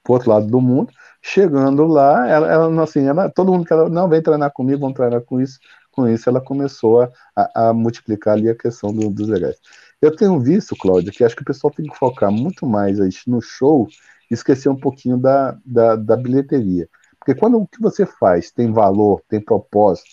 o 0.08 0.12
outro 0.12 0.30
lado 0.30 0.46
do 0.46 0.60
mundo. 0.60 0.92
Chegando 1.20 1.86
lá, 1.86 2.26
ela, 2.28 2.50
ela 2.50 2.82
assim, 2.82 3.06
ela, 3.06 3.28
todo 3.30 3.52
mundo 3.52 3.66
que 3.66 3.72
ela 3.72 3.88
não 3.88 4.08
vem 4.08 4.22
treinar 4.22 4.50
comigo, 4.52 4.80
vão 4.80 4.92
treinar 4.92 5.20
com 5.22 5.40
isso. 5.40 5.58
Com 5.92 6.08
isso, 6.08 6.28
ela 6.28 6.40
começou 6.40 7.02
a, 7.36 7.68
a 7.68 7.72
multiplicar 7.74 8.34
ali 8.34 8.48
a 8.48 8.56
questão 8.56 8.92
do, 8.92 9.10
dos 9.10 9.28
legais. 9.28 9.56
Eu 10.00 10.16
tenho 10.16 10.40
visto, 10.40 10.74
Cláudia, 10.74 11.12
que 11.12 11.22
acho 11.22 11.36
que 11.36 11.42
o 11.42 11.44
pessoal 11.44 11.72
tem 11.72 11.86
que 11.86 11.96
focar 11.96 12.32
muito 12.32 12.66
mais 12.66 12.98
no 13.26 13.40
show 13.42 13.86
esquecer 14.34 14.68
um 14.68 14.76
pouquinho 14.76 15.16
da, 15.16 15.56
da, 15.64 15.96
da 15.96 16.16
bilheteria. 16.16 16.88
Porque 17.18 17.34
quando 17.34 17.58
o 17.58 17.66
que 17.66 17.80
você 17.80 18.04
faz 18.04 18.50
tem 18.50 18.72
valor, 18.72 19.22
tem 19.28 19.40
propósito, 19.40 20.08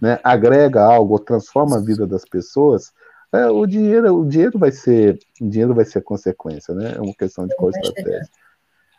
né, 0.00 0.18
agrega 0.22 0.82
algo, 0.82 1.18
transforma 1.18 1.76
a 1.76 1.80
vida 1.80 2.06
das 2.06 2.24
pessoas, 2.24 2.92
é, 3.32 3.46
o 3.46 3.64
dinheiro, 3.64 4.20
o 4.20 4.28
dinheiro 4.28 4.58
vai 4.58 4.72
ser, 4.72 5.18
o 5.40 5.48
dinheiro 5.48 5.74
vai 5.74 5.84
ser 5.84 6.02
consequência, 6.02 6.74
né? 6.74 6.94
É 6.96 7.00
uma 7.00 7.14
questão 7.14 7.46
de 7.46 7.54
qual 7.54 7.70
estratégia. 7.70 8.28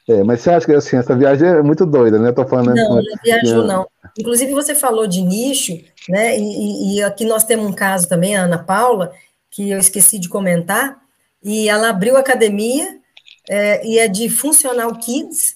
É, 0.08 0.24
mas 0.24 0.42
você 0.42 0.50
acha 0.50 0.66
que 0.66 0.74
assim, 0.74 0.96
essa 0.96 1.16
viagem 1.16 1.48
é 1.48 1.62
muito 1.62 1.86
doida, 1.86 2.18
né? 2.18 2.32
Tô 2.32 2.46
falando. 2.46 2.74
Não, 2.76 2.96
não 2.96 3.04
viajou, 3.24 3.66
não. 3.66 3.88
Inclusive, 4.18 4.54
você 4.54 4.74
falou 4.74 5.06
de 5.06 5.22
nicho, 5.22 5.74
né? 6.10 6.40
E, 6.40 6.96
e, 6.96 7.04
aqui 7.04 7.26
nós 7.26 7.44
temos 7.44 7.68
um 7.68 7.74
caso 7.74 8.08
também, 8.08 8.36
a 8.36 8.44
Ana 8.44 8.58
Paula, 8.58 9.12
que 9.50 9.70
eu 9.70 9.78
esqueci 9.78 10.18
de 10.18 10.30
comentar, 10.30 10.98
e 11.44 11.68
ela 11.68 11.90
abriu 11.90 12.18
academia 12.18 13.01
é, 13.50 13.86
e 13.86 14.00
é 14.00 14.08
de 14.08 14.30
Funcional 14.30 14.96
Kids, 14.98 15.54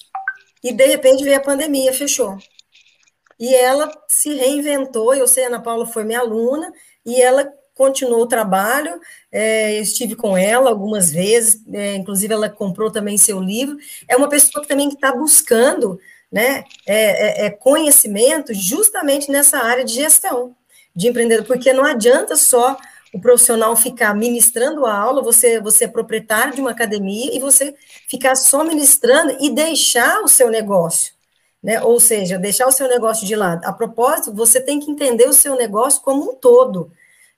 e 0.63 0.71
de 0.71 0.85
repente 0.85 1.23
veio 1.23 1.37
a 1.37 1.41
pandemia, 1.41 1.93
fechou. 1.93 2.37
E 3.39 3.53
ela 3.53 3.91
se 4.07 4.33
reinventou, 4.33 5.13
eu 5.13 5.27
sei, 5.27 5.43
a 5.43 5.47
Ana 5.47 5.61
Paula 5.61 5.85
foi 5.85 6.03
minha 6.03 6.19
aluna, 6.19 6.71
e 7.05 7.21
ela 7.21 7.51
continuou 7.73 8.21
o 8.21 8.27
trabalho, 8.27 8.99
é, 9.31 9.79
estive 9.79 10.15
com 10.15 10.37
ela 10.37 10.69
algumas 10.69 11.11
vezes, 11.11 11.61
é, 11.73 11.95
inclusive 11.95 12.33
ela 12.33 12.49
comprou 12.49 12.89
também 12.89 13.17
seu 13.17 13.39
livro, 13.39 13.77
é 14.07 14.15
uma 14.15 14.29
pessoa 14.29 14.63
que 14.63 14.69
também 14.69 14.87
está 14.87 15.13
buscando 15.13 15.99
né, 16.31 16.63
é, 16.87 17.43
é, 17.43 17.45
é, 17.45 17.49
conhecimento 17.49 18.53
justamente 18.53 19.29
nessa 19.29 19.59
área 19.59 19.83
de 19.83 19.93
gestão, 19.93 20.55
de 20.95 21.09
empreendedor, 21.09 21.45
porque 21.45 21.73
não 21.73 21.85
adianta 21.85 22.37
só 22.37 22.77
o 23.15 23.21
profissional 23.21 23.75
ficar 23.75 24.13
ministrando 24.13 24.85
a 24.85 24.97
aula, 24.97 25.21
você, 25.21 25.59
você 25.59 25.85
é 25.85 25.87
proprietário 25.87 26.55
de 26.55 26.61
uma 26.61 26.71
academia 26.71 27.33
e 27.33 27.39
você 27.39 27.73
ficar 28.09 28.35
só 28.35 28.63
ministrando 28.63 29.37
e 29.39 29.49
deixar 29.49 30.21
o 30.21 30.27
seu 30.27 30.49
negócio, 30.49 31.13
né? 31.63 31.81
Ou 31.81 31.99
seja, 31.99 32.37
deixar 32.37 32.67
o 32.67 32.71
seu 32.71 32.87
negócio 32.87 33.25
de 33.25 33.35
lado. 33.35 33.63
A 33.65 33.73
propósito, 33.73 34.33
você 34.33 34.59
tem 34.59 34.79
que 34.79 34.91
entender 34.91 35.27
o 35.27 35.33
seu 35.33 35.55
negócio 35.55 36.01
como 36.01 36.31
um 36.31 36.35
todo 36.35 36.91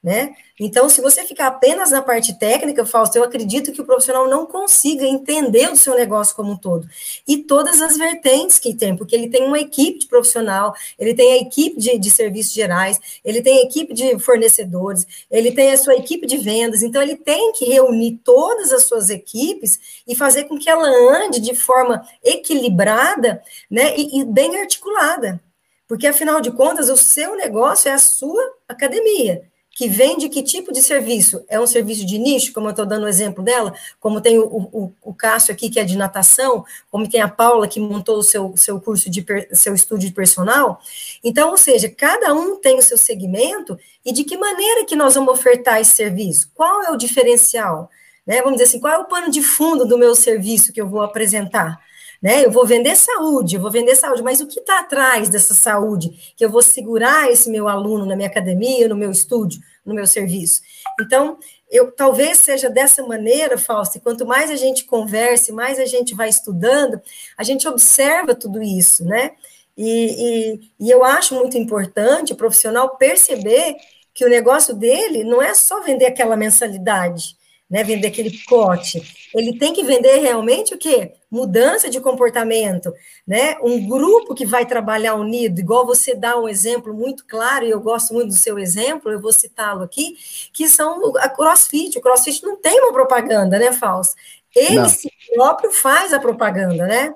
né? 0.07 0.33
Então, 0.59 0.89
se 0.89 1.01
você 1.01 1.23
ficar 1.23 1.47
apenas 1.47 1.91
na 1.91 2.01
parte 2.01 2.33
técnica, 2.39 2.83
Fausto, 2.83 3.15
eu 3.15 3.23
acredito 3.23 3.71
que 3.71 3.79
o 3.79 3.85
profissional 3.85 4.27
não 4.27 4.43
consiga 4.47 5.05
entender 5.05 5.71
o 5.71 5.75
seu 5.75 5.93
negócio 5.93 6.35
como 6.35 6.53
um 6.53 6.57
todo. 6.57 6.89
E 7.27 7.37
todas 7.37 7.79
as 7.79 7.95
vertentes 7.95 8.57
que 8.57 8.73
tem, 8.73 8.95
porque 8.95 9.15
ele 9.15 9.29
tem 9.29 9.43
uma 9.43 9.59
equipe 9.59 9.99
de 9.99 10.07
profissional, 10.07 10.73
ele 10.97 11.13
tem 11.13 11.33
a 11.33 11.37
equipe 11.37 11.79
de, 11.79 11.99
de 11.99 12.09
serviços 12.09 12.53
gerais, 12.53 12.99
ele 13.23 13.39
tem 13.43 13.59
a 13.59 13.63
equipe 13.65 13.93
de 13.93 14.17
fornecedores, 14.17 15.05
ele 15.29 15.51
tem 15.51 15.71
a 15.71 15.77
sua 15.77 15.93
equipe 15.95 16.25
de 16.25 16.37
vendas, 16.37 16.81
então 16.81 17.03
ele 17.03 17.15
tem 17.15 17.51
que 17.51 17.65
reunir 17.65 18.19
todas 18.23 18.71
as 18.71 18.85
suas 18.85 19.11
equipes 19.11 20.01
e 20.07 20.15
fazer 20.15 20.45
com 20.45 20.57
que 20.57 20.69
ela 20.69 20.87
ande 20.87 21.39
de 21.39 21.53
forma 21.53 22.03
equilibrada, 22.23 23.43
né, 23.69 23.95
e, 23.95 24.21
e 24.21 24.25
bem 24.25 24.59
articulada. 24.59 25.39
Porque, 25.87 26.07
afinal 26.07 26.41
de 26.41 26.51
contas, 26.51 26.89
o 26.89 26.97
seu 26.97 27.35
negócio 27.35 27.89
é 27.89 27.93
a 27.93 27.99
sua 27.99 28.43
academia 28.67 29.43
que 29.77 29.87
vende 29.87 30.27
que 30.27 30.41
tipo 30.41 30.73
de 30.73 30.81
serviço? 30.81 31.45
É 31.47 31.59
um 31.59 31.67
serviço 31.67 32.03
de 32.03 32.17
nicho, 32.17 32.51
como 32.51 32.65
eu 32.65 32.71
estou 32.71 32.83
dando 32.83 33.03
o 33.03 33.07
exemplo 33.07 33.43
dela, 33.43 33.71
como 33.99 34.19
tem 34.19 34.39
o, 34.39 34.43
o, 34.43 34.93
o 35.03 35.13
Cássio 35.13 35.53
aqui, 35.53 35.69
que 35.69 35.79
é 35.79 35.83
de 35.83 35.95
natação, 35.95 36.65
como 36.89 37.07
tem 37.07 37.21
a 37.21 37.27
Paula, 37.27 37.67
que 37.67 37.79
montou 37.79 38.17
o 38.17 38.23
seu, 38.23 38.57
seu 38.57 38.81
curso 38.81 39.07
de 39.07 39.23
seu 39.51 39.75
estúdio 39.75 40.09
de 40.09 40.15
personal. 40.15 40.81
Então, 41.23 41.51
ou 41.51 41.57
seja, 41.57 41.87
cada 41.95 42.33
um 42.33 42.55
tem 42.55 42.79
o 42.79 42.81
seu 42.81 42.97
segmento 42.97 43.77
e 44.03 44.11
de 44.11 44.23
que 44.23 44.35
maneira 44.35 44.83
que 44.83 44.95
nós 44.95 45.13
vamos 45.13 45.31
ofertar 45.31 45.79
esse 45.79 45.91
serviço? 45.91 46.49
Qual 46.55 46.81
é 46.81 46.89
o 46.89 46.97
diferencial? 46.97 47.87
Né? 48.25 48.37
Vamos 48.37 48.53
dizer 48.53 48.63
assim, 48.63 48.79
qual 48.79 48.93
é 48.93 48.97
o 48.97 49.05
pano 49.05 49.29
de 49.29 49.43
fundo 49.43 49.85
do 49.85 49.95
meu 49.95 50.15
serviço 50.15 50.73
que 50.73 50.81
eu 50.81 50.89
vou 50.89 51.01
apresentar? 51.01 51.79
Né? 52.21 52.45
Eu 52.45 52.51
vou 52.51 52.65
vender 52.65 52.95
saúde, 52.95 53.55
eu 53.55 53.61
vou 53.61 53.71
vender 53.71 53.95
saúde, 53.95 54.23
mas 54.23 54.41
o 54.41 54.47
que 54.47 54.59
está 54.59 54.79
atrás 54.79 55.29
dessa 55.29 55.53
saúde? 55.53 56.33
Que 56.35 56.43
eu 56.43 56.49
vou 56.49 56.61
segurar 56.61 57.31
esse 57.31 57.49
meu 57.49 57.67
aluno 57.67 58.05
na 58.05 58.15
minha 58.15 58.27
academia, 58.27 58.87
no 58.87 58.95
meu 58.95 59.11
estúdio, 59.11 59.61
no 59.85 59.93
meu 59.93 60.07
serviço. 60.07 60.61
Então, 60.99 61.37
eu 61.69 61.91
talvez 61.91 62.39
seja 62.39 62.69
dessa 62.69 63.05
maneira, 63.05 63.57
Fausto, 63.57 63.99
quanto 63.99 64.25
mais 64.25 64.49
a 64.49 64.55
gente 64.55 64.85
converse, 64.85 65.51
mais 65.51 65.79
a 65.79 65.85
gente 65.85 66.15
vai 66.15 66.29
estudando, 66.29 66.99
a 67.37 67.43
gente 67.43 67.67
observa 67.67 68.33
tudo 68.33 68.61
isso, 68.61 69.05
né? 69.05 69.31
E, 69.77 70.57
e, 70.79 70.87
e 70.87 70.89
eu 70.89 71.03
acho 71.03 71.35
muito 71.35 71.57
importante 71.57 72.33
o 72.33 72.37
profissional 72.37 72.97
perceber 72.97 73.75
que 74.13 74.25
o 74.25 74.29
negócio 74.29 74.73
dele 74.73 75.23
não 75.23 75.39
é 75.39 75.53
só 75.53 75.81
vender 75.81 76.07
aquela 76.07 76.35
mensalidade, 76.35 77.36
né, 77.69 77.83
vender 77.83 78.07
aquele 78.07 78.31
pote. 78.47 79.01
Ele 79.35 79.57
tem 79.57 79.73
que 79.73 79.83
vender 79.83 80.17
realmente 80.17 80.73
o 80.73 80.77
quê? 80.77 81.11
Mudança 81.29 81.89
de 81.89 81.99
comportamento, 81.99 82.93
né? 83.27 83.57
Um 83.61 83.87
grupo 83.87 84.33
que 84.33 84.45
vai 84.45 84.65
trabalhar 84.65 85.15
unido, 85.15 85.59
igual 85.59 85.85
você 85.85 86.15
dá 86.15 86.37
um 86.39 86.47
exemplo 86.47 86.93
muito 86.93 87.25
claro, 87.27 87.65
e 87.65 87.69
eu 87.69 87.81
gosto 87.81 88.13
muito 88.13 88.29
do 88.29 88.37
seu 88.37 88.57
exemplo, 88.57 89.11
eu 89.11 89.19
vou 89.19 89.33
citá-lo 89.33 89.83
aqui, 89.83 90.15
que 90.53 90.69
são 90.69 91.15
a 91.17 91.27
CrossFit. 91.27 91.97
O 91.97 92.01
CrossFit 92.01 92.43
não 92.43 92.55
tem 92.55 92.79
uma 92.79 92.93
propaganda, 92.93 93.59
né, 93.59 93.73
Fausto? 93.73 94.15
Ele 94.55 94.75
não. 94.75 94.89
si 94.89 95.11
próprio 95.35 95.71
faz 95.71 96.13
a 96.13 96.19
propaganda, 96.19 96.87
né? 96.87 97.13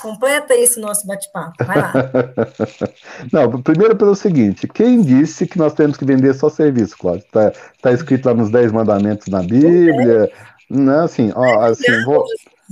Completa 0.00 0.54
esse 0.54 0.80
nosso 0.80 1.06
bate-papo. 1.06 1.64
Vai 1.64 1.76
lá. 1.78 1.92
Não, 3.32 3.62
primeiro 3.62 3.96
pelo 3.96 4.14
seguinte: 4.14 4.66
quem 4.66 5.02
disse 5.02 5.46
que 5.46 5.58
nós 5.58 5.74
temos 5.74 5.96
que 5.96 6.04
vender 6.04 6.34
só 6.34 6.48
serviço, 6.48 6.96
Cláudio? 6.96 7.24
Está 7.26 7.52
tá 7.82 7.92
escrito 7.92 8.26
lá 8.26 8.34
nos 8.34 8.50
Dez 8.50 8.72
Mandamentos 8.72 9.28
na 9.28 9.42
Bíblia. 9.42 10.24
É. 10.24 10.50
Não, 10.70 11.04
assim, 11.04 11.32
ó, 11.34 11.62
assim, 11.62 12.04
vou. 12.04 12.24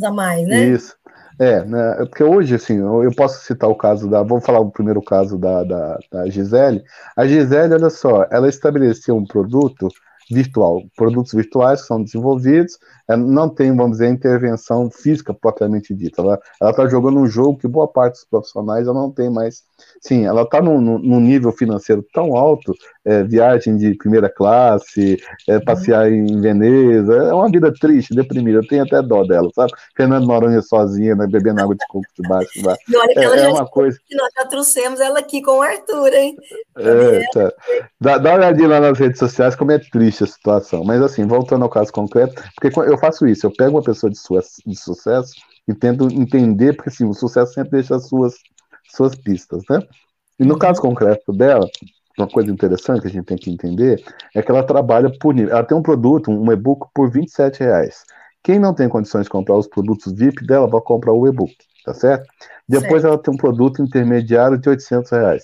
A 0.04 0.10
mais, 0.10 0.46
né? 0.46 0.64
Isso. 0.64 0.96
É, 1.40 1.64
né, 1.64 1.94
porque 1.98 2.24
hoje, 2.24 2.56
assim, 2.56 2.78
eu 2.78 3.12
posso 3.16 3.44
citar 3.44 3.70
o 3.70 3.74
caso 3.74 4.08
da. 4.08 4.22
Vou 4.22 4.40
falar 4.40 4.58
o 4.58 4.70
primeiro 4.70 5.00
caso 5.00 5.38
da, 5.38 5.62
da, 5.62 5.98
da 6.10 6.28
Gisele. 6.28 6.82
A 7.16 7.26
Gisele, 7.26 7.74
olha 7.74 7.90
só, 7.90 8.26
ela 8.30 8.48
estabeleceu 8.48 9.16
um 9.16 9.24
produto 9.24 9.88
virtual, 10.30 10.82
produtos 10.96 11.32
virtuais 11.32 11.80
que 11.80 11.86
são 11.86 12.02
desenvolvidos, 12.02 12.78
é, 13.08 13.16
não 13.16 13.48
tem, 13.48 13.74
vamos 13.74 13.98
dizer, 13.98 14.10
intervenção 14.10 14.90
física 14.90 15.32
propriamente 15.32 15.94
dita. 15.94 16.22
Ela 16.60 16.70
está 16.70 16.86
jogando 16.86 17.18
um 17.18 17.26
jogo 17.26 17.58
que 17.58 17.66
boa 17.66 17.88
parte 17.88 18.14
dos 18.14 18.24
profissionais 18.24 18.86
ela 18.86 19.00
não 19.00 19.10
tem 19.10 19.30
mais. 19.30 19.62
Sim, 20.00 20.26
ela 20.26 20.42
está 20.42 20.60
num, 20.60 20.80
num 20.80 21.20
nível 21.20 21.52
financeiro 21.52 22.04
tão 22.12 22.36
alto 22.36 22.74
é, 23.08 23.24
viagem 23.24 23.74
de 23.78 23.94
primeira 23.94 24.28
classe, 24.28 25.18
é, 25.48 25.54
uhum. 25.54 25.64
passear 25.64 26.12
em 26.12 26.38
Veneza. 26.40 27.14
É 27.14 27.32
uma 27.32 27.50
vida 27.50 27.72
triste, 27.72 28.14
deprimida. 28.14 28.58
Eu 28.58 28.66
tenho 28.66 28.82
até 28.82 29.00
dó 29.00 29.24
dela, 29.24 29.48
sabe? 29.54 29.72
Fernando 29.96 30.26
Noronha 30.26 30.60
sozinha, 30.60 31.16
né, 31.16 31.26
bebendo 31.26 31.62
água 31.62 31.74
de 31.74 31.86
coco 31.88 32.06
debaixo. 32.20 32.50
Lá. 32.62 32.76
E 32.86 32.96
olha 32.96 33.14
que 33.14 33.18
é, 33.18 33.24
ela 33.24 33.36
é 33.36 33.38
já 33.38 33.48
uma 33.48 33.66
coisa... 33.66 33.98
nós 34.12 34.28
já 34.36 34.44
trouxemos 34.46 35.00
ela 35.00 35.20
aqui 35.20 35.40
com 35.40 35.52
o 35.52 35.62
Arthur, 35.62 36.12
hein? 36.12 36.36
É, 36.76 37.20
tá. 37.32 37.52
dá, 37.98 38.18
dá 38.18 38.30
uma 38.30 38.36
olhadinha 38.36 38.68
lá 38.68 38.80
nas 38.80 38.98
redes 38.98 39.18
sociais 39.18 39.56
como 39.56 39.72
é 39.72 39.78
triste 39.78 40.24
a 40.24 40.26
situação. 40.26 40.84
Mas 40.84 41.00
assim, 41.00 41.26
voltando 41.26 41.62
ao 41.62 41.70
caso 41.70 41.90
concreto, 41.90 42.42
porque 42.60 42.78
eu 42.78 42.98
faço 42.98 43.26
isso, 43.26 43.46
eu 43.46 43.52
pego 43.56 43.76
uma 43.76 43.82
pessoa 43.82 44.10
de, 44.10 44.18
sua, 44.18 44.42
de 44.66 44.76
sucesso 44.76 45.32
e 45.66 45.72
tento 45.74 46.12
entender, 46.12 46.74
porque 46.74 46.90
assim, 46.90 47.06
o 47.06 47.14
sucesso 47.14 47.54
sempre 47.54 47.70
deixa 47.70 47.96
as 47.96 48.06
suas, 48.06 48.34
suas 48.94 49.14
pistas, 49.14 49.62
né? 49.70 49.80
E 50.38 50.44
no 50.44 50.58
caso 50.58 50.80
concreto 50.80 51.32
dela, 51.32 51.66
uma 52.18 52.28
coisa 52.28 52.50
interessante 52.50 53.00
que 53.00 53.08
a 53.08 53.10
gente 53.10 53.24
tem 53.24 53.36
que 53.36 53.50
entender 53.50 54.02
é 54.34 54.42
que 54.42 54.50
ela 54.50 54.62
trabalha 54.62 55.10
por 55.18 55.34
nível. 55.34 55.52
Ela 55.52 55.64
tem 55.64 55.76
um 55.76 55.82
produto, 55.82 56.30
um 56.30 56.52
e-book 56.52 56.88
por 56.94 57.10
27 57.10 57.60
reais. 57.60 58.04
Quem 58.42 58.58
não 58.58 58.74
tem 58.74 58.88
condições 58.88 59.24
de 59.24 59.30
comprar 59.30 59.56
os 59.56 59.66
produtos 59.66 60.12
VIP 60.12 60.46
dela 60.46 60.66
vai 60.66 60.80
comprar 60.80 61.12
o 61.12 61.26
e-book, 61.26 61.54
tá 61.84 61.92
certo? 61.92 62.26
Depois 62.68 63.02
certo. 63.02 63.06
ela 63.06 63.18
tem 63.18 63.34
um 63.34 63.36
produto 63.36 63.82
intermediário 63.82 64.58
de 64.58 64.68
800 64.68 65.10
reais. 65.10 65.42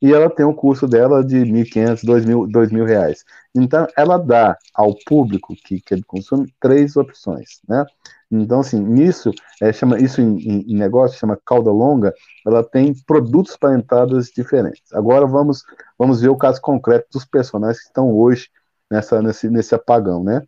E 0.00 0.12
ela 0.12 0.30
tem 0.30 0.46
um 0.46 0.54
curso 0.54 0.86
dela 0.86 1.24
de 1.24 1.38
1.500, 1.38 2.04
2.000, 2.04 2.50
2.000 2.50 2.84
reais. 2.84 3.24
Então, 3.54 3.86
ela 3.96 4.16
dá 4.16 4.56
ao 4.72 4.94
público 5.04 5.54
que, 5.64 5.80
que 5.80 5.94
ele 5.94 6.04
consome 6.04 6.52
três 6.60 6.96
opções, 6.96 7.60
né? 7.68 7.84
Então, 8.30 8.60
assim, 8.60 8.78
nisso, 8.78 9.30
é, 9.60 9.72
chama, 9.72 9.98
isso 9.98 10.20
em, 10.20 10.36
em, 10.38 10.76
negócio 10.76 11.18
chama 11.18 11.38
cauda 11.44 11.70
longa, 11.70 12.12
ela 12.46 12.62
tem 12.62 12.94
produtos 13.06 13.56
para 13.56 13.76
entradas 13.76 14.26
diferentes. 14.26 14.92
Agora 14.92 15.26
vamos, 15.26 15.64
vamos 15.98 16.20
ver 16.20 16.28
o 16.28 16.36
caso 16.36 16.60
concreto 16.60 17.08
dos 17.12 17.24
personagens 17.24 17.80
que 17.80 17.86
estão 17.86 18.12
hoje 18.12 18.48
nessa, 18.90 19.22
nesse, 19.22 19.48
nesse 19.48 19.74
apagão, 19.74 20.22
né? 20.22 20.42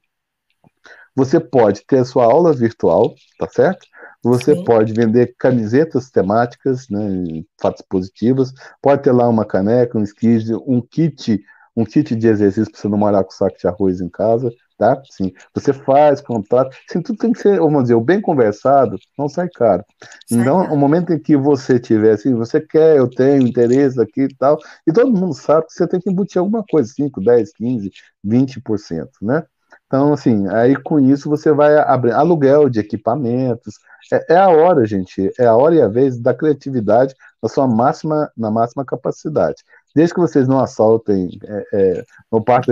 Você 1.16 1.40
pode 1.40 1.84
ter 1.86 1.98
a 1.98 2.04
sua 2.04 2.24
aula 2.24 2.52
virtual, 2.52 3.14
tá 3.38 3.48
certo? 3.48 3.86
Você 4.22 4.54
Sim. 4.54 4.64
pode 4.64 4.92
vender 4.92 5.34
camisetas 5.38 6.10
temáticas, 6.10 6.88
né, 6.90 7.42
fatos 7.60 7.82
positivos, 7.88 8.52
pode 8.82 9.02
ter 9.02 9.12
lá 9.12 9.28
uma 9.28 9.46
caneca, 9.46 9.98
um 9.98 10.02
skid, 10.02 10.54
um 10.66 10.80
kit, 10.80 11.42
um 11.74 11.84
kit 11.84 12.14
de 12.14 12.26
exercício 12.26 12.70
para 12.70 12.80
você 12.80 12.88
não 12.88 12.98
morar 12.98 13.24
com 13.24 13.30
saco 13.30 13.56
de 13.58 13.66
arroz 13.66 14.00
em 14.00 14.08
casa, 14.10 14.52
tá? 14.76 15.00
Sim, 15.10 15.32
você 15.54 15.72
faz, 15.72 16.20
contrato, 16.20 16.76
sim, 16.88 17.00
tudo 17.00 17.18
tem 17.18 17.32
que 17.32 17.40
ser, 17.40 17.58
vamos 17.58 17.82
dizer, 17.84 17.94
o 17.94 18.00
bem 18.00 18.20
conversado 18.20 18.98
não 19.16 19.28
sai 19.28 19.48
caro. 19.48 19.84
Sai 20.26 20.40
então, 20.40 20.58
caro. 20.60 20.74
o 20.74 20.76
momento 20.76 21.12
em 21.12 21.18
que 21.18 21.36
você 21.36 21.78
tiver 21.78 22.12
assim, 22.12 22.34
você 22.34 22.60
quer, 22.60 22.96
eu 22.96 23.08
tenho 23.08 23.46
interesse 23.46 24.00
aqui 24.00 24.22
e 24.22 24.36
tal, 24.36 24.58
e 24.86 24.92
todo 24.92 25.12
mundo 25.12 25.34
sabe 25.34 25.66
que 25.66 25.72
você 25.72 25.86
tem 25.86 26.00
que 26.00 26.10
embutir 26.10 26.38
alguma 26.38 26.64
coisa, 26.68 26.92
5, 26.92 27.20
10, 27.22 27.52
15, 27.52 27.90
20%, 28.22 29.08
né? 29.22 29.44
Então, 29.90 30.12
assim, 30.12 30.46
aí 30.46 30.76
com 30.76 31.00
isso 31.00 31.28
você 31.28 31.52
vai 31.52 31.76
abrir 31.76 32.12
aluguel 32.12 32.70
de 32.70 32.78
equipamentos. 32.78 33.74
É, 34.12 34.34
é, 34.34 34.36
a 34.36 34.48
hora, 34.48 34.86
gente, 34.86 35.32
é 35.36 35.46
a 35.46 35.56
hora 35.56 35.74
e 35.74 35.82
a 35.82 35.88
vez 35.88 36.16
da 36.16 36.32
criatividade 36.32 37.12
na 37.42 37.48
sua 37.48 37.66
máxima, 37.66 38.30
na 38.36 38.52
máxima 38.52 38.84
capacidade. 38.84 39.64
Desde 39.92 40.14
que 40.14 40.20
vocês 40.20 40.46
não 40.46 40.60
assaltem, 40.60 41.28
é, 41.42 41.64
é, 41.72 42.04
não 42.30 42.40
para 42.40 42.62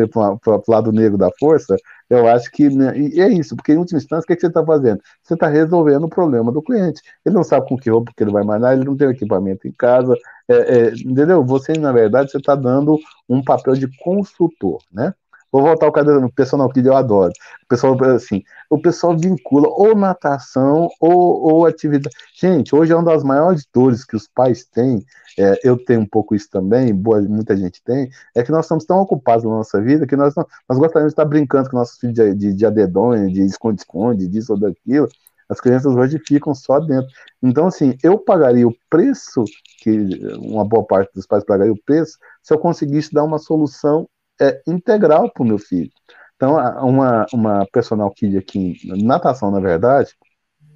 o 0.47 0.63
lado 0.69 0.93
negro 0.93 1.19
da 1.19 1.29
força, 1.41 1.77
eu 2.09 2.29
acho 2.29 2.53
que. 2.53 2.71
Né, 2.71 2.97
e 2.97 3.21
é 3.21 3.29
isso, 3.29 3.57
porque 3.57 3.73
em 3.73 3.79
última 3.79 3.99
instância, 3.99 4.23
o 4.23 4.27
que, 4.27 4.35
é 4.35 4.37
que 4.37 4.43
você 4.43 4.47
está 4.47 4.65
fazendo? 4.65 5.01
Você 5.25 5.35
está 5.35 5.49
resolvendo 5.49 6.05
o 6.05 6.09
problema 6.09 6.53
do 6.53 6.63
cliente. 6.63 7.03
Ele 7.27 7.35
não 7.35 7.43
sabe 7.43 7.69
com 7.69 7.77
que 7.77 7.91
roupa 7.91 8.13
que 8.17 8.23
ele 8.23 8.31
vai 8.31 8.45
mandar, 8.45 8.75
ele 8.75 8.85
não 8.85 8.97
tem 8.97 9.09
equipamento 9.09 9.67
em 9.67 9.73
casa, 9.73 10.15
é, 10.49 10.55
é, 10.55 10.89
entendeu? 10.95 11.45
Você, 11.45 11.73
na 11.73 11.91
verdade, 11.91 12.31
você 12.31 12.39
está 12.39 12.55
dando 12.55 12.97
um 13.29 13.43
papel 13.43 13.75
de 13.75 13.89
consultor, 13.99 14.81
né? 14.93 15.13
Vou 15.51 15.63
voltar 15.63 15.87
ao 15.87 15.93
cadeira 15.93 16.21
no 16.21 16.31
personal 16.31 16.69
que 16.69 16.81
eu 16.81 16.97
adoro. 16.97 17.33
O 17.65 17.69
pessoal, 17.69 17.97
assim, 18.15 18.43
o 18.69 18.81
pessoal 18.81 19.17
vincula 19.17 19.69
ou 19.69 19.97
natação 19.97 20.89
ou, 21.01 21.55
ou 21.55 21.67
atividade. 21.67 22.15
Gente, 22.39 22.75
hoje 22.75 22.93
é 22.93 22.97
uma 22.97 23.05
das 23.05 23.25
maiores 23.25 23.67
dores 23.73 24.05
que 24.05 24.17
os 24.17 24.29
pais 24.29 24.65
têm. 24.65 25.05
É, 25.39 25.59
eu 25.63 25.83
tenho 25.83 26.01
um 26.01 26.07
pouco 26.07 26.35
isso 26.35 26.51
também, 26.51 26.93
boa, 26.93 27.21
muita 27.23 27.57
gente 27.57 27.81
tem, 27.85 28.11
é 28.35 28.43
que 28.43 28.51
nós 28.51 28.65
estamos 28.65 28.85
tão 28.85 28.99
ocupados 28.99 29.45
na 29.45 29.51
nossa 29.51 29.81
vida 29.81 30.05
que 30.05 30.17
nós, 30.17 30.35
não, 30.35 30.45
nós 30.69 30.79
gostaríamos 30.79 31.13
de 31.13 31.15
estar 31.15 31.25
brincando 31.25 31.71
com 31.71 31.77
nossos 31.77 31.97
filhos 31.97 32.17
de, 32.17 32.35
de, 32.35 32.53
de 32.53 32.67
adedonha, 32.67 33.29
de 33.29 33.43
esconde-esconde, 33.43 34.27
disso 34.27 34.55
ou 34.55 34.59
daquilo. 34.59 35.09
As 35.49 35.61
crianças 35.61 35.95
hoje 35.95 36.21
ficam 36.27 36.55
só 36.55 36.79
dentro. 36.81 37.09
Então, 37.43 37.69
assim, 37.69 37.97
eu 38.03 38.19
pagaria 38.19 38.67
o 38.69 38.75
preço, 38.91 39.45
que 39.81 39.91
uma 40.39 40.65
boa 40.65 40.85
parte 40.85 41.11
dos 41.15 41.27
pais 41.27 41.45
pagaria 41.45 41.73
o 41.73 41.83
preço, 41.87 42.19
se 42.43 42.53
eu 42.53 42.59
conseguisse 42.59 43.13
dar 43.13 43.25
uma 43.25 43.39
solução 43.39 44.09
é, 44.41 44.61
integral 44.67 45.31
para 45.33 45.43
o 45.43 45.47
meu 45.47 45.59
filho. 45.59 45.91
Então, 46.37 46.55
uma, 46.87 47.27
uma 47.33 47.67
personal 47.73 48.11
kid 48.13 48.39
aqui, 48.39 48.77
natação, 49.03 49.51
na 49.51 49.59
verdade, 49.59 50.15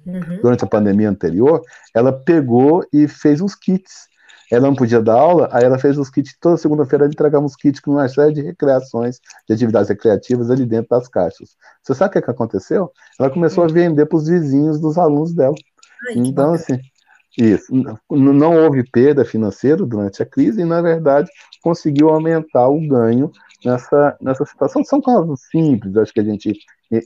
uhum. 0.05 0.41
durante 0.41 0.65
a 0.65 0.67
pandemia 0.67 1.09
anterior, 1.09 1.61
ela 1.95 2.11
pegou 2.11 2.85
e 2.91 3.07
fez 3.07 3.39
uns 3.39 3.55
kits. 3.55 4.11
Ela 4.51 4.67
não 4.67 4.75
podia 4.75 5.01
dar 5.01 5.13
aula, 5.13 5.49
aí 5.51 5.63
ela 5.63 5.79
fez 5.79 5.97
os 5.97 6.09
kits. 6.09 6.35
Toda 6.39 6.57
segunda-feira 6.57 7.05
ela 7.05 7.13
entregava 7.13 7.45
uns 7.45 7.55
kits 7.55 7.79
com 7.79 7.91
uma 7.91 8.07
série 8.09 8.33
de 8.33 8.41
recreações, 8.41 9.19
de 9.47 9.53
atividades 9.53 9.89
recreativas 9.89 10.51
ali 10.51 10.65
dentro 10.65 10.89
das 10.89 11.07
caixas. 11.07 11.55
Você 11.81 11.95
sabe 11.95 12.09
o 12.09 12.13
que, 12.13 12.21
que 12.21 12.31
aconteceu? 12.31 12.91
Ela 13.17 13.29
começou 13.29 13.63
a 13.63 13.67
uhum. 13.67 13.73
vender 13.73 14.05
para 14.05 14.17
os 14.17 14.27
vizinhos 14.27 14.79
dos 14.81 14.97
alunos 14.97 15.33
dela. 15.33 15.55
Ai, 16.09 16.15
então, 16.17 16.53
assim, 16.53 16.77
isso. 17.37 17.73
Não 18.11 18.63
houve 18.63 18.83
perda 18.91 19.25
financeira 19.25 19.83
durante 19.85 20.21
a 20.21 20.25
crise 20.25 20.61
e, 20.61 20.65
na 20.65 20.81
verdade, 20.81 21.29
conseguiu 21.61 22.09
aumentar 22.09 22.67
o 22.67 22.85
ganho 22.87 23.31
nessa, 23.65 24.17
nessa 24.21 24.45
situação. 24.45 24.83
São 24.83 25.01
casos 25.01 25.41
simples, 25.51 25.95
acho 25.97 26.13
que 26.13 26.19
a 26.19 26.23
gente 26.23 26.57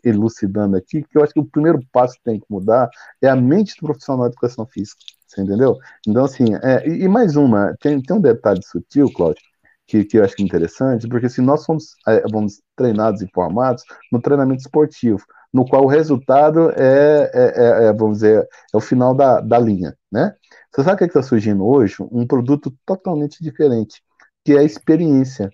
elucidando 0.04 0.76
aqui, 0.76 1.04
que 1.04 1.18
eu 1.18 1.24
acho 1.24 1.34
que 1.34 1.40
o 1.40 1.46
primeiro 1.46 1.80
passo 1.92 2.16
que 2.16 2.24
tem 2.24 2.40
que 2.40 2.46
mudar 2.50 2.90
é 3.22 3.30
a 3.30 3.36
mente 3.36 3.76
do 3.80 3.88
profissional 3.88 4.28
de 4.28 4.34
educação 4.34 4.66
física, 4.66 5.00
você 5.26 5.42
entendeu? 5.42 5.78
Então, 6.06 6.26
assim, 6.26 6.46
é, 6.62 6.88
e, 6.88 7.08
mais 7.08 7.36
uma, 7.36 7.76
tem, 7.80 8.02
tem 8.02 8.18
um 8.18 8.22
detalhe 8.22 8.62
sutil, 8.64 9.12
Cláudio, 9.14 9.42
que, 9.88 10.04
que 10.04 10.18
eu 10.18 10.24
acho 10.24 10.36
interessante, 10.42 11.08
porque 11.08 11.30
se 11.30 11.40
assim, 11.40 11.48
nós 11.48 11.64
somos, 11.64 11.96
é, 12.08 12.22
vamos 12.30 12.62
treinados 12.76 13.22
e 13.22 13.28
formados 13.34 13.84
no 14.12 14.22
treinamento 14.22 14.62
esportivo, 14.62 15.24
no 15.54 15.66
qual 15.66 15.86
o 15.86 15.88
resultado 15.88 16.72
é, 16.72 17.32
é, 17.34 17.54
é, 17.56 17.86
é 17.86 17.94
vamos 17.94 18.18
dizer, 18.18 18.48
é 18.74 18.78
o 18.78 18.82
final 18.82 19.16
da, 19.16 19.40
da 19.40 19.58
linha, 19.58 19.96
né? 20.12 20.34
Você 20.72 20.84
sabe 20.84 20.96
o 20.96 20.98
que 20.98 21.04
é 21.06 21.08
está 21.08 21.24
surgindo 21.24 21.66
hoje? 21.66 21.96
Um 22.12 22.28
produto 22.28 22.72
totalmente 22.86 23.42
diferente, 23.42 24.02
que 24.44 24.54
é 24.54 24.60
a 24.60 24.64
experiência. 24.64 25.50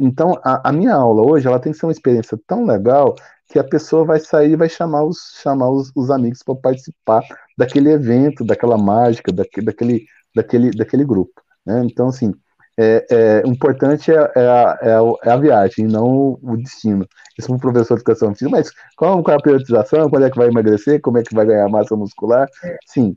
Então, 0.00 0.40
a, 0.44 0.70
a, 0.70 0.72
minha 0.72 0.94
aula 0.94 1.22
hoje, 1.22 1.46
ela 1.46 1.58
tem 1.58 1.72
que 1.72 1.78
ser 1.78 1.86
uma 1.86 1.92
experiência 1.92 2.38
tão 2.46 2.64
legal 2.64 3.14
que 3.48 3.58
a 3.58 3.64
pessoa 3.64 4.04
vai 4.04 4.20
sair 4.20 4.52
e 4.52 4.56
vai 4.56 4.68
chamar 4.68 5.04
os, 5.04 5.38
chamar 5.42 5.70
os, 5.70 5.90
os 5.94 6.10
amigos 6.10 6.42
para 6.42 6.54
participar 6.54 7.22
daquele 7.56 7.90
evento, 7.90 8.44
daquela 8.44 8.78
mágica, 8.78 9.32
daquele, 9.32 9.66
daquele, 9.66 10.06
daquele, 10.34 10.70
daquele 10.70 11.04
grupo. 11.04 11.42
Né? 11.64 11.82
Então, 11.84 12.08
assim, 12.08 12.32
é, 12.78 13.06
é, 13.10 13.42
o 13.44 13.50
importante 13.50 14.12
é, 14.12 14.32
é, 14.36 14.46
a, 14.46 14.78
é, 14.80 15.28
é, 15.28 15.32
a, 15.32 15.36
viagem, 15.36 15.86
não 15.86 16.38
o 16.40 16.56
destino. 16.56 17.06
Isso 17.36 17.48
para 17.48 17.56
o 17.56 17.60
professor 17.60 17.94
de 17.94 18.00
educação 18.00 18.28
física, 18.30 18.50
mas 18.50 18.70
qual, 18.96 19.22
qual 19.22 19.34
é 19.34 19.38
a 19.38 19.42
priorização? 19.42 20.08
Quando 20.08 20.26
é 20.26 20.30
que 20.30 20.38
vai 20.38 20.48
emagrecer? 20.48 21.00
Como 21.00 21.18
é 21.18 21.22
que 21.22 21.34
vai 21.34 21.44
ganhar 21.44 21.68
massa 21.68 21.96
muscular? 21.96 22.48
Sim, 22.86 23.16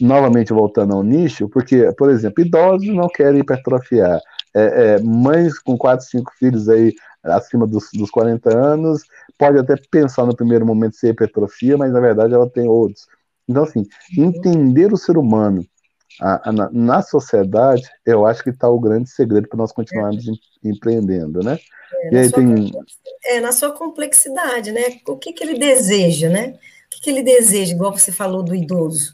novamente 0.00 0.52
voltando 0.52 0.94
ao 0.94 1.02
nicho, 1.02 1.48
porque, 1.48 1.90
por 1.96 2.10
exemplo, 2.10 2.44
idosos 2.44 2.88
não 2.88 3.08
querem 3.08 3.40
hipertrofiar, 3.40 4.20
é, 4.54 4.94
é, 4.94 5.00
mães 5.00 5.58
com 5.58 5.76
quatro, 5.76 6.06
cinco 6.06 6.32
filhos 6.38 6.68
aí 6.68 6.94
acima 7.22 7.66
dos, 7.66 7.88
dos 7.92 8.10
40 8.10 8.56
anos, 8.56 9.02
pode 9.38 9.58
até 9.58 9.74
pensar 9.90 10.24
no 10.24 10.34
primeiro 10.34 10.64
momento 10.64 10.96
ser 10.96 11.10
hipertrofia, 11.10 11.76
mas 11.76 11.92
na 11.92 12.00
verdade 12.00 12.34
ela 12.34 12.48
tem 12.48 12.68
outros. 12.68 13.06
Então, 13.48 13.64
assim, 13.64 13.86
entender 14.16 14.92
o 14.92 14.96
ser 14.96 15.18
humano 15.18 15.66
a, 16.20 16.48
a, 16.48 16.52
na, 16.52 16.70
na, 16.70 17.02
sociedade, 17.02 17.82
eu 18.04 18.26
acho 18.26 18.42
que 18.42 18.50
está 18.50 18.68
o 18.68 18.78
grande 18.78 19.10
segredo 19.10 19.48
para 19.48 19.56
nós 19.56 19.72
continuarmos 19.72 20.26
é. 20.28 20.32
empreendendo, 20.68 21.40
né? 21.40 21.58
É, 22.04 22.14
e 22.14 22.18
aí 22.18 22.30
tem... 22.30 22.70
é, 23.24 23.40
na 23.40 23.52
sua 23.52 23.72
complexidade, 23.72 24.70
né? 24.70 25.00
O 25.06 25.16
que, 25.16 25.32
que 25.32 25.42
ele 25.42 25.58
deseja, 25.58 26.28
né? 26.28 26.54
O 26.86 26.90
que, 26.90 27.00
que 27.02 27.10
ele 27.10 27.22
deseja, 27.22 27.72
igual 27.72 27.96
você 27.96 28.12
falou 28.12 28.42
do 28.42 28.54
idoso, 28.54 29.12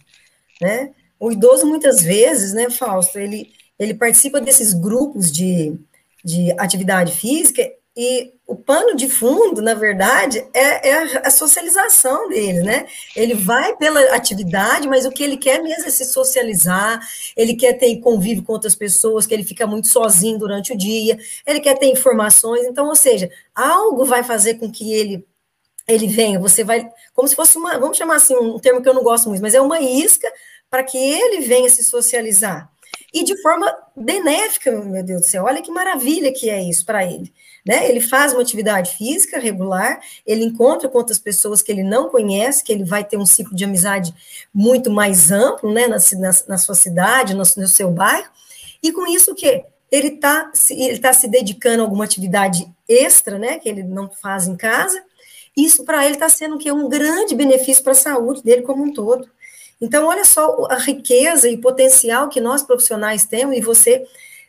né? 0.61 0.93
O 1.19 1.33
idoso, 1.33 1.67
muitas 1.67 2.03
vezes, 2.03 2.53
né, 2.53 2.69
Fausto, 2.69 3.19
ele, 3.19 3.53
ele 3.79 3.95
participa 3.95 4.41
desses 4.41 4.73
grupos 4.73 5.31
de, 5.31 5.79
de 6.25 6.53
atividade 6.59 7.13
física 7.13 7.63
e 7.97 8.35
o 8.47 8.55
pano 8.55 8.95
de 8.95 9.09
fundo, 9.09 9.63
na 9.63 9.73
verdade, 9.73 10.47
é, 10.53 10.89
é, 10.89 11.27
a 11.27 11.31
socialização 11.31 12.29
dele, 12.29 12.61
né? 12.61 12.87
Ele 13.17 13.35
vai 13.35 13.75
pela 13.77 13.99
atividade, 14.15 14.87
mas 14.87 15.07
o 15.07 15.11
que 15.11 15.23
ele 15.23 15.37
quer 15.37 15.63
mesmo 15.63 15.87
é 15.87 15.91
se 15.91 16.05
socializar, 16.05 17.01
ele 17.35 17.57
quer 17.57 17.73
ter 17.73 17.97
convívio 18.01 18.45
com 18.45 18.53
outras 18.53 18.75
pessoas, 18.75 19.27
que 19.27 19.33
ele 19.33 19.45
fica 19.45 19.67
muito 19.67 19.89
sozinho 19.89 20.39
durante 20.39 20.73
o 20.75 20.77
dia, 20.77 21.19
ele 21.47 21.59
quer 21.59 21.79
ter 21.79 21.87
informações, 21.87 22.67
então, 22.67 22.87
ou 22.87 22.95
seja, 22.95 23.31
algo 23.55 24.05
vai 24.05 24.23
fazer 24.23 24.55
com 24.55 24.71
que 24.71 24.93
ele 24.93 25.25
ele 25.89 26.09
venha, 26.09 26.41
você 26.41 26.65
vai, 26.65 26.89
como 27.15 27.29
se 27.29 27.37
fosse 27.37 27.57
uma, 27.57 27.79
vamos 27.79 27.97
chamar 27.97 28.17
assim, 28.17 28.35
um 28.37 28.59
termo 28.59 28.83
que 28.83 28.89
eu 28.89 28.95
não 28.95 29.05
gosto 29.05 29.29
muito, 29.29 29.41
mas 29.41 29.55
é 29.55 29.61
uma 29.61 29.81
isca 29.81 30.29
para 30.69 30.83
que 30.83 30.99
ele 30.99 31.43
venha 31.43 31.71
se 31.71 31.85
socializar. 31.85 32.69
E 33.17 33.25
de 33.25 33.35
forma 33.41 33.75
benéfica, 33.97 34.71
meu 34.73 35.03
Deus 35.03 35.23
do 35.23 35.27
céu. 35.27 35.45
Olha 35.45 35.63
que 35.63 35.71
maravilha 35.71 36.31
que 36.31 36.51
é 36.51 36.63
isso 36.63 36.85
para 36.85 37.03
ele. 37.03 37.33
Né? 37.65 37.89
Ele 37.89 37.99
faz 37.99 38.35
uma 38.35 38.43
atividade 38.43 38.95
física 38.95 39.39
regular, 39.39 39.99
ele 40.27 40.45
encontra 40.45 40.87
com 40.87 40.99
outras 40.99 41.19
pessoas 41.19 41.63
que 41.63 41.73
ele 41.73 41.83
não 41.83 42.11
conhece, 42.11 42.63
que 42.63 42.71
ele 42.71 42.85
vai 42.85 43.03
ter 43.03 43.17
um 43.17 43.25
ciclo 43.25 43.57
de 43.57 43.65
amizade 43.65 44.15
muito 44.53 44.91
mais 44.91 45.33
amplo 45.33 45.73
né? 45.73 45.87
na, 45.87 45.97
na, 45.97 46.31
na 46.47 46.59
sua 46.59 46.75
cidade, 46.75 47.33
no, 47.33 47.39
no 47.39 47.67
seu 47.67 47.91
bairro, 47.91 48.29
e 48.83 48.93
com 48.93 49.07
isso 49.07 49.33
o 49.33 49.35
quê? 49.35 49.65
Ele 49.91 50.09
está 50.09 50.53
ele 50.69 50.99
tá 50.99 51.15
se 51.15 51.27
dedicando 51.27 51.81
a 51.81 51.87
alguma 51.87 52.05
atividade 52.05 52.71
extra, 52.87 53.39
né, 53.39 53.59
que 53.59 53.69
ele 53.69 53.83
não 53.83 54.11
faz 54.11 54.47
em 54.47 54.57
casa, 54.57 55.03
isso 55.57 55.85
para 55.85 56.05
ele 56.05 56.15
está 56.15 56.29
sendo 56.29 56.59
que 56.59 56.71
um 56.71 56.87
grande 56.87 57.35
benefício 57.35 57.83
para 57.83 57.93
a 57.93 57.95
saúde 57.95 58.43
dele 58.43 58.61
como 58.61 58.85
um 58.85 58.93
todo. 58.93 59.27
Então, 59.81 60.07
olha 60.07 60.25
só 60.25 60.67
a 60.71 60.79
riqueza 60.79 61.49
e 61.49 61.57
potencial 61.57 62.29
que 62.29 62.41
nós 62.41 62.63
profissionais 62.63 63.27
temos, 63.27 63.57
e 63.57 63.61
você, 63.61 64.07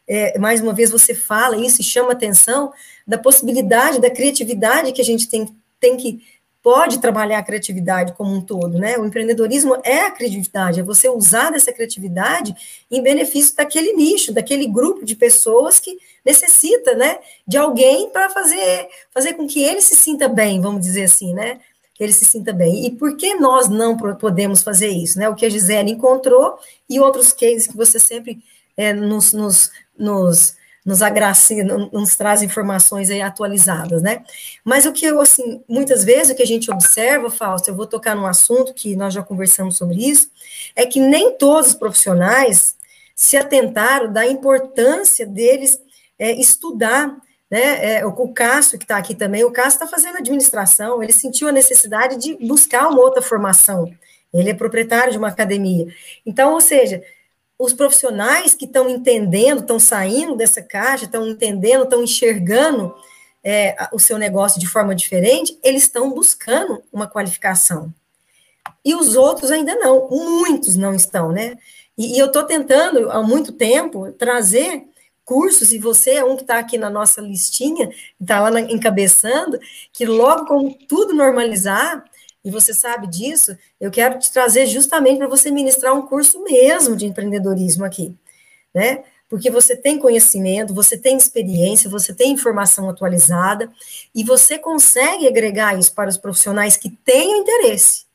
é, 0.07 0.37
mais 0.39 0.61
uma 0.61 0.73
vez, 0.73 0.89
você 0.89 1.13
fala 1.13 1.57
isso 1.57 1.81
e 1.81 1.83
chama 1.83 2.13
atenção 2.13 2.71
da 3.05 3.17
possibilidade, 3.17 3.99
da 3.99 4.09
criatividade 4.09 4.91
que 4.91 5.01
a 5.01 5.05
gente 5.05 5.27
tem, 5.27 5.47
tem 5.79 5.97
que 5.97 6.21
pode 6.67 6.99
trabalhar 6.99 7.39
a 7.39 7.43
criatividade 7.43 8.11
como 8.11 8.33
um 8.33 8.41
todo, 8.41 8.77
né? 8.77 8.97
O 8.97 9.05
empreendedorismo 9.05 9.77
é 9.85 10.01
a 10.01 10.11
criatividade, 10.11 10.81
é 10.81 10.83
você 10.83 11.07
usar 11.07 11.53
essa 11.53 11.71
criatividade 11.71 12.53
em 12.91 13.01
benefício 13.01 13.55
daquele 13.55 13.93
nicho, 13.93 14.33
daquele 14.33 14.67
grupo 14.67 15.05
de 15.05 15.15
pessoas 15.15 15.79
que 15.79 15.97
necessita, 16.25 16.93
né, 16.93 17.19
de 17.47 17.57
alguém 17.57 18.09
para 18.09 18.29
fazer 18.29 18.89
fazer 19.13 19.35
com 19.35 19.47
que 19.47 19.63
ele 19.63 19.79
se 19.79 19.95
sinta 19.95 20.27
bem, 20.27 20.59
vamos 20.59 20.81
dizer 20.81 21.05
assim, 21.05 21.33
né? 21.33 21.61
Que 21.97 22.03
ele 22.03 22.13
se 22.13 22.25
sinta 22.25 22.53
bem. 22.53 22.85
E 22.85 22.91
por 22.91 23.17
que 23.17 23.35
nós 23.35 23.67
não 23.67 23.97
podemos 23.97 24.61
fazer 24.61 24.89
isso, 24.89 25.17
né? 25.17 25.27
O 25.27 25.35
que 25.35 25.45
a 25.45 25.49
Gisele 25.49 25.91
encontrou 25.91 26.59
e 26.87 26.99
outros 26.99 27.33
cases 27.33 27.67
que 27.67 27.75
você 27.75 27.99
sempre 27.99 28.39
é, 28.75 28.93
nos, 28.93 29.33
nos, 29.33 29.71
nos 29.97 30.55
nos 30.87 31.01
agracia, 31.01 31.65
nos 31.65 32.15
traz 32.15 32.41
informações 32.41 33.09
aí 33.09 33.21
atualizadas, 33.21 34.01
né? 34.01 34.23
Mas 34.63 34.85
o 34.85 34.93
que 34.93 35.05
eu, 35.05 35.19
assim, 35.19 35.61
muitas 35.67 36.05
vezes 36.05 36.31
o 36.31 36.35
que 36.35 36.41
a 36.41 36.47
gente 36.47 36.71
observa, 36.71 37.29
Fausto, 37.29 37.67
eu 37.67 37.75
vou 37.75 37.85
tocar 37.85 38.15
num 38.15 38.25
assunto 38.25 38.73
que 38.73 38.95
nós 38.95 39.13
já 39.13 39.21
conversamos 39.21 39.75
sobre 39.75 39.97
isso, 39.97 40.31
é 40.73 40.85
que 40.85 41.01
nem 41.01 41.37
todos 41.37 41.71
os 41.71 41.75
profissionais 41.75 42.73
se 43.13 43.35
atentaram 43.35 44.13
da 44.13 44.25
importância 44.25 45.25
deles 45.25 45.77
é, 46.17 46.31
estudar 46.31 47.17
né, 47.49 47.97
é, 47.97 48.05
o 48.05 48.33
Cássio, 48.33 48.77
que 48.77 48.83
está 48.83 48.97
aqui 48.97 49.15
também, 49.15 49.43
o 49.43 49.51
Cássio 49.51 49.83
está 49.83 49.87
fazendo 49.87 50.17
administração, 50.17 51.01
ele 51.01 51.13
sentiu 51.13 51.47
a 51.47 51.51
necessidade 51.51 52.17
de 52.17 52.35
buscar 52.45 52.87
uma 52.87 53.01
outra 53.01 53.21
formação. 53.21 53.91
Ele 54.33 54.49
é 54.49 54.53
proprietário 54.53 55.11
de 55.11 55.17
uma 55.17 55.29
academia. 55.29 55.87
Então, 56.25 56.53
ou 56.53 56.61
seja, 56.61 57.01
os 57.57 57.73
profissionais 57.73 58.53
que 58.53 58.65
estão 58.65 58.89
entendendo, 58.89 59.61
estão 59.61 59.79
saindo 59.79 60.35
dessa 60.35 60.61
caixa, 60.61 61.05
estão 61.05 61.27
entendendo, 61.27 61.83
estão 61.83 62.03
enxergando 62.03 62.93
é, 63.43 63.75
o 63.93 63.99
seu 63.99 64.17
negócio 64.17 64.59
de 64.59 64.67
forma 64.67 64.93
diferente, 64.93 65.57
eles 65.63 65.83
estão 65.83 66.11
buscando 66.11 66.83
uma 66.91 67.07
qualificação. 67.07 67.93
E 68.83 68.93
os 68.93 69.15
outros 69.15 69.51
ainda 69.51 69.75
não, 69.75 70.07
muitos 70.09 70.75
não 70.75 70.93
estão, 70.93 71.31
né? 71.31 71.57
E, 71.97 72.15
e 72.15 72.19
eu 72.19 72.27
estou 72.27 72.43
tentando 72.43 73.09
há 73.09 73.23
muito 73.23 73.53
tempo 73.53 74.11
trazer 74.11 74.83
cursos, 75.27 75.73
e 75.73 75.77
você 75.77 76.11
é 76.11 76.23
um 76.23 76.37
que 76.37 76.43
está 76.43 76.57
aqui 76.57 76.77
na 76.77 76.89
nossa 76.89 77.19
listinha, 77.19 77.91
está 78.19 78.39
lá 78.39 78.49
na, 78.49 78.61
encabeçando, 78.61 79.59
que 79.91 80.05
logo 80.05 80.45
com 80.45 80.71
tudo 80.71 81.13
normalizar, 81.13 82.05
e 82.45 82.49
você 82.49 82.73
sabe 82.73 83.07
disso, 83.07 83.55
eu 83.77 83.91
quero 83.91 84.17
te 84.17 84.31
trazer 84.31 84.65
justamente 84.67 85.17
para 85.17 85.27
você 85.27 85.51
ministrar 85.51 85.93
um 85.93 86.07
curso 86.07 86.41
mesmo 86.43 86.95
de 86.95 87.05
empreendedorismo 87.05 87.83
aqui, 87.83 88.15
né? 88.73 89.03
Porque 89.27 89.51
você 89.51 89.75
tem 89.75 89.99
conhecimento, 89.99 90.73
você 90.73 90.97
tem 90.97 91.17
experiência, 91.17 91.89
você 91.89 92.13
tem 92.13 92.31
informação 92.31 92.89
atualizada 92.89 93.69
e 94.15 94.23
você 94.23 94.57
consegue 94.57 95.27
agregar 95.27 95.77
isso 95.77 95.93
para 95.93 96.09
os 96.09 96.17
profissionais 96.17 96.77
que 96.77 96.89
têm 96.89 97.39
interesse, 97.39 98.05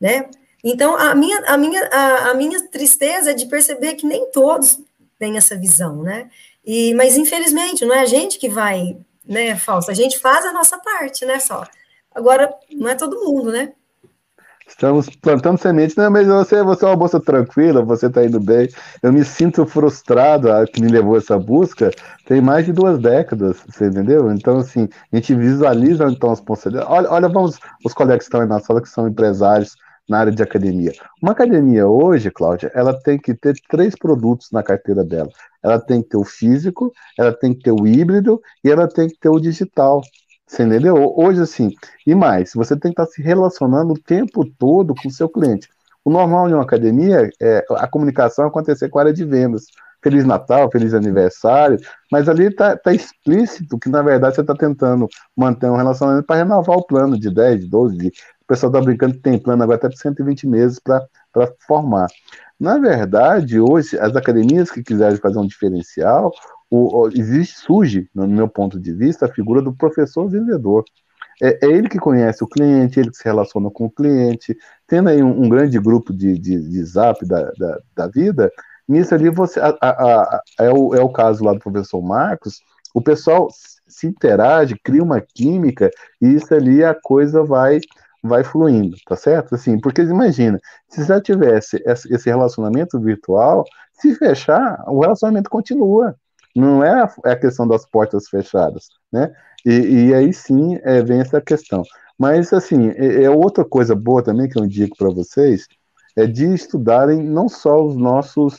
né? 0.00 0.30
Então, 0.64 0.96
a 0.96 1.14
minha, 1.14 1.38
a 1.40 1.58
minha, 1.58 1.84
a, 1.92 2.30
a 2.30 2.34
minha 2.34 2.66
tristeza 2.68 3.32
é 3.32 3.34
de 3.34 3.44
perceber 3.44 3.96
que 3.96 4.06
nem 4.06 4.30
todos 4.30 4.78
têm 5.18 5.36
essa 5.36 5.56
visão, 5.56 6.02
né? 6.02 6.30
E, 6.64 6.94
mas, 6.94 7.16
infelizmente, 7.16 7.84
não 7.84 7.94
é 7.94 8.00
a 8.00 8.06
gente 8.06 8.38
que 8.38 8.48
vai, 8.48 8.98
né, 9.26 9.56
Falsa? 9.56 9.92
A 9.92 9.94
gente 9.94 10.18
faz 10.18 10.44
a 10.44 10.52
nossa 10.52 10.78
parte, 10.78 11.24
né, 11.24 11.38
só. 11.38 11.64
Agora, 12.14 12.52
não 12.70 12.88
é 12.88 12.94
todo 12.94 13.24
mundo, 13.24 13.50
né? 13.50 13.72
Estamos 14.68 15.08
plantando 15.08 15.58
sementes, 15.58 15.96
né? 15.96 16.10
Mas 16.10 16.26
você, 16.26 16.62
você 16.62 16.84
é 16.84 16.88
uma 16.88 16.96
moça 16.96 17.18
tranquila, 17.18 17.82
você 17.82 18.06
está 18.06 18.24
indo 18.24 18.38
bem. 18.38 18.68
Eu 19.02 19.12
me 19.12 19.24
sinto 19.24 19.64
frustrado 19.64 20.52
a 20.52 20.66
que 20.66 20.82
me 20.82 20.88
levou 20.88 21.16
essa 21.16 21.38
busca. 21.38 21.90
Tem 22.26 22.40
mais 22.42 22.66
de 22.66 22.72
duas 22.72 22.98
décadas, 22.98 23.56
você 23.66 23.86
entendeu? 23.86 24.30
Então, 24.30 24.58
assim, 24.58 24.86
a 25.10 25.16
gente 25.16 25.34
visualiza 25.34 26.04
então 26.10 26.30
as 26.30 26.40
possibilidades. 26.40 26.92
Olha, 26.92 27.10
olha 27.10 27.28
vamos, 27.28 27.58
os 27.82 27.94
colegas 27.94 28.18
que 28.18 28.24
estão 28.24 28.42
aí 28.42 28.46
na 28.46 28.60
sala 28.60 28.82
que 28.82 28.88
são 28.90 29.08
empresários 29.08 29.74
na 30.08 30.18
área 30.20 30.32
de 30.32 30.42
academia. 30.42 30.92
Uma 31.22 31.32
academia 31.32 31.86
hoje, 31.86 32.30
Cláudia, 32.30 32.70
ela 32.74 32.98
tem 32.98 33.18
que 33.18 33.34
ter 33.34 33.54
três 33.68 33.94
produtos 33.94 34.50
na 34.50 34.62
carteira 34.62 35.04
dela. 35.04 35.28
Ela 35.62 35.78
tem 35.78 36.02
que 36.02 36.08
ter 36.08 36.16
o 36.16 36.24
físico, 36.24 36.92
ela 37.18 37.32
tem 37.32 37.52
que 37.52 37.62
ter 37.62 37.72
o 37.72 37.86
híbrido 37.86 38.40
e 38.64 38.70
ela 38.70 38.88
tem 38.88 39.08
que 39.08 39.18
ter 39.18 39.28
o 39.28 39.38
digital. 39.38 40.00
Você 40.46 40.62
entendeu? 40.62 41.14
Hoje, 41.14 41.42
assim, 41.42 41.72
e 42.06 42.14
mais, 42.14 42.52
você 42.54 42.74
tem 42.74 42.92
que 42.92 43.00
estar 43.00 43.12
se 43.12 43.20
relacionando 43.20 43.92
o 43.92 44.00
tempo 44.00 44.44
todo 44.58 44.94
com 44.94 45.08
o 45.08 45.12
seu 45.12 45.28
cliente. 45.28 45.68
O 46.02 46.10
normal 46.10 46.48
em 46.48 46.54
uma 46.54 46.62
academia 46.62 47.28
é 47.38 47.62
a 47.72 47.86
comunicação 47.86 48.46
acontecer 48.46 48.88
com 48.88 48.98
a 48.98 49.02
área 49.02 49.12
de 49.12 49.26
vendas. 49.26 49.64
Feliz 50.02 50.24
Natal, 50.24 50.70
feliz 50.70 50.94
aniversário, 50.94 51.76
mas 52.10 52.28
ali 52.28 52.46
está 52.46 52.76
tá 52.76 52.94
explícito 52.94 53.78
que, 53.78 53.90
na 53.90 54.00
verdade, 54.00 54.36
você 54.36 54.40
está 54.40 54.54
tentando 54.54 55.08
manter 55.36 55.68
um 55.68 55.76
relacionamento 55.76 56.24
para 56.24 56.36
renovar 56.36 56.78
o 56.78 56.86
plano 56.86 57.18
de 57.18 57.28
10, 57.30 57.62
de 57.62 57.68
12, 57.68 57.96
de... 57.96 58.12
pessoal 58.48 58.72
está 58.72 58.80
brincando 58.80 59.14
que 59.14 59.20
tem 59.20 59.38
plano 59.38 59.62
agora 59.62 59.76
até 59.76 59.88
de 59.88 59.98
120 59.98 60.46
meses 60.46 60.78
para 60.78 61.06
formar. 61.66 62.08
Na 62.58 62.78
verdade, 62.78 63.60
hoje, 63.60 63.96
as 63.98 64.16
academias 64.16 64.70
que 64.70 64.82
quiserem 64.82 65.18
fazer 65.18 65.38
um 65.38 65.46
diferencial, 65.46 66.32
o, 66.70 67.02
o, 67.02 67.08
existe, 67.08 67.58
surge, 67.58 68.08
no 68.14 68.26
meu 68.26 68.48
ponto 68.48 68.80
de 68.80 68.92
vista, 68.92 69.26
a 69.26 69.32
figura 69.32 69.62
do 69.62 69.72
professor 69.72 70.28
vendedor. 70.28 70.84
É, 71.40 71.64
é, 71.64 71.70
ele 71.70 71.88
que 71.88 71.98
conhece 71.98 72.42
o 72.42 72.48
cliente, 72.48 72.98
ele 72.98 73.10
que 73.10 73.18
se 73.18 73.24
relaciona 73.24 73.70
com 73.70 73.84
o 73.84 73.90
cliente, 73.90 74.56
tendo 74.88 75.08
aí 75.10 75.22
um, 75.22 75.44
um 75.44 75.48
grande 75.48 75.78
grupo 75.78 76.12
de, 76.12 76.36
de, 76.36 76.60
de 76.60 76.84
zap 76.84 77.24
da, 77.24 77.52
da, 77.56 77.78
da, 77.94 78.06
vida, 78.08 78.50
nisso 78.88 79.14
ali 79.14 79.30
você 79.30 79.60
a, 79.60 79.76
a, 79.80 79.90
a, 79.90 80.42
é, 80.58 80.70
o, 80.72 80.94
é 80.96 81.00
o 81.00 81.10
caso 81.10 81.44
lá 81.44 81.52
do 81.52 81.60
professor 81.60 82.02
Marcos, 82.02 82.60
o 82.92 83.00
pessoal 83.00 83.48
se 83.86 84.08
interage, 84.08 84.80
cria 84.82 85.02
uma 85.02 85.20
química, 85.20 85.90
e 86.20 86.34
isso 86.34 86.52
ali 86.52 86.82
a 86.82 86.94
coisa 86.94 87.44
vai 87.44 87.80
vai 88.28 88.44
fluindo, 88.44 88.96
tá 89.06 89.16
certo? 89.16 89.54
Assim, 89.54 89.80
porque 89.80 90.02
imagina, 90.02 90.60
se 90.88 91.04
já 91.04 91.20
tivesse 91.20 91.82
esse 91.86 92.28
relacionamento 92.30 93.00
virtual, 93.00 93.64
se 93.92 94.14
fechar, 94.14 94.84
o 94.86 95.00
relacionamento 95.00 95.50
continua 95.50 96.14
não 96.54 96.82
é 96.82 97.02
a, 97.02 97.12
é 97.26 97.32
a 97.32 97.38
questão 97.38 97.66
das 97.66 97.86
portas 97.86 98.28
fechadas, 98.28 98.88
né? 99.12 99.32
E, 99.64 100.08
e 100.08 100.14
aí 100.14 100.32
sim 100.32 100.78
é, 100.82 101.02
vem 101.02 101.20
essa 101.20 101.40
questão. 101.40 101.82
Mas, 102.18 102.52
assim, 102.52 102.90
é, 102.90 103.24
é 103.24 103.30
outra 103.30 103.64
coisa 103.64 103.94
boa 103.94 104.22
também 104.22 104.48
que 104.48 104.58
eu 104.58 104.64
indico 104.64 104.96
para 104.96 105.10
vocês, 105.10 105.66
é 106.16 106.26
de 106.26 106.52
estudarem 106.52 107.22
não 107.22 107.48
só 107.48 107.84
os 107.84 107.96
nossos 107.96 108.56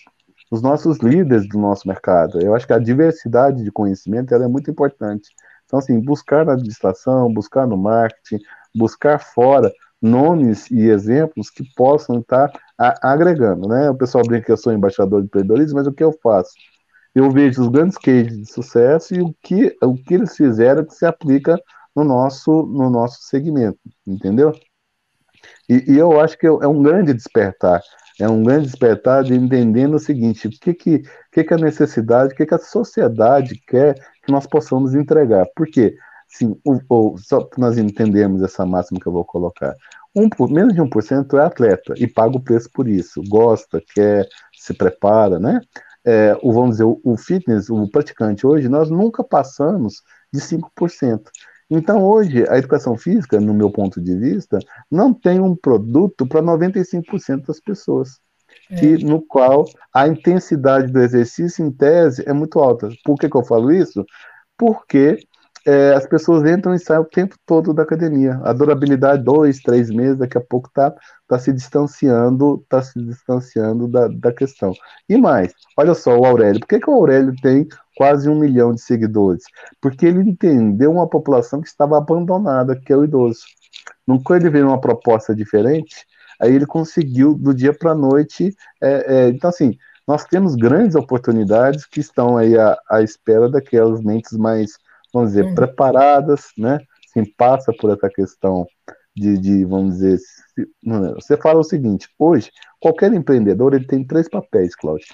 os 0.51 0.63
nossos 0.63 0.97
líderes 0.97 1.47
do 1.47 1.59
nosso 1.59 1.87
mercado. 1.87 2.41
Eu 2.41 2.55
acho 2.55 2.65
que 2.65 2.73
a 2.73 2.79
diversidade 2.79 3.63
de 3.63 3.71
conhecimento 3.71 4.33
é 4.33 4.47
muito 4.47 4.71
importante. 4.71 5.29
Então, 5.63 5.77
assim, 5.77 5.99
buscar 5.99 6.43
na 6.43 6.53
administração, 6.53 7.31
buscar 7.31 7.67
no 7.67 7.77
marketing, 7.77 8.43
buscar 8.75 9.19
fora 9.19 9.71
nomes 10.01 10.69
e 10.71 10.89
exemplos 10.89 11.49
que 11.49 11.63
possam 11.75 12.19
estar 12.19 12.51
agregando, 13.01 13.67
né? 13.67 13.89
O 13.89 13.95
pessoal 13.95 14.23
brinca 14.25 14.45
que 14.45 14.51
eu 14.51 14.57
sou 14.57 14.71
embaixador 14.71 15.21
de 15.21 15.27
empreendedorismo, 15.27 15.77
mas 15.77 15.87
o 15.87 15.91
que 15.91 16.03
eu 16.03 16.13
faço? 16.23 16.51
eu 17.13 17.31
vejo 17.31 17.61
os 17.61 17.69
grandes 17.69 17.97
cases 17.97 18.37
de 18.37 18.51
sucesso 18.51 19.15
e 19.15 19.21
o 19.21 19.33
que, 19.41 19.75
o 19.81 19.95
que 19.95 20.13
eles 20.13 20.35
fizeram 20.35 20.85
que 20.85 20.93
se 20.93 21.05
aplica 21.05 21.59
no 21.95 22.03
nosso, 22.03 22.63
no 22.65 22.89
nosso 22.89 23.21
segmento, 23.23 23.79
entendeu? 24.05 24.53
E, 25.67 25.93
e 25.93 25.97
eu 25.97 26.19
acho 26.19 26.37
que 26.37 26.45
é 26.45 26.67
um 26.67 26.81
grande 26.81 27.13
despertar, 27.13 27.81
é 28.19 28.27
um 28.27 28.43
grande 28.43 28.65
despertar 28.65 29.23
de 29.23 29.33
entendendo 29.33 29.95
o 29.95 29.99
seguinte, 29.99 30.47
o 30.47 30.51
que 30.51 30.73
que, 30.73 31.03
que, 31.31 31.43
que 31.43 31.53
a 31.53 31.57
necessidade, 31.57 32.33
o 32.33 32.35
que 32.35 32.45
que 32.45 32.55
a 32.55 32.59
sociedade 32.59 33.59
quer 33.67 33.95
que 34.23 34.31
nós 34.31 34.45
possamos 34.45 34.93
entregar, 34.93 35.45
por 35.55 35.67
quê? 35.67 35.95
Sim, 36.29 36.55
o, 36.63 36.79
o, 36.89 37.17
só 37.17 37.41
para 37.41 37.59
nós 37.59 37.77
entendermos 37.77 38.41
essa 38.41 38.65
máxima 38.65 38.99
que 38.99 39.07
eu 39.07 39.11
vou 39.11 39.25
colocar, 39.25 39.75
um, 40.15 40.29
menos 40.47 40.73
de 40.73 40.81
1% 40.81 41.37
é 41.37 41.43
atleta 41.43 41.93
e 41.97 42.07
paga 42.07 42.37
o 42.37 42.43
preço 42.43 42.69
por 42.73 42.87
isso, 42.87 43.21
gosta, 43.27 43.81
quer, 43.93 44.27
se 44.53 44.73
prepara, 44.73 45.39
né? 45.39 45.59
é, 46.05 46.37
o, 46.41 46.51
vamos 46.51 46.71
dizer, 46.71 46.85
o, 46.85 46.99
o 47.03 47.17
fitness, 47.17 47.69
o 47.69 47.89
praticante 47.89 48.45
hoje, 48.45 48.69
nós 48.69 48.89
nunca 48.89 49.23
passamos 49.23 50.01
de 50.33 50.39
5%. 50.39 51.29
Então, 51.69 52.03
hoje, 52.03 52.45
a 52.49 52.57
educação 52.57 52.97
física, 52.97 53.39
no 53.39 53.53
meu 53.53 53.71
ponto 53.71 54.01
de 54.01 54.15
vista, 54.15 54.57
não 54.89 55.13
tem 55.13 55.39
um 55.39 55.55
produto 55.55 56.25
para 56.27 56.41
95% 56.41 57.45
das 57.45 57.59
pessoas. 57.59 58.19
é. 58.71 58.83
e 58.83 59.03
no 59.03 59.21
qual 59.21 59.65
a 59.93 60.07
intensidade 60.07 60.91
do 60.91 60.99
exercício, 60.99 61.63
em 61.63 61.71
tese, 61.71 62.23
é 62.27 62.33
muito 62.33 62.59
alta. 62.59 62.89
Por 63.03 63.17
que, 63.17 63.29
que 63.29 63.37
eu 63.37 63.45
falo 63.45 63.71
isso? 63.71 64.03
Porque 64.57 65.19
é, 65.65 65.93
as 65.93 66.05
pessoas 66.07 66.49
entram 66.49 66.73
e 66.73 66.79
saem 66.79 67.01
o 67.01 67.05
tempo 67.05 67.35
todo 67.45 67.73
da 67.73 67.83
academia. 67.83 68.39
A 68.43 68.53
durabilidade, 68.53 69.23
dois, 69.23 69.59
três 69.59 69.89
meses, 69.89 70.17
daqui 70.17 70.37
a 70.37 70.41
pouco 70.41 70.69
tá, 70.73 70.93
tá 71.27 71.37
se 71.37 71.51
distanciando, 71.51 72.65
tá 72.69 72.81
se 72.81 72.99
distanciando 73.03 73.87
da, 73.87 74.07
da 74.07 74.33
questão. 74.33 74.73
E 75.07 75.17
mais, 75.17 75.53
olha 75.77 75.93
só 75.93 76.17
o 76.17 76.25
Aurélio. 76.25 76.59
Por 76.61 76.67
que, 76.67 76.79
que 76.79 76.89
o 76.89 76.93
Aurélio 76.93 77.33
tem 77.41 77.67
quase 77.97 78.29
um 78.29 78.39
milhão 78.39 78.73
de 78.73 78.81
seguidores? 78.81 79.43
Porque 79.81 80.05
ele 80.05 80.21
entendeu 80.21 80.91
uma 80.91 81.07
população 81.07 81.61
que 81.61 81.67
estava 81.67 81.97
abandonada, 81.97 82.75
que 82.75 82.93
é 82.93 82.97
o 82.97 83.03
idoso. 83.03 83.41
Quando 84.23 84.41
ele 84.41 84.49
veio 84.49 84.67
uma 84.67 84.81
proposta 84.81 85.35
diferente, 85.35 86.05
aí 86.39 86.53
ele 86.53 86.65
conseguiu 86.65 87.35
do 87.35 87.53
dia 87.53 87.73
para 87.73 87.91
a 87.91 87.95
noite. 87.95 88.55
É, 88.81 89.15
é, 89.15 89.29
então, 89.29 89.49
assim, 89.49 89.77
nós 90.07 90.25
temos 90.25 90.55
grandes 90.55 90.95
oportunidades 90.95 91.85
que 91.85 91.99
estão 91.99 92.37
aí 92.37 92.57
à, 92.57 92.77
à 92.89 93.01
espera 93.03 93.49
daquelas 93.49 94.01
mentes 94.01 94.35
mais 94.37 94.79
vamos 95.13 95.31
dizer, 95.31 95.45
uhum. 95.45 95.55
preparadas, 95.55 96.47
né? 96.57 96.79
Sim, 97.13 97.25
passa 97.37 97.73
por 97.73 97.91
essa 97.91 98.09
questão 98.09 98.65
de, 99.15 99.37
de, 99.37 99.65
vamos 99.65 99.95
dizer, 99.95 100.19
você 101.15 101.35
fala 101.35 101.59
o 101.59 101.63
seguinte, 101.63 102.07
hoje, 102.17 102.51
qualquer 102.79 103.11
empreendedor, 103.13 103.73
ele 103.73 103.85
tem 103.85 104.05
três 104.05 104.29
papéis, 104.29 104.75
Cláudio. 104.75 105.07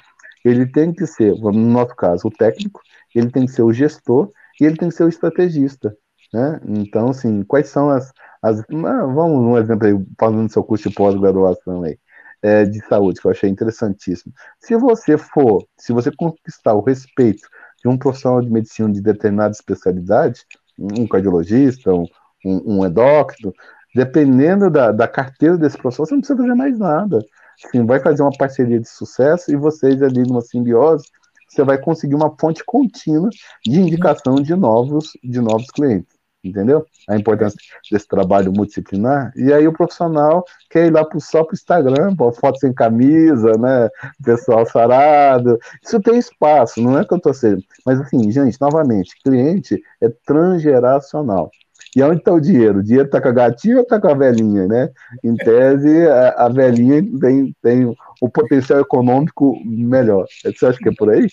Ele 0.44 0.66
tem 0.68 0.94
que 0.94 1.08
ser, 1.08 1.34
no 1.36 1.52
nosso 1.52 1.96
caso, 1.96 2.28
o 2.28 2.32
técnico, 2.32 2.82
ele 3.16 3.32
tem 3.32 3.46
que 3.46 3.52
ser 3.52 3.64
o 3.64 3.74
gestor 3.74 4.32
e 4.62 4.66
ele 4.66 4.78
tem 4.78 4.90
que 4.90 4.96
ser 4.96 5.06
o 5.06 5.10
estrategista, 5.10 5.96
né? 6.32 6.60
Então, 6.68 7.10
assim, 7.10 7.44
quais 7.44 7.70
são 7.70 7.90
as, 7.90 8.12
as 8.44 8.60
ah, 8.60 9.06
vamos 9.06 9.40
um 9.40 9.58
exemplo 9.58 9.88
aí, 9.88 10.06
falando 10.20 10.46
do 10.46 10.54
seu 10.54 10.64
curso 10.64 10.90
de 10.90 10.96
pós-graduação 10.96 11.84
aí, 11.84 11.98
é, 12.44 12.64
de 12.64 12.80
saúde, 12.86 13.20
que 13.20 13.26
eu 13.26 13.32
achei 13.32 13.50
interessantíssimo. 13.50 14.32
Se 14.60 14.76
você 14.76 15.18
for, 15.18 15.66
se 15.78 15.92
você 15.92 16.12
conquistar 16.16 16.74
o 16.76 16.82
respeito 16.82 17.48
um 17.88 17.98
profissional 17.98 18.42
de 18.42 18.50
medicina 18.50 18.92
de 18.92 19.02
determinada 19.02 19.52
especialidade, 19.52 20.42
um 20.78 21.08
cardiologista, 21.08 21.94
um, 21.94 22.06
um, 22.46 22.78
um 22.78 22.86
endócrino, 22.86 23.54
dependendo 23.94 24.70
da, 24.70 24.92
da 24.92 25.08
carteira 25.08 25.58
desse 25.58 25.78
profissional, 25.78 26.08
você 26.08 26.14
não 26.16 26.22
precisa 26.22 26.40
fazer 26.40 26.56
mais 26.56 26.78
nada. 26.78 27.26
Assim, 27.66 27.86
vai 27.86 28.00
fazer 28.00 28.22
uma 28.22 28.38
parceria 28.38 28.80
de 28.80 28.90
sucesso 28.90 29.52
e 29.52 29.56
vocês 29.56 30.02
ali 30.02 30.24
numa 30.24 30.42
simbiose, 30.42 31.06
você 31.48 31.64
vai 31.64 31.78
conseguir 31.78 32.16
uma 32.16 32.36
fonte 32.38 32.64
contínua 32.66 33.30
de 33.64 33.80
indicação 33.80 34.36
de 34.36 34.56
novos, 34.56 35.12
de 35.24 35.40
novos 35.40 35.68
clientes 35.72 36.15
entendeu? 36.48 36.86
A 37.08 37.16
importância 37.16 37.58
desse 37.92 38.08
trabalho 38.08 38.54
multidisciplinar. 38.54 39.32
E 39.36 39.52
aí 39.52 39.68
o 39.68 39.74
profissional 39.74 40.46
quer 40.70 40.88
ir 40.88 40.92
lá 40.92 41.04
pro, 41.04 41.20
só 41.20 41.44
para 41.44 41.54
o 41.54 41.56
Instagram, 41.56 42.16
pô, 42.16 42.32
foto 42.32 42.60
sem 42.60 42.74
camisa, 42.74 43.52
né? 43.58 43.90
Pessoal 44.24 44.66
sarado. 44.66 45.58
Isso 45.84 46.00
tem 46.02 46.18
espaço, 46.18 46.82
não 46.82 47.00
é 47.00 47.06
que 47.06 47.14
eu 47.14 47.18
estou 47.18 47.34
sendo. 47.34 47.64
Mas 47.86 48.00
assim, 48.00 48.32
gente, 48.32 48.60
novamente, 48.60 49.16
cliente 49.24 49.82
é 50.02 50.10
transgeracional. 50.26 51.50
E 51.96 52.04
onde 52.04 52.20
está 52.20 52.34
o 52.34 52.42
dinheiro? 52.42 52.80
O 52.80 52.84
dinheiro 52.84 53.06
está 53.06 53.22
com 53.22 53.30
a 53.30 53.32
gatinha 53.32 53.78
ou 53.78 53.84
está 53.84 54.00
com 54.00 54.10
a 54.10 54.14
velhinha, 54.14 54.68
né? 54.68 54.90
Em 55.24 55.34
tese, 55.36 56.08
a, 56.08 56.46
a 56.46 56.50
velhinha 56.50 57.02
tem, 57.22 57.56
tem 57.62 57.96
o 58.22 58.30
potencial 58.30 58.82
econômico 58.82 59.58
melhor. 59.66 60.26
Você 60.44 60.66
acha 60.66 60.78
que 60.78 60.90
é 60.90 60.94
por 60.94 61.10
aí? 61.10 61.28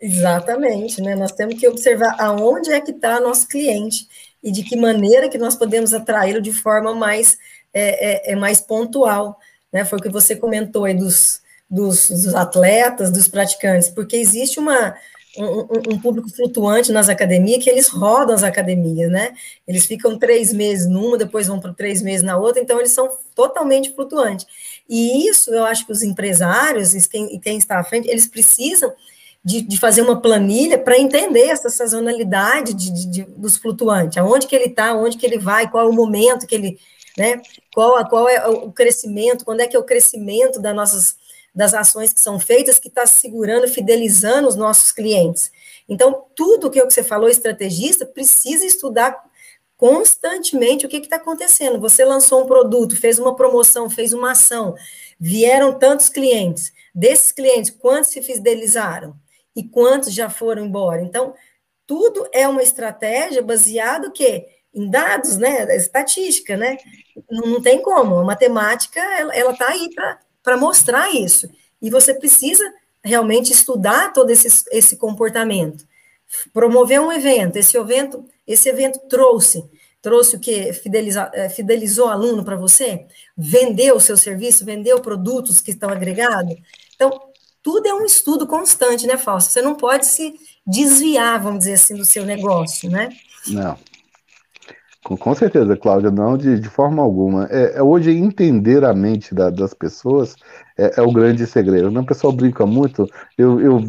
Exatamente, 0.00 1.00
né? 1.00 1.14
Nós 1.14 1.30
temos 1.30 1.54
que 1.54 1.68
observar 1.68 2.16
aonde 2.18 2.72
é 2.72 2.80
que 2.80 2.90
está 2.90 3.20
nosso 3.20 3.46
cliente 3.46 4.08
e 4.42 4.50
de 4.50 4.62
que 4.62 4.76
maneira 4.76 5.28
que 5.28 5.38
nós 5.38 5.54
podemos 5.54 5.94
atraí-lo 5.94 6.40
de 6.40 6.52
forma 6.52 6.94
mais, 6.94 7.38
é, 7.72 8.30
é, 8.30 8.32
é, 8.32 8.36
mais 8.36 8.60
pontual, 8.60 9.38
né? 9.72 9.84
Foi 9.84 9.98
o 9.98 10.02
que 10.02 10.08
você 10.08 10.34
comentou 10.34 10.84
aí 10.84 10.94
dos, 10.94 11.40
dos, 11.70 12.08
dos 12.08 12.34
atletas, 12.34 13.10
dos 13.10 13.28
praticantes, 13.28 13.88
porque 13.88 14.16
existe 14.16 14.58
uma, 14.58 14.94
um, 15.38 15.94
um, 15.94 15.98
público 16.00 16.28
flutuante 16.28 16.92
nas 16.92 17.08
academias 17.08 17.62
que 17.62 17.70
eles 17.70 17.88
rodam 17.88 18.34
as 18.34 18.42
academias, 18.42 19.10
né? 19.10 19.32
Eles 19.66 19.86
ficam 19.86 20.18
três 20.18 20.52
meses 20.52 20.86
numa, 20.86 21.16
depois 21.16 21.46
vão 21.46 21.60
para 21.60 21.72
três 21.72 22.02
meses 22.02 22.22
na 22.22 22.36
outra, 22.36 22.60
então 22.60 22.78
eles 22.78 22.92
são 22.92 23.08
totalmente 23.34 23.94
flutuantes. 23.94 24.46
E 24.88 25.28
isso 25.28 25.54
eu 25.54 25.64
acho 25.64 25.86
que 25.86 25.92
os 25.92 26.02
empresários 26.02 26.94
e 26.94 27.08
quem, 27.08 27.38
quem 27.40 27.56
está 27.56 27.78
à 27.78 27.84
frente, 27.84 28.08
eles 28.08 28.26
precisam 28.26 28.92
de, 29.44 29.60
de 29.62 29.78
fazer 29.78 30.02
uma 30.02 30.20
planilha 30.20 30.78
para 30.78 30.98
entender 30.98 31.48
essa 31.48 31.68
sazonalidade 31.68 32.74
de, 32.74 33.10
de, 33.10 33.22
dos 33.24 33.56
flutuantes, 33.56 34.18
aonde 34.18 34.46
que 34.46 34.54
ele 34.54 34.66
está, 34.66 34.94
onde 34.94 35.16
que 35.16 35.26
ele 35.26 35.38
vai, 35.38 35.68
qual 35.68 35.86
é 35.86 35.88
o 35.88 35.92
momento 35.92 36.46
que 36.46 36.54
ele, 36.54 36.78
né, 37.18 37.42
qual, 37.74 38.08
qual 38.08 38.28
é 38.28 38.46
o 38.46 38.70
crescimento, 38.70 39.44
quando 39.44 39.60
é 39.60 39.66
que 39.66 39.74
é 39.74 39.78
o 39.78 39.84
crescimento 39.84 40.60
das 40.60 40.74
nossas, 40.74 41.16
das 41.52 41.74
ações 41.74 42.12
que 42.12 42.20
são 42.20 42.38
feitas, 42.38 42.78
que 42.78 42.88
está 42.88 43.04
segurando, 43.04 43.66
fidelizando 43.66 44.46
os 44.46 44.54
nossos 44.54 44.92
clientes. 44.92 45.50
Então, 45.88 46.24
tudo 46.36 46.70
que 46.70 46.82
você 46.82 47.02
falou, 47.02 47.28
estrategista, 47.28 48.06
precisa 48.06 48.64
estudar 48.64 49.16
constantemente 49.76 50.86
o 50.86 50.88
que 50.88 50.98
está 50.98 51.16
acontecendo. 51.16 51.80
Você 51.80 52.04
lançou 52.04 52.44
um 52.44 52.46
produto, 52.46 52.96
fez 52.96 53.18
uma 53.18 53.34
promoção, 53.34 53.90
fez 53.90 54.12
uma 54.12 54.30
ação, 54.30 54.76
vieram 55.18 55.76
tantos 55.76 56.08
clientes. 56.08 56.72
Desses 56.94 57.32
clientes, 57.32 57.70
quantos 57.70 58.10
se 58.10 58.22
fidelizaram? 58.22 59.16
E 59.54 59.62
quantos 59.64 60.12
já 60.12 60.30
foram 60.30 60.66
embora. 60.66 61.02
Então, 61.02 61.34
tudo 61.86 62.26
é 62.32 62.46
uma 62.48 62.62
estratégia 62.62 63.42
baseada 63.42 64.10
quê? 64.10 64.46
em 64.74 64.88
dados, 64.88 65.36
né? 65.36 65.64
Estatística, 65.76 66.56
né? 66.56 66.76
Não, 67.30 67.46
não 67.46 67.62
tem 67.62 67.82
como. 67.82 68.18
A 68.18 68.24
matemática, 68.24 69.00
ela 69.00 69.52
está 69.52 69.68
aí 69.68 69.88
para 70.42 70.56
mostrar 70.56 71.10
isso. 71.14 71.48
E 71.80 71.90
você 71.90 72.14
precisa 72.14 72.64
realmente 73.04 73.52
estudar 73.52 74.12
todo 74.12 74.30
esse, 74.30 74.64
esse 74.70 74.96
comportamento. 74.96 75.86
Promover 76.52 77.00
um 77.00 77.12
evento. 77.12 77.56
Esse 77.56 77.76
evento, 77.76 78.24
esse 78.46 78.68
evento 78.68 78.98
trouxe 79.08 79.62
trouxe 80.00 80.34
o 80.34 80.40
que 80.40 80.72
fidelizou, 80.72 81.22
eh, 81.32 81.48
fidelizou 81.48 82.08
aluno 82.08 82.44
para 82.44 82.56
você, 82.56 83.06
vendeu 83.36 83.94
o 83.94 84.00
seu 84.00 84.16
serviço, 84.16 84.64
vendeu 84.64 85.00
produtos 85.00 85.60
que 85.60 85.70
estão 85.70 85.88
agregados. 85.88 86.56
Então, 86.96 87.31
tudo 87.62 87.86
é 87.86 87.94
um 87.94 88.04
estudo 88.04 88.46
constante, 88.46 89.06
né, 89.06 89.16
Fausto? 89.16 89.52
Você 89.52 89.62
não 89.62 89.74
pode 89.74 90.06
se 90.06 90.34
desviar, 90.66 91.40
vamos 91.40 91.60
dizer 91.60 91.74
assim, 91.74 91.96
do 91.96 92.04
seu 92.04 92.24
negócio, 92.24 92.90
né? 92.90 93.10
Não. 93.48 93.76
Com, 95.04 95.16
com 95.16 95.34
certeza, 95.34 95.76
Cláudia, 95.76 96.12
não, 96.12 96.36
de, 96.36 96.60
de 96.60 96.68
forma 96.68 97.02
alguma. 97.02 97.48
É, 97.50 97.78
é 97.78 97.82
hoje 97.82 98.12
entender 98.12 98.84
a 98.84 98.94
mente 98.94 99.34
da, 99.34 99.50
das 99.50 99.74
pessoas 99.74 100.36
é, 100.78 100.92
é, 100.96 101.02
o 101.02 101.12
grande 101.12 101.44
segredo. 101.44 101.90
Né? 101.90 102.00
O 102.00 102.06
pessoal 102.06 102.32
brinca 102.32 102.64
muito. 102.64 103.08
Eu, 103.36 103.60
eu, 103.60 103.80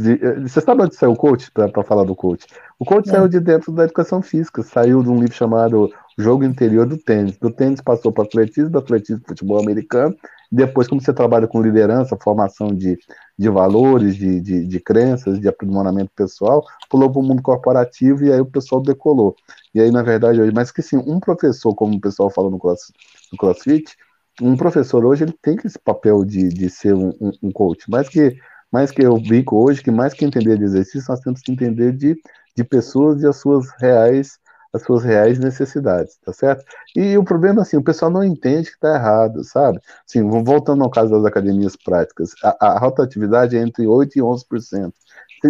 você 0.41 0.59
sabe 0.59 0.81
onde 0.81 0.95
saiu 0.95 1.11
o 1.11 1.15
coach, 1.15 1.51
para 1.51 1.83
falar 1.83 2.03
do 2.03 2.15
coach? 2.15 2.47
O 2.79 2.85
coach 2.85 3.09
saiu 3.09 3.27
de 3.27 3.39
dentro 3.39 3.71
da 3.71 3.83
educação 3.83 4.23
física, 4.23 4.63
saiu 4.63 5.03
de 5.03 5.09
um 5.09 5.19
livro 5.19 5.35
chamado 5.35 5.93
Jogo 6.17 6.43
Interior 6.43 6.85
do 6.85 6.97
Tênis. 6.97 7.37
Do 7.37 7.49
tênis 7.49 7.81
passou 7.81 8.11
para 8.11 8.23
atletismo, 8.23 8.69
do 8.69 8.77
atletismo 8.77 9.23
futebol 9.27 9.59
americano, 9.59 10.15
depois, 10.51 10.87
como 10.87 11.01
você 11.01 11.11
trabalha 11.11 11.47
com 11.47 11.61
liderança, 11.61 12.15
formação 12.21 12.67
de, 12.67 12.97
de 13.37 13.49
valores, 13.49 14.15
de, 14.15 14.39
de, 14.39 14.67
de 14.67 14.79
crenças, 14.79 15.39
de 15.39 15.47
aprimoramento 15.47 16.11
pessoal, 16.15 16.63
pulou 16.89 17.11
para 17.11 17.19
o 17.19 17.23
mundo 17.23 17.41
corporativo 17.41 18.23
e 18.23 18.31
aí 18.31 18.39
o 18.39 18.45
pessoal 18.45 18.81
decolou. 18.81 19.35
E 19.73 19.81
aí, 19.81 19.89
na 19.89 20.03
verdade, 20.03 20.39
hoje, 20.39 20.51
mas 20.53 20.71
que 20.71 20.83
sim, 20.83 20.97
um 20.97 21.19
professor, 21.19 21.73
como 21.73 21.95
o 21.95 22.01
pessoal 22.01 22.29
fala 22.29 22.51
no, 22.51 22.59
cross, 22.59 22.91
no 23.31 23.37
CrossFit, 23.37 23.95
um 24.41 24.55
professor 24.55 25.03
hoje 25.05 25.23
ele 25.23 25.35
tem 25.41 25.57
esse 25.65 25.79
papel 25.79 26.23
de, 26.23 26.49
de 26.49 26.69
ser 26.69 26.93
um, 26.93 27.09
um, 27.19 27.31
um 27.43 27.51
coach, 27.51 27.89
mais 27.89 28.07
que 28.07 28.35
mais 28.71 28.89
que 28.89 29.03
eu 29.03 29.19
brinco 29.19 29.55
hoje, 29.55 29.83
que 29.83 29.91
mais 29.91 30.15
que 30.15 30.25
entender 30.25 30.57
de 30.57 30.63
exercício, 30.63 31.05
nós 31.07 31.19
temos 31.19 31.41
que 31.41 31.51
entender 31.51 31.91
de, 31.91 32.15
de 32.57 32.63
pessoas 32.63 33.21
e 33.21 33.27
as 33.27 33.37
suas 33.39 33.67
reais 33.79 34.39
as 34.73 34.81
suas 34.81 35.03
reais 35.03 35.37
necessidades, 35.37 36.17
tá 36.25 36.33
certo? 36.33 36.65
E 36.95 37.15
o 37.15 37.23
problema, 37.23 37.61
assim, 37.61 37.77
o 37.77 37.83
pessoal 37.83 38.09
não 38.09 38.23
entende 38.23 38.71
que 38.71 38.79
tá 38.79 38.95
errado, 38.95 39.43
sabe? 39.43 39.79
Assim, 40.07 40.27
voltando 40.43 40.83
ao 40.83 40.89
caso 40.89 41.11
das 41.11 41.23
academias 41.25 41.75
práticas, 41.75 42.31
a, 42.43 42.73
a 42.73 42.79
rotatividade 42.79 43.55
é 43.55 43.61
entre 43.61 43.85
8% 43.85 44.15
e 44.15 44.21
11%. 44.21 44.91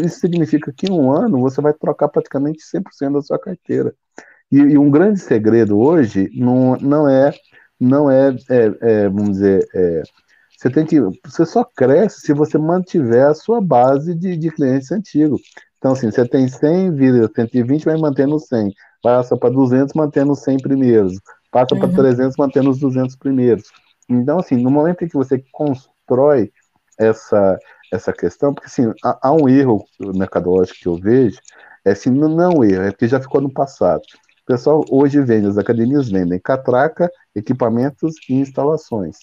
Isso 0.03 0.19
significa 0.19 0.73
que 0.75 0.87
em 0.87 0.91
um 0.91 1.11
ano 1.11 1.39
você 1.39 1.61
vai 1.61 1.73
trocar 1.73 2.09
praticamente 2.09 2.63
100% 2.63 3.13
da 3.13 3.21
sua 3.21 3.39
carteira. 3.39 3.93
E, 4.51 4.57
e, 4.57 4.77
um 4.77 4.91
grande 4.91 5.19
segredo 5.19 5.79
hoje 5.79 6.29
não, 6.35 6.75
não 6.77 7.07
é, 7.07 7.33
não 7.79 8.11
é, 8.11 8.35
é, 8.49 8.71
é 8.81 9.09
vamos 9.09 9.31
dizer, 9.31 9.67
é, 9.73 10.03
você 10.57 10.69
tem 10.69 10.85
que, 10.85 10.99
você 11.25 11.45
só 11.45 11.63
cresce 11.63 12.21
se 12.21 12.33
você 12.33 12.57
mantiver 12.57 13.27
a 13.27 13.33
sua 13.33 13.61
base 13.61 14.13
de, 14.13 14.35
de 14.35 14.51
clientes 14.51 14.91
antigos. 14.91 15.41
Então, 15.77 15.93
assim, 15.93 16.11
você 16.11 16.27
tem 16.27 16.47
100, 16.47 16.95
vira 16.95 17.29
120, 17.33 17.85
vai 17.85 17.97
mantendo 17.97 18.39
100 18.39 18.73
passa 19.03 19.35
para 19.37 19.49
200 19.49 19.93
mantendo 19.93 20.31
os 20.31 20.39
100 20.39 20.57
primeiros, 20.59 21.19
passa 21.51 21.75
uhum. 21.75 21.81
para 21.81 21.89
300 21.89 22.37
mantendo 22.37 22.71
os 22.71 22.79
200 22.79 23.17
primeiros. 23.17 23.65
Então, 24.09 24.39
assim, 24.39 24.55
no 24.55 24.71
momento 24.71 25.03
em 25.03 25.07
que 25.07 25.15
você 25.15 25.43
constrói 25.51 26.51
essa, 26.97 27.59
essa 27.91 28.13
questão, 28.13 28.53
porque 28.53 28.67
assim, 28.67 28.91
há, 29.03 29.27
há 29.27 29.31
um 29.33 29.47
erro 29.49 29.85
mercadológico 29.99 30.79
que 30.79 30.87
eu 30.87 30.95
vejo, 30.95 31.37
é 31.85 31.91
assim, 31.91 32.09
não, 32.09 32.29
não 32.29 32.63
é 32.63 32.67
erro, 32.67 32.83
é 32.83 32.91
porque 32.91 33.07
já 33.07 33.19
ficou 33.19 33.41
no 33.41 33.51
passado. 33.51 34.01
O 34.43 34.45
pessoal 34.45 34.83
hoje 34.89 35.21
vende, 35.21 35.47
as 35.47 35.57
academias 35.57 36.09
vendem 36.09 36.39
catraca, 36.39 37.11
equipamentos 37.35 38.15
e 38.29 38.35
instalações. 38.35 39.17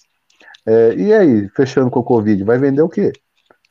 É, 0.65 0.93
e 0.93 1.13
aí, 1.13 1.49
fechando 1.49 1.89
com 1.89 1.99
o 1.99 2.03
Covid, 2.03 2.43
vai 2.43 2.59
vender 2.59 2.81
o 2.81 2.89
quê? 2.89 3.11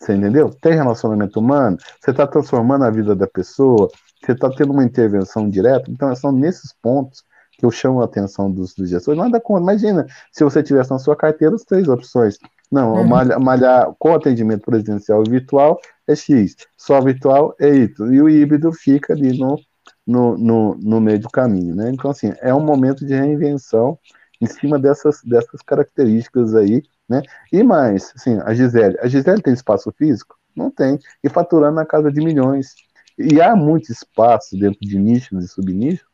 Você 0.00 0.14
entendeu? 0.14 0.50
Tem 0.60 0.72
relacionamento 0.72 1.38
humano, 1.38 1.76
você 2.00 2.10
está 2.10 2.26
transformando 2.26 2.84
a 2.84 2.90
vida 2.90 3.14
da 3.14 3.26
pessoa, 3.26 3.88
você 4.20 4.32
está 4.32 4.50
tendo 4.50 4.72
uma 4.72 4.84
intervenção 4.84 5.48
direta. 5.48 5.90
Então, 5.90 6.14
são 6.14 6.32
nesses 6.32 6.72
pontos 6.72 7.24
que 7.58 7.64
eu 7.64 7.70
chamo 7.70 8.00
a 8.00 8.04
atenção 8.04 8.50
dos, 8.50 8.74
dos 8.74 8.88
gestores. 8.88 9.20
Nada 9.20 9.40
contra. 9.40 9.62
Imagina 9.62 10.06
se 10.32 10.42
você 10.42 10.62
tivesse 10.62 10.90
na 10.90 10.98
sua 10.98 11.14
carteira 11.14 11.54
as 11.54 11.62
três 11.62 11.88
opções. 11.88 12.38
Não, 12.70 12.94
uhum. 12.94 13.06
malhar, 13.06 13.40
malhar, 13.40 13.94
com 13.98 14.14
atendimento 14.14 14.62
presencial 14.62 15.22
e 15.26 15.30
virtual 15.30 15.78
é 16.06 16.14
X, 16.14 16.56
só 16.76 17.00
virtual 17.00 17.54
é 17.60 17.68
Y. 17.68 18.14
E 18.14 18.22
o 18.22 18.28
híbrido 18.28 18.72
fica 18.72 19.12
ali 19.12 19.36
no, 19.38 19.58
no, 20.06 20.38
no, 20.38 20.74
no 20.76 21.00
meio 21.00 21.18
do 21.18 21.28
caminho. 21.28 21.74
Né? 21.74 21.90
Então, 21.90 22.10
assim, 22.10 22.32
é 22.40 22.54
um 22.54 22.64
momento 22.64 23.04
de 23.04 23.14
reinvenção 23.14 23.98
em 24.40 24.46
cima 24.46 24.78
dessas, 24.78 25.20
dessas 25.22 25.60
características 25.62 26.54
aí, 26.54 26.82
né? 27.08 27.22
E 27.52 27.62
mais, 27.62 28.12
assim, 28.16 28.38
a 28.42 28.54
Gisele, 28.54 28.96
a 29.00 29.06
Gisele 29.06 29.42
tem 29.42 29.52
espaço 29.52 29.92
físico? 29.92 30.38
Não 30.56 30.70
tem, 30.70 30.98
e 31.22 31.28
faturando 31.28 31.76
na 31.76 31.84
casa 31.84 32.10
de 32.10 32.20
milhões. 32.20 32.74
E 33.20 33.40
há 33.40 33.54
muito 33.54 33.92
espaço 33.92 34.58
dentro 34.58 34.80
de 34.80 34.98
nichos 34.98 35.44
e 35.44 35.48
subnichos 35.48 36.06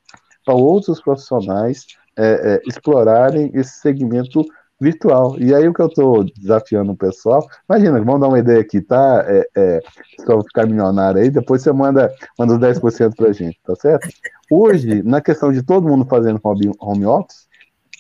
para 0.45 0.55
outros 0.55 1.01
profissionais 1.01 1.87
é, 2.19 2.55
é, 2.55 2.63
explorarem 2.67 3.51
esse 3.55 3.79
segmento 3.81 4.45
virtual. 4.81 5.39
E 5.39 5.55
aí 5.55 5.69
o 5.69 5.73
que 5.73 5.81
eu 5.81 5.87
estou 5.87 6.25
desafiando 6.25 6.93
o 6.93 6.97
pessoal, 6.97 7.47
imagina, 7.69 8.01
vamos 8.03 8.21
dar 8.21 8.29
uma 8.29 8.39
ideia 8.39 8.61
aqui, 8.61 8.81
tá? 8.81 9.25
É, 9.27 9.47
é, 9.57 9.81
só 10.25 10.41
ficar 10.43 10.67
milionário 10.67 11.21
aí, 11.21 11.31
depois 11.31 11.63
você 11.63 11.73
manda, 11.73 12.13
manda 12.39 12.55
os 12.55 12.81
10% 12.81 13.15
para 13.17 13.29
a 13.29 13.33
gente, 13.33 13.59
tá 13.65 13.75
certo? 13.77 14.09
Hoje, 14.51 15.03
na 15.03 15.21
questão 15.21 15.53
de 15.53 15.63
todo 15.63 15.89
mundo 15.89 16.07
fazendo 16.09 16.41
home 16.43 17.07
office, 17.07 17.47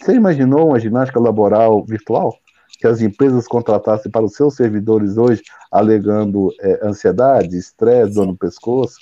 você 0.00 0.14
imaginou 0.14 0.68
uma 0.68 0.78
ginástica 0.78 1.20
laboral 1.20 1.84
virtual? 1.84 2.36
Que 2.78 2.86
as 2.86 3.00
empresas 3.00 3.46
contratassem 3.46 4.10
para 4.10 4.24
os 4.24 4.34
seus 4.34 4.54
servidores 4.54 5.16
hoje, 5.16 5.42
alegando 5.70 6.52
é, 6.60 6.86
ansiedade, 6.86 7.56
estresse, 7.56 8.14
dor 8.14 8.26
no 8.26 8.36
pescoço? 8.36 8.96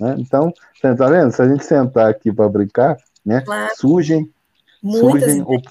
Né? 0.00 0.16
Então, 0.18 0.52
você 0.74 0.88
está 0.88 1.08
vendo? 1.08 1.32
Se 1.32 1.42
a 1.42 1.48
gente 1.48 1.64
sentar 1.64 2.08
aqui 2.08 2.32
para 2.32 2.48
brincar, 2.48 2.96
né, 3.24 3.40
claro. 3.40 3.72
surgem, 3.76 4.30
surgem 4.82 5.42
op 5.42 5.62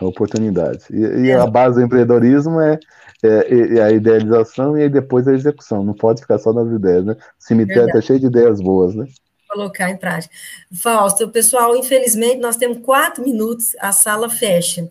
oportunidades. 0.00 0.88
E, 0.90 0.96
e 0.96 1.30
é. 1.30 1.34
a 1.34 1.46
base 1.46 1.76
do 1.76 1.82
empreendedorismo 1.82 2.60
é, 2.60 2.78
é, 3.22 3.78
é, 3.78 3.82
a 3.82 3.90
idealização 3.90 4.78
e 4.78 4.88
depois 4.88 5.26
a 5.26 5.34
execução. 5.34 5.82
Não 5.82 5.94
pode 5.94 6.20
ficar 6.20 6.38
só 6.38 6.52
nas 6.52 6.70
ideias, 6.72 7.04
né? 7.04 7.14
O 7.14 7.16
cemitério 7.38 7.86
está 7.86 8.00
cheio 8.00 8.20
de 8.20 8.26
ideias 8.26 8.60
boas, 8.60 8.94
né? 8.94 9.06
colocar 9.48 9.90
em 9.90 9.96
prática. 9.96 10.34
Fausto, 10.72 11.28
pessoal, 11.30 11.74
infelizmente 11.74 12.36
nós 12.36 12.56
temos 12.56 12.84
quatro 12.84 13.24
minutos, 13.24 13.74
a 13.80 13.92
sala 13.92 14.28
fecha. 14.28 14.88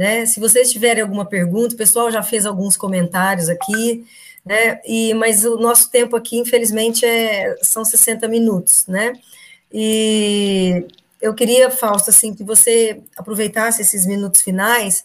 Né? 0.00 0.24
Se 0.24 0.40
vocês 0.40 0.72
tiverem 0.72 1.02
alguma 1.02 1.26
pergunta, 1.26 1.74
o 1.74 1.76
pessoal 1.76 2.10
já 2.10 2.22
fez 2.22 2.46
alguns 2.46 2.74
comentários 2.74 3.50
aqui, 3.50 4.06
né? 4.42 4.80
E, 4.86 5.12
mas 5.12 5.44
o 5.44 5.58
nosso 5.58 5.90
tempo 5.90 6.16
aqui, 6.16 6.38
infelizmente, 6.38 7.04
é, 7.04 7.54
são 7.60 7.84
60 7.84 8.26
minutos, 8.26 8.86
né? 8.86 9.12
E 9.70 10.86
eu 11.20 11.34
queria, 11.34 11.70
Fausto, 11.70 12.08
assim, 12.08 12.34
que 12.34 12.42
você 12.42 13.02
aproveitasse 13.14 13.82
esses 13.82 14.06
minutos 14.06 14.40
finais 14.40 15.04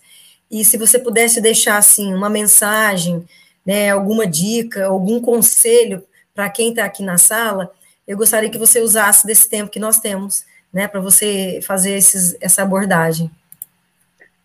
e 0.50 0.64
se 0.64 0.78
você 0.78 0.98
pudesse 0.98 1.42
deixar, 1.42 1.76
assim, 1.76 2.14
uma 2.14 2.30
mensagem, 2.30 3.28
né, 3.66 3.90
alguma 3.90 4.26
dica, 4.26 4.86
algum 4.86 5.20
conselho 5.20 6.06
para 6.34 6.50
quem 6.50 6.70
está 6.70 6.86
aqui 6.86 7.04
na 7.04 7.18
sala, 7.18 7.70
eu 8.08 8.16
gostaria 8.16 8.50
que 8.50 8.58
você 8.58 8.80
usasse 8.80 9.28
desse 9.28 9.50
tempo 9.50 9.70
que 9.70 9.80
nós 9.80 10.00
temos, 10.00 10.46
né, 10.72 10.88
para 10.88 11.02
você 11.02 11.60
fazer 11.64 11.98
esses, 11.98 12.38
essa 12.40 12.62
abordagem. 12.62 13.30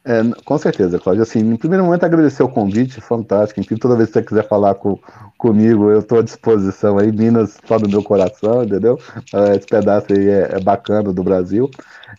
É, 0.03 0.23
com 0.47 0.57
certeza, 0.57 0.99
Cláudia. 0.99 1.25
Assim, 1.25 1.41
em 1.41 1.57
primeiro 1.57 1.85
momento, 1.85 2.05
agradecer 2.05 2.43
o 2.43 2.49
convite, 2.49 3.01
fantástico. 3.03 3.61
Enfim, 3.61 3.77
toda 3.77 3.97
vez 3.97 4.09
que 4.09 4.15
você 4.15 4.23
quiser 4.23 4.49
falar 4.49 4.75
com, 4.75 4.99
comigo, 5.37 5.91
eu 5.91 6.01
estou 6.01 6.21
à 6.21 6.23
disposição 6.23 6.99
aí. 6.99 7.13
Minas 7.13 7.59
só 7.67 7.79
do 7.79 7.89
meu 7.89 8.03
coração, 8.03 8.65
entendeu? 8.65 8.99
É, 9.35 9.57
esse 9.57 9.67
pedaço 9.67 10.07
aí 10.13 10.27
é, 10.27 10.57
é 10.57 10.61
bacana 10.61 11.13
do 11.13 11.23
Brasil. 11.23 11.71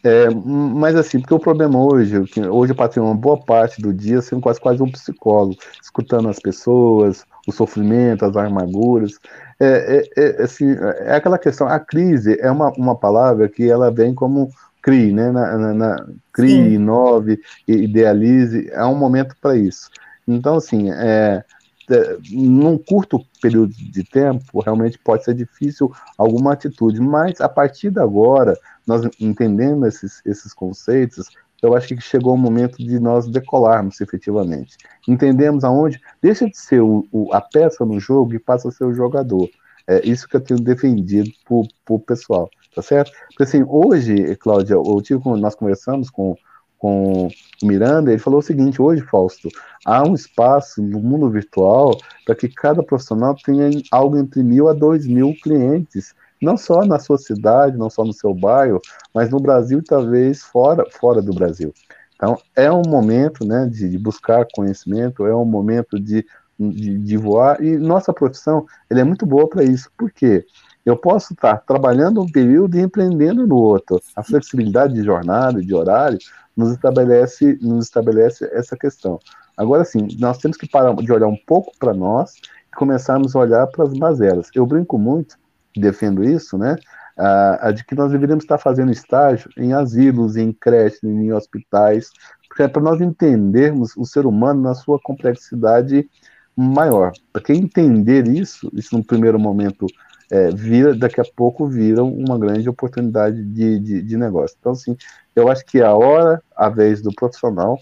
É, 0.03 0.29
mas 0.29 0.95
assim, 0.95 1.19
porque 1.19 1.33
o 1.33 1.39
problema 1.39 1.83
hoje, 1.83 2.17
hoje 2.49 2.71
eu 2.71 2.75
passei 2.75 3.01
uma 3.01 3.15
boa 3.15 3.43
parte 3.43 3.81
do 3.81 3.91
dia 3.91 4.21
sendo 4.21 4.41
quase 4.41 4.59
quase 4.59 4.81
um 4.81 4.91
psicólogo, 4.91 5.57
escutando 5.81 6.29
as 6.29 6.39
pessoas, 6.39 7.25
o 7.47 7.51
sofrimento, 7.51 8.25
as 8.25 8.37
amarguras. 8.37 9.19
É, 9.59 10.05
é, 10.17 10.23
é, 10.23 10.43
assim, 10.43 10.71
é 10.99 11.15
aquela 11.15 11.37
questão, 11.37 11.67
a 11.67 11.79
crise 11.79 12.37
é 12.39 12.49
uma, 12.49 12.71
uma 12.77 12.95
palavra 12.95 13.49
que 13.49 13.69
ela 13.69 13.91
vem 13.91 14.13
como 14.13 14.49
crie, 14.81 15.11
né? 15.11 15.31
Na, 15.31 15.57
na, 15.57 15.73
na 15.73 16.07
crie, 16.33 16.69
Sim. 16.69 16.73
inove, 16.73 17.39
idealize, 17.67 18.69
é 18.71 18.85
um 18.85 18.95
momento 18.95 19.35
para 19.41 19.55
isso. 19.55 19.89
Então, 20.27 20.55
assim, 20.55 20.91
é, 20.91 21.43
é, 21.89 22.17
num 22.31 22.77
curto 22.77 23.19
período 23.41 23.73
de 23.73 24.03
tempo, 24.03 24.61
realmente 24.61 24.97
pode 24.97 25.23
ser 25.23 25.33
difícil 25.33 25.91
alguma 26.17 26.53
atitude, 26.53 27.01
mas 27.01 27.41
a 27.41 27.49
partir 27.49 27.91
de 27.91 27.99
agora, 27.99 28.57
nós 28.87 29.01
entendendo 29.19 29.85
esses, 29.85 30.21
esses 30.25 30.53
conceitos, 30.53 31.27
eu 31.61 31.75
acho 31.75 31.89
que 31.89 32.01
chegou 32.01 32.33
o 32.33 32.37
momento 32.37 32.77
de 32.77 32.99
nós 32.99 33.27
decolarmos 33.27 34.01
efetivamente. 34.01 34.77
Entendemos 35.07 35.63
aonde 35.63 35.99
deixa 36.21 36.49
de 36.49 36.57
ser 36.57 36.81
o, 36.81 37.05
o, 37.11 37.33
a 37.33 37.41
peça 37.41 37.85
no 37.85 37.99
jogo 37.99 38.33
e 38.33 38.39
passa 38.39 38.69
a 38.69 38.71
ser 38.71 38.85
o 38.85 38.93
jogador. 38.93 39.49
É 39.87 40.07
isso 40.07 40.27
que 40.27 40.35
eu 40.35 40.41
tenho 40.41 40.59
defendido 40.59 41.29
para 41.45 41.95
o 41.95 41.99
pessoal, 41.99 42.49
tá 42.73 42.81
certo? 42.81 43.11
Porque 43.29 43.43
assim, 43.43 43.63
hoje, 43.67 44.35
Cláudia, 44.37 44.75
eu 44.75 45.01
tive, 45.01 45.21
nós 45.37 45.55
conversamos 45.55 46.09
com, 46.09 46.35
com 46.77 47.27
o 47.27 47.65
Miranda, 47.65 48.11
ele 48.11 48.19
falou 48.19 48.39
o 48.39 48.43
seguinte, 48.43 48.81
hoje, 48.81 49.01
Fausto, 49.03 49.49
há 49.85 50.03
um 50.07 50.13
espaço 50.13 50.81
no 50.81 50.99
mundo 50.99 51.29
virtual 51.29 51.97
para 52.25 52.35
que 52.35 52.47
cada 52.49 52.81
profissional 52.83 53.35
tenha 53.35 53.69
algo 53.91 54.17
entre 54.17 54.43
mil 54.43 54.67
a 54.67 54.73
dois 54.73 55.05
mil 55.05 55.35
clientes 55.43 56.13
não 56.41 56.57
só 56.57 56.83
na 56.83 56.97
sua 56.97 57.17
cidade, 57.17 57.77
não 57.77 57.89
só 57.89 58.03
no 58.03 58.11
seu 58.11 58.33
bairro, 58.33 58.81
mas 59.13 59.29
no 59.29 59.39
Brasil 59.39 59.79
e 59.79 59.83
talvez 59.83 60.41
fora, 60.41 60.83
fora 60.89 61.21
do 61.21 61.33
Brasil. 61.33 61.71
Então, 62.15 62.37
é 62.55 62.71
um 62.71 62.81
momento 62.87 63.45
né, 63.45 63.67
de, 63.71 63.87
de 63.89 63.97
buscar 63.97 64.47
conhecimento, 64.53 65.25
é 65.25 65.35
um 65.35 65.45
momento 65.45 65.99
de, 65.99 66.25
de, 66.59 66.97
de, 66.97 67.17
voar, 67.17 67.63
e 67.63 67.77
nossa 67.77 68.11
profissão 68.11 68.65
é 68.89 69.03
muito 69.03 69.25
boa 69.25 69.47
para 69.47 69.63
isso. 69.63 69.91
Por 69.97 70.11
quê? 70.11 70.45
Eu 70.85 70.97
posso 70.97 71.33
estar 71.33 71.57
trabalhando 71.57 72.21
um 72.21 72.31
período 72.31 72.77
e 72.77 72.81
empreendendo 72.81 73.45
no 73.45 73.55
outro. 73.55 74.01
A 74.15 74.23
flexibilidade 74.23 74.93
de 74.93 75.03
jornada, 75.03 75.61
de 75.61 75.73
horário, 75.73 76.17
nos 76.55 76.71
estabelece, 76.71 77.57
nos 77.61 77.85
estabelece 77.85 78.49
essa 78.51 78.75
questão. 78.75 79.19
Agora 79.55 79.85
sim, 79.85 80.07
nós 80.19 80.37
temos 80.39 80.57
que 80.57 80.67
parar 80.67 80.93
de 80.95 81.11
olhar 81.11 81.27
um 81.27 81.37
pouco 81.45 81.71
para 81.77 81.93
nós 81.93 82.33
e 82.71 82.75
começarmos 82.75 83.35
a 83.35 83.39
olhar 83.39 83.67
para 83.67 83.83
as 83.83 83.93
mazelas. 83.93 84.49
Eu 84.55 84.65
brinco 84.65 84.97
muito 84.97 85.37
defendo 85.75 86.23
isso, 86.23 86.57
né? 86.57 86.75
A, 87.17 87.67
a 87.67 87.71
de 87.71 87.85
que 87.85 87.93
nós 87.93 88.11
deveríamos 88.11 88.43
estar 88.43 88.57
fazendo 88.57 88.91
estágio 88.91 89.49
em 89.57 89.73
asilos, 89.73 90.35
em 90.35 90.51
creches, 90.51 91.03
em 91.03 91.31
hospitais, 91.31 92.09
porque 92.47 92.63
é 92.63 92.67
para 92.67 92.81
nós 92.81 92.99
entendermos 92.99 93.95
o 93.95 94.05
ser 94.05 94.25
humano 94.25 94.61
na 94.61 94.73
sua 94.73 94.99
complexidade 95.01 96.09
maior. 96.55 97.11
Para 97.31 97.43
quem 97.43 97.61
entender 97.61 98.27
isso, 98.27 98.69
isso 98.73 98.97
no 98.97 99.03
primeiro 99.03 99.39
momento 99.39 99.85
é, 100.31 100.49
vira, 100.49 100.95
daqui 100.95 101.19
a 101.19 101.25
pouco 101.35 101.67
vira 101.67 102.01
uma 102.01 102.39
grande 102.39 102.69
oportunidade 102.69 103.43
de, 103.43 103.77
de, 103.79 104.01
de, 104.01 104.17
negócio. 104.17 104.55
Então, 104.57 104.71
assim, 104.71 104.95
eu 105.35 105.49
acho 105.49 105.65
que 105.65 105.81
a 105.81 105.93
hora, 105.93 106.41
a 106.55 106.69
vez 106.69 107.01
do 107.01 107.13
profissional 107.13 107.77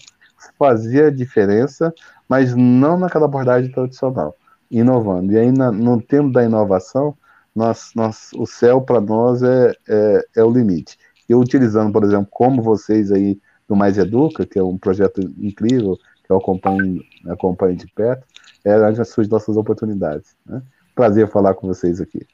fazia 0.58 1.06
a 1.06 1.10
diferença, 1.10 1.94
mas 2.28 2.52
não 2.56 2.98
naquela 2.98 3.26
abordagem 3.26 3.70
tradicional, 3.70 4.36
inovando. 4.68 5.32
E 5.32 5.38
aí, 5.38 5.52
na, 5.52 5.70
no 5.70 6.02
tempo 6.02 6.32
da 6.32 6.42
inovação, 6.42 7.16
nós, 7.54 7.92
nós, 7.94 8.30
o 8.34 8.44
céu 8.46 8.80
para 8.80 9.00
nós 9.00 9.44
é, 9.44 9.72
é, 9.88 10.24
é, 10.38 10.44
o 10.44 10.50
limite. 10.50 10.98
Eu 11.28 11.38
utilizando, 11.38 11.92
por 11.92 12.02
exemplo, 12.02 12.26
como 12.32 12.62
vocês 12.62 13.12
aí 13.12 13.40
do 13.68 13.76
Mais 13.76 13.96
Educa, 13.96 14.44
que 14.44 14.58
é 14.58 14.62
um 14.62 14.76
projeto 14.76 15.20
incrível, 15.38 15.96
que 16.24 16.32
eu 16.32 16.36
acompanho, 16.36 17.00
acompanho 17.28 17.76
de 17.76 17.86
perto, 17.94 18.26
é 18.64 18.76
onde 18.76 19.04
surgem 19.04 19.30
nossas 19.30 19.56
oportunidades. 19.56 20.34
Né? 20.44 20.60
Prazer 20.96 21.28
falar 21.28 21.54
com 21.54 21.68
vocês 21.68 22.00
aqui. 22.00 22.26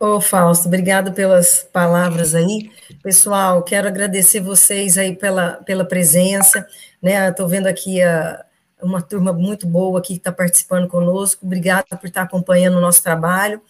Ô, 0.00 0.20
Fausto, 0.20 0.68
obrigado 0.68 1.12
pelas 1.12 1.68
palavras 1.72 2.32
aí. 2.32 2.70
Pessoal, 3.02 3.64
quero 3.64 3.88
agradecer 3.88 4.38
vocês 4.38 4.96
aí 4.96 5.16
pela, 5.16 5.54
pela 5.64 5.84
presença, 5.84 6.64
né? 7.02 7.28
Estou 7.28 7.48
vendo 7.48 7.66
aqui 7.66 8.00
a, 8.00 8.44
uma 8.80 9.02
turma 9.02 9.32
muito 9.32 9.66
boa 9.66 9.98
aqui 9.98 10.14
que 10.14 10.20
está 10.20 10.30
participando 10.30 10.86
conosco. 10.86 11.44
Obrigada 11.44 11.96
por 12.00 12.06
estar 12.06 12.22
acompanhando 12.22 12.78
o 12.78 12.80
nosso 12.80 13.02
trabalho. 13.02 13.60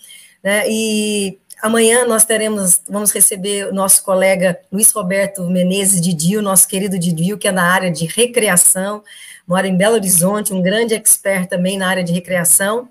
Né? 0.44 0.64
E 0.68 1.38
amanhã 1.62 2.06
nós 2.06 2.26
teremos, 2.26 2.82
vamos 2.86 3.10
receber 3.10 3.68
o 3.68 3.74
nosso 3.74 4.04
colega 4.04 4.60
Luiz 4.70 4.92
Roberto 4.92 5.48
Menezes 5.48 5.98
Didio, 5.98 6.42
nosso 6.42 6.68
querido 6.68 6.98
Didio, 6.98 7.38
que 7.38 7.48
é 7.48 7.52
na 7.52 7.72
área 7.72 7.90
de 7.90 8.04
recreação, 8.04 9.02
mora 9.46 9.66
em 9.66 9.74
Belo 9.74 9.94
Horizonte, 9.94 10.52
um 10.52 10.60
grande 10.60 10.92
expert 10.92 11.48
também 11.48 11.78
na 11.78 11.88
área 11.88 12.04
de 12.04 12.12
recreação. 12.12 12.86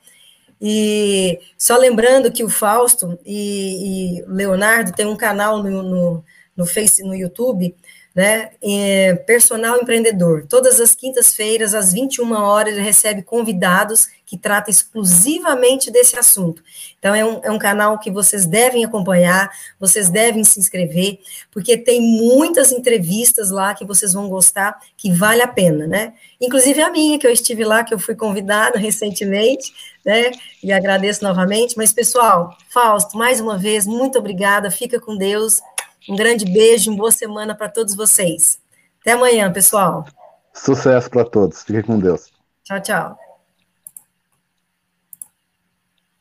E 0.61 1.39
só 1.57 1.77
lembrando 1.77 2.31
que 2.31 2.43
o 2.43 2.49
Fausto 2.49 3.17
e, 3.25 4.19
e 4.19 4.25
Leonardo 4.27 4.91
tem 4.91 5.05
um 5.05 5.15
canal 5.15 5.61
no, 5.61 5.83
no, 5.83 6.23
no 6.55 6.65
Face, 6.65 7.03
no 7.03 7.15
YouTube, 7.15 7.75
né? 8.17 8.49
É, 8.63 9.13
personal 9.13 9.77
empreendedor. 9.77 10.47
Todas 10.49 10.81
as 10.81 10.95
quintas-feiras, 10.95 11.75
às 11.75 11.93
21 11.93 12.33
horas, 12.33 12.73
ele 12.73 12.81
recebe 12.81 13.21
convidados 13.21 14.07
que 14.25 14.35
tratam 14.35 14.71
exclusivamente 14.71 15.91
desse 15.91 16.17
assunto. 16.17 16.63
Então, 16.97 17.13
é 17.13 17.23
um, 17.23 17.39
é 17.43 17.51
um 17.51 17.59
canal 17.59 17.99
que 17.99 18.09
vocês 18.09 18.47
devem 18.47 18.83
acompanhar, 18.83 19.51
vocês 19.79 20.09
devem 20.09 20.43
se 20.43 20.59
inscrever, 20.59 21.19
porque 21.51 21.77
tem 21.77 22.01
muitas 22.01 22.71
entrevistas 22.71 23.51
lá 23.51 23.75
que 23.75 23.85
vocês 23.85 24.13
vão 24.13 24.27
gostar, 24.27 24.79
que 24.97 25.11
vale 25.11 25.43
a 25.43 25.47
pena, 25.47 25.85
né? 25.85 26.13
Inclusive 26.41 26.81
a 26.81 26.89
minha, 26.89 27.19
que 27.19 27.27
eu 27.27 27.31
estive 27.31 27.63
lá, 27.63 27.83
que 27.83 27.93
eu 27.93 27.99
fui 27.99 28.15
convidada 28.15 28.79
recentemente, 28.81 29.71
né? 30.07 30.31
E 30.63 30.71
agradeço 30.71 31.21
novamente. 31.21 31.75
Mas, 31.75 31.91
pessoal, 31.91 32.57
Fausto, 32.69 33.17
mais 33.17 33.41
uma 33.41 33.57
vez, 33.57 33.85
muito 33.85 34.17
obrigada, 34.17 34.71
fica 34.71 35.01
com 35.01 35.17
Deus. 35.17 35.61
Um 36.07 36.15
grande 36.15 36.45
beijo, 36.45 36.89
uma 36.89 36.97
boa 36.97 37.11
semana 37.11 37.53
para 37.53 37.67
todos 37.67 37.93
vocês. 37.93 38.59
Até 39.01 39.11
amanhã, 39.11 39.51
pessoal. 39.51 40.05
Sucesso 40.53 41.09
para 41.09 41.25
todos. 41.25 41.61
Fiquem 41.63 41.83
com 41.83 41.99
Deus. 41.99 42.31
Tchau, 42.63 42.81
tchau. 42.81 43.26